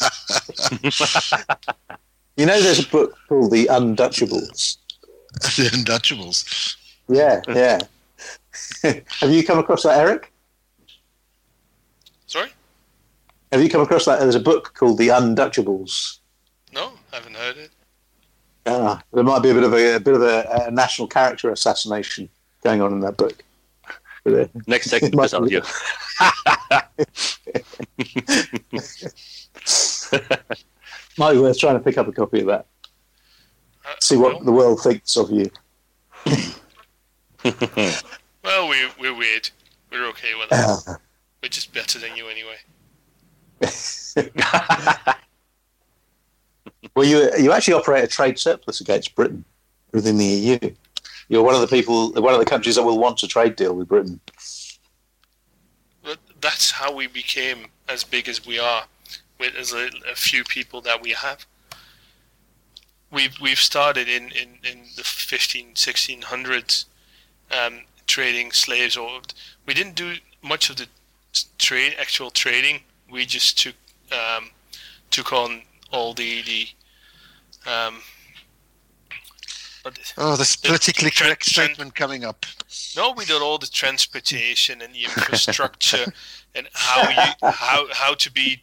you 2.36 2.46
know, 2.46 2.60
there's 2.60 2.84
a 2.84 2.88
book 2.88 3.16
called 3.28 3.50
The 3.50 3.66
Undutchables. 3.66 4.78
the 5.32 5.70
Undutchables. 5.72 6.76
Yeah, 7.08 7.40
yeah. 7.48 7.80
Have 9.20 9.30
you 9.30 9.44
come 9.44 9.58
across 9.58 9.82
that, 9.82 9.98
Eric? 9.98 10.32
Sorry. 12.26 12.50
Have 13.52 13.62
you 13.62 13.68
come 13.68 13.82
across 13.82 14.06
that? 14.06 14.20
There's 14.20 14.34
a 14.34 14.40
book 14.40 14.74
called 14.74 14.98
The 14.98 15.08
Undutchables. 15.08 16.18
No, 16.72 16.92
I 17.12 17.16
haven't 17.16 17.36
heard 17.36 17.56
it. 17.56 17.70
Uh, 18.66 18.98
there 19.12 19.22
might 19.22 19.42
be 19.42 19.50
a 19.50 19.54
bit 19.54 19.62
of 19.62 19.74
a, 19.74 19.96
a 19.96 20.00
bit 20.00 20.14
of 20.14 20.22
a, 20.22 20.64
a, 20.66 20.70
national 20.70 21.06
character 21.06 21.50
assassination 21.50 22.28
going 22.62 22.80
on 22.80 22.92
in 22.92 23.00
that 23.00 23.16
book. 23.16 23.44
Next 24.66 24.88
segment 24.88 25.22
is 25.22 25.34
on 25.34 25.50
you. 25.50 25.60
Might 31.18 31.32
be 31.32 31.38
worth 31.38 31.58
trying 31.58 31.76
to 31.76 31.80
pick 31.80 31.98
up 31.98 32.08
a 32.08 32.12
copy 32.12 32.40
of 32.40 32.46
that. 32.46 32.66
Uh, 33.86 33.94
See 34.00 34.16
what 34.16 34.34
well, 34.36 34.44
the 34.44 34.52
world 34.52 34.80
thinks 34.82 35.16
of 35.16 35.30
you. 35.30 35.50
well, 38.42 38.68
we, 38.68 38.76
we're 39.00 39.14
weird. 39.14 39.50
We're 39.90 40.08
okay 40.08 40.34
with 40.38 40.48
that. 40.50 40.82
Uh, 40.86 40.94
we're 41.42 41.48
just 41.48 41.72
better 41.72 41.98
than 41.98 42.16
you 42.16 42.28
anyway. 42.28 42.56
well, 46.94 47.06
you 47.06 47.30
you 47.38 47.52
actually 47.52 47.74
operate 47.74 48.04
a 48.04 48.08
trade 48.08 48.38
surplus 48.38 48.80
against 48.80 49.14
Britain 49.14 49.44
within 49.92 50.16
the 50.18 50.24
EU. 50.24 50.58
You're 51.28 51.42
one 51.42 51.54
of 51.54 51.60
the 51.60 51.66
people, 51.66 52.12
one 52.12 52.34
of 52.34 52.40
the 52.40 52.46
countries 52.46 52.76
that 52.76 52.82
will 52.82 52.98
want 52.98 53.22
a 53.22 53.28
trade 53.28 53.56
deal 53.56 53.74
with 53.74 53.88
Britain. 53.88 54.20
But 56.02 56.18
that's 56.40 56.70
how 56.70 56.94
we 56.94 57.06
became 57.06 57.66
as 57.88 58.04
big 58.04 58.28
as 58.28 58.44
we 58.44 58.58
are, 58.58 58.84
with 59.38 59.54
as 59.54 59.72
a, 59.72 59.88
a 60.10 60.14
few 60.14 60.44
people 60.44 60.80
that 60.82 61.02
we 61.02 61.10
have. 61.10 61.46
We've 63.10 63.38
we've 63.40 63.58
started 63.58 64.08
in, 64.08 64.24
in, 64.32 64.58
in 64.64 64.80
the 64.96 65.04
15, 65.04 65.74
1600s, 65.74 66.84
um, 67.50 67.82
trading 68.06 68.52
slaves, 68.52 68.96
or 68.96 69.20
we 69.66 69.74
didn't 69.74 69.94
do 69.94 70.14
much 70.42 70.70
of 70.70 70.76
the 70.76 70.88
trade, 71.58 71.94
actual 71.98 72.30
trading. 72.30 72.80
We 73.10 73.26
just 73.26 73.58
took 73.58 73.74
um, 74.12 74.50
took 75.10 75.32
on 75.32 75.62
all 75.92 76.14
the 76.14 76.42
the 76.42 76.68
um, 77.70 78.00
oh, 80.18 80.36
this 80.36 80.56
politically 80.56 81.10
the, 81.10 81.14
correct 81.14 81.42
tra- 81.42 81.64
statement 81.64 81.94
coming 81.94 82.24
up. 82.24 82.46
No, 82.96 83.12
we 83.12 83.24
did 83.24 83.40
all 83.40 83.58
the 83.58 83.66
transportation 83.66 84.82
and 84.82 84.94
the 84.94 85.04
infrastructure 85.04 86.12
and 86.54 86.68
how 86.72 87.08
you 87.08 87.50
how 87.50 87.86
how 87.92 88.14
to 88.14 88.32
be 88.32 88.62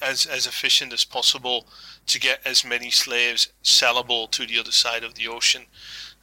as 0.00 0.26
as 0.26 0.46
efficient 0.46 0.92
as 0.92 1.04
possible 1.04 1.66
to 2.06 2.18
get 2.18 2.40
as 2.44 2.64
many 2.64 2.90
slaves 2.90 3.48
sellable 3.62 4.30
to 4.30 4.46
the 4.46 4.58
other 4.58 4.72
side 4.72 5.04
of 5.04 5.14
the 5.14 5.28
ocean. 5.28 5.62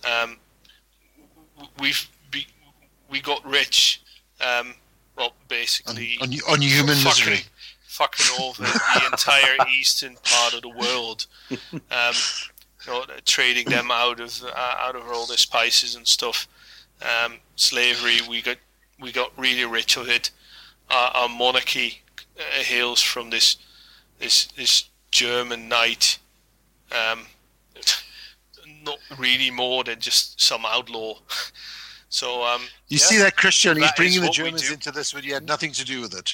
Um, 0.04 0.38
we've 1.80 2.10
be, 2.32 2.48
we 3.10 3.22
got 3.22 3.46
rich. 3.46 4.02
Um, 4.42 4.76
well, 5.18 5.34
basically 5.48 6.18
on, 6.20 6.28
on, 6.30 6.40
on 6.50 6.62
human 6.62 6.96
fucking, 6.96 7.32
misery, 7.32 7.46
fucking 7.88 8.44
over 8.44 8.64
the 8.64 9.02
entire 9.12 9.58
eastern 9.80 10.18
part 10.24 10.54
of 10.54 10.62
the 10.62 10.70
world. 10.70 11.28
Um, 11.52 12.14
you 12.86 12.94
know, 12.94 13.06
trading 13.26 13.68
them 13.70 13.90
out 13.92 14.20
of 14.20 14.44
uh, 14.44 14.76
out 14.80 14.96
of 14.96 15.08
all 15.08 15.26
the 15.26 15.38
spices 15.38 15.96
and 15.96 16.08
stuff. 16.08 16.48
Um, 17.02 17.38
slavery, 17.56 18.20
we 18.30 18.42
got 18.42 18.58
we 19.00 19.12
got 19.12 19.32
really 19.38 19.66
rich 19.66 19.98
of 19.98 20.10
it. 20.10 20.32
Uh, 20.90 21.12
our 21.14 21.30
monarchy 21.30 22.02
uh, 22.38 22.64
hails 22.64 23.02
from 23.02 23.30
this 23.30 23.58
this 24.20 24.48
this 24.48 24.90
German 25.12 25.68
knight. 25.70 26.20
Um, 26.92 27.26
not 28.86 29.00
really 29.18 29.50
more 29.50 29.84
than 29.84 30.00
just 30.00 30.42
some 30.42 30.66
outlaw. 30.66 31.16
So 32.10 32.44
um, 32.44 32.62
you 32.88 32.98
yeah, 32.98 33.06
see 33.06 33.18
that 33.18 33.36
Christian, 33.36 33.76
he's 33.76 33.92
bringing 33.98 34.22
the 34.22 34.30
Germans 34.30 34.72
into 34.72 34.90
this 34.90 35.14
when 35.14 35.26
you 35.26 35.34
had 35.34 35.46
nothing 35.46 35.74
to 35.74 35.84
do 35.84 36.00
with 36.00 36.14
it. 36.14 36.34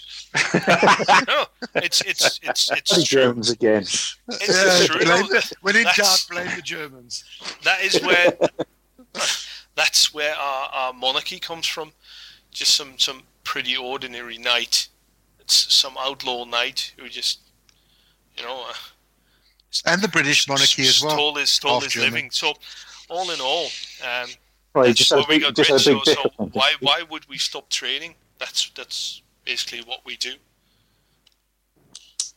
no, 1.27 1.45
it's 1.73 2.01
it's 2.01 2.39
it's 2.43 2.69
it's 2.69 3.03
Germans 3.03 3.49
again. 3.49 3.81
It's 3.81 4.85
true. 4.85 4.99
Blame, 4.99 5.25
when 5.61 5.75
in 5.77 5.83
doubt, 5.85 6.25
blame 6.29 6.55
the 6.55 6.61
Germans. 6.61 7.23
That 7.63 7.81
is 7.81 7.99
where 8.03 8.37
that's 9.75 10.13
where 10.13 10.35
our, 10.35 10.69
our 10.71 10.93
monarchy 10.93 11.39
comes 11.39 11.65
from. 11.65 11.93
Just 12.51 12.75
some 12.75 12.99
some 12.99 13.23
pretty 13.43 13.75
ordinary 13.75 14.37
knight. 14.37 14.87
It's 15.39 15.73
some 15.73 15.95
outlaw 15.97 16.45
knight 16.45 16.93
who 16.99 17.09
just 17.09 17.39
you 18.41 18.47
know. 18.47 18.65
Uh, 18.67 18.73
and 19.85 20.01
the 20.01 20.07
British 20.07 20.47
monarchy 20.47 20.83
as 20.83 21.01
well. 21.01 21.11
Stole 21.11 21.35
his, 21.35 21.49
stole 21.49 21.79
his 21.79 21.95
living. 21.95 22.29
So, 22.31 22.53
all 23.09 23.31
in 23.31 23.39
all, 23.39 23.67
um, 24.03 24.29
Right, 24.73 24.95
just, 24.95 25.11
a 25.11 25.23
big, 25.27 25.43
just 25.53 25.69
rich, 25.69 25.87
a 25.87 25.95
big 25.95 26.05
so, 26.05 26.13
so 26.13 26.49
why 26.53 26.73
why 26.79 27.03
would 27.09 27.27
we 27.27 27.37
stop 27.37 27.69
trading? 27.69 28.15
That's 28.39 28.69
that's 28.69 29.21
basically 29.43 29.81
what 29.81 29.99
we 30.05 30.15
do. 30.15 30.35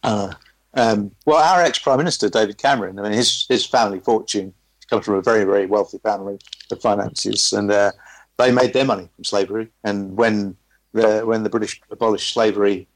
Uh, 0.03 0.35
um, 0.75 1.13
well, 1.27 1.37
our 1.37 1.63
ex 1.63 1.79
prime 1.79 1.99
minister 1.99 2.29
David 2.29 2.59
Cameron. 2.59 2.99
I 2.99 3.03
mean, 3.03 3.13
his 3.13 3.47
his 3.49 3.65
family 3.65 4.01
fortune 4.01 4.53
comes 4.91 5.05
from 5.05 5.15
a 5.15 5.23
very 5.23 5.45
very 5.45 5.67
wealthy 5.67 5.99
family 5.99 6.39
of 6.73 6.81
finances, 6.81 7.53
and 7.53 7.71
uh, 7.71 7.93
they 8.37 8.51
made 8.51 8.73
their 8.73 8.85
money 8.85 9.09
from 9.15 9.23
slavery. 9.23 9.69
And 9.85 10.17
when 10.17 10.57
the 10.93 11.21
when 11.25 11.45
the 11.45 11.51
British 11.51 11.81
abolished 11.89 12.35
slavery, 12.35 12.89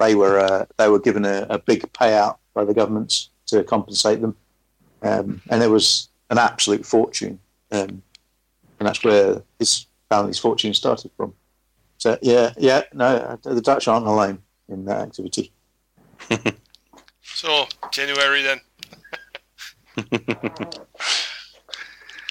they 0.00 0.16
were 0.16 0.40
uh, 0.40 0.66
they 0.78 0.88
were 0.88 0.98
given 0.98 1.24
a, 1.24 1.46
a, 1.48 1.60
big 1.60 1.82
payout 1.92 2.38
by 2.54 2.64
the 2.64 2.74
governments 2.74 3.30
to 3.46 3.64
compensate 3.64 4.20
them, 4.20 4.36
um, 5.02 5.42
and 5.50 5.62
it 5.62 5.70
was 5.70 6.08
an 6.30 6.38
absolute 6.38 6.84
fortune. 6.86 7.40
Um, 7.72 8.02
and 8.78 8.88
that's 8.88 9.04
where 9.04 9.42
his 9.58 9.86
family's 10.08 10.38
fortune 10.38 10.74
started 10.74 11.10
from. 11.16 11.34
So 11.98 12.18
yeah, 12.22 12.52
yeah, 12.56 12.82
no, 12.94 13.38
the 13.42 13.60
Dutch 13.60 13.86
aren't 13.86 14.06
alone 14.06 14.40
in 14.68 14.86
that 14.86 15.02
activity. 15.02 15.52
so 17.22 17.66
January 17.92 18.42
then. 18.42 18.60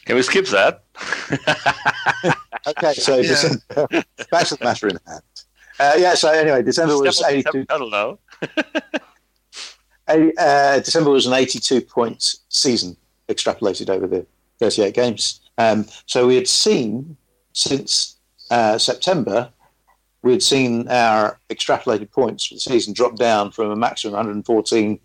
Can 0.06 0.16
we 0.16 0.24
skip 0.24 0.48
that? 0.48 0.84
okay, 2.68 2.94
so 2.94 3.18
yeah. 3.18 3.22
December, 3.22 3.88
back 4.32 4.48
to 4.48 4.56
the 4.56 4.64
matter 4.64 4.88
in 4.88 4.98
hand. 5.06 5.22
Uh, 5.80 5.94
yeah, 5.98 6.16
so 6.16 6.32
anyway, 6.32 6.64
December 6.64 6.98
was 6.98 7.22
82. 7.22 7.66
I 7.70 7.78
don't 7.78 7.92
know. 7.92 8.20
Uh, 10.10 10.80
December 10.80 11.12
was 11.12 11.26
an 11.26 11.34
82 11.34 11.82
point 11.82 12.36
season 12.50 12.98
extrapolated 13.28 13.90
over 13.90 14.08
the 14.08 14.26
38 14.60 14.94
games. 14.94 15.42
Um, 15.58 15.86
so 16.06 16.28
we 16.28 16.36
had 16.36 16.48
seen 16.48 17.18
since 17.54 18.18
uh, 18.50 18.78
September, 18.78 19.52
we 20.22 20.32
had 20.32 20.44
seen 20.44 20.88
our 20.90 21.40
extrapolated 21.50 22.12
points 22.12 22.46
for 22.46 22.56
the 22.56 22.60
season 22.60 22.94
drop 22.94 23.16
down 23.16 23.52
from 23.52 23.72
a 23.72 23.76
maximum 23.76 24.14
of 24.14 24.18
114 24.18 25.00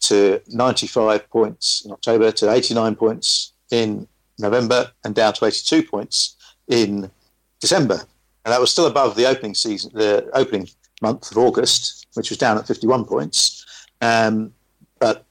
to 0.00 0.40
95 0.48 1.30
points 1.30 1.84
in 1.84 1.92
October 1.92 2.30
to 2.32 2.50
89 2.50 2.94
points 2.96 3.52
in 3.70 4.06
November 4.38 4.90
and 5.04 5.14
down 5.14 5.32
to 5.34 5.44
82 5.44 5.82
points 5.84 6.36
in 6.68 7.10
December. 7.60 8.00
And 8.44 8.52
that 8.52 8.60
was 8.60 8.70
still 8.70 8.86
above 8.86 9.16
the 9.16 9.26
opening 9.26 9.54
season, 9.54 9.90
the 9.94 10.28
opening 10.34 10.68
month 11.00 11.30
of 11.30 11.38
August, 11.38 12.06
which 12.14 12.30
was 12.30 12.38
down 12.38 12.58
at 12.58 12.66
51 12.66 13.04
points. 13.04 13.53
Um, 14.04 14.52
but 14.98 15.24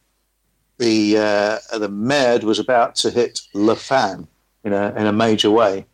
the 0.80 1.18
uh, 1.18 1.78
the 1.78 1.90
Med 1.90 2.44
was 2.44 2.58
about 2.58 2.96
to 2.96 3.12
hit 3.12 3.42
Le 3.54 3.76
Fan, 3.76 4.28
in 4.64 4.74
a, 4.74 4.94
in 4.98 5.06
a 5.06 5.14
major 5.14 5.52
way. 5.52 5.86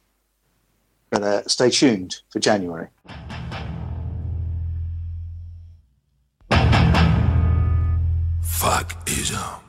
But 1.10 1.24
uh, 1.24 1.48
stay 1.48 1.70
tuned 1.70 2.22
for 2.30 2.40
January. 2.40 2.88
Fuck 8.42 9.10
is 9.10 9.34
up. 9.34 9.69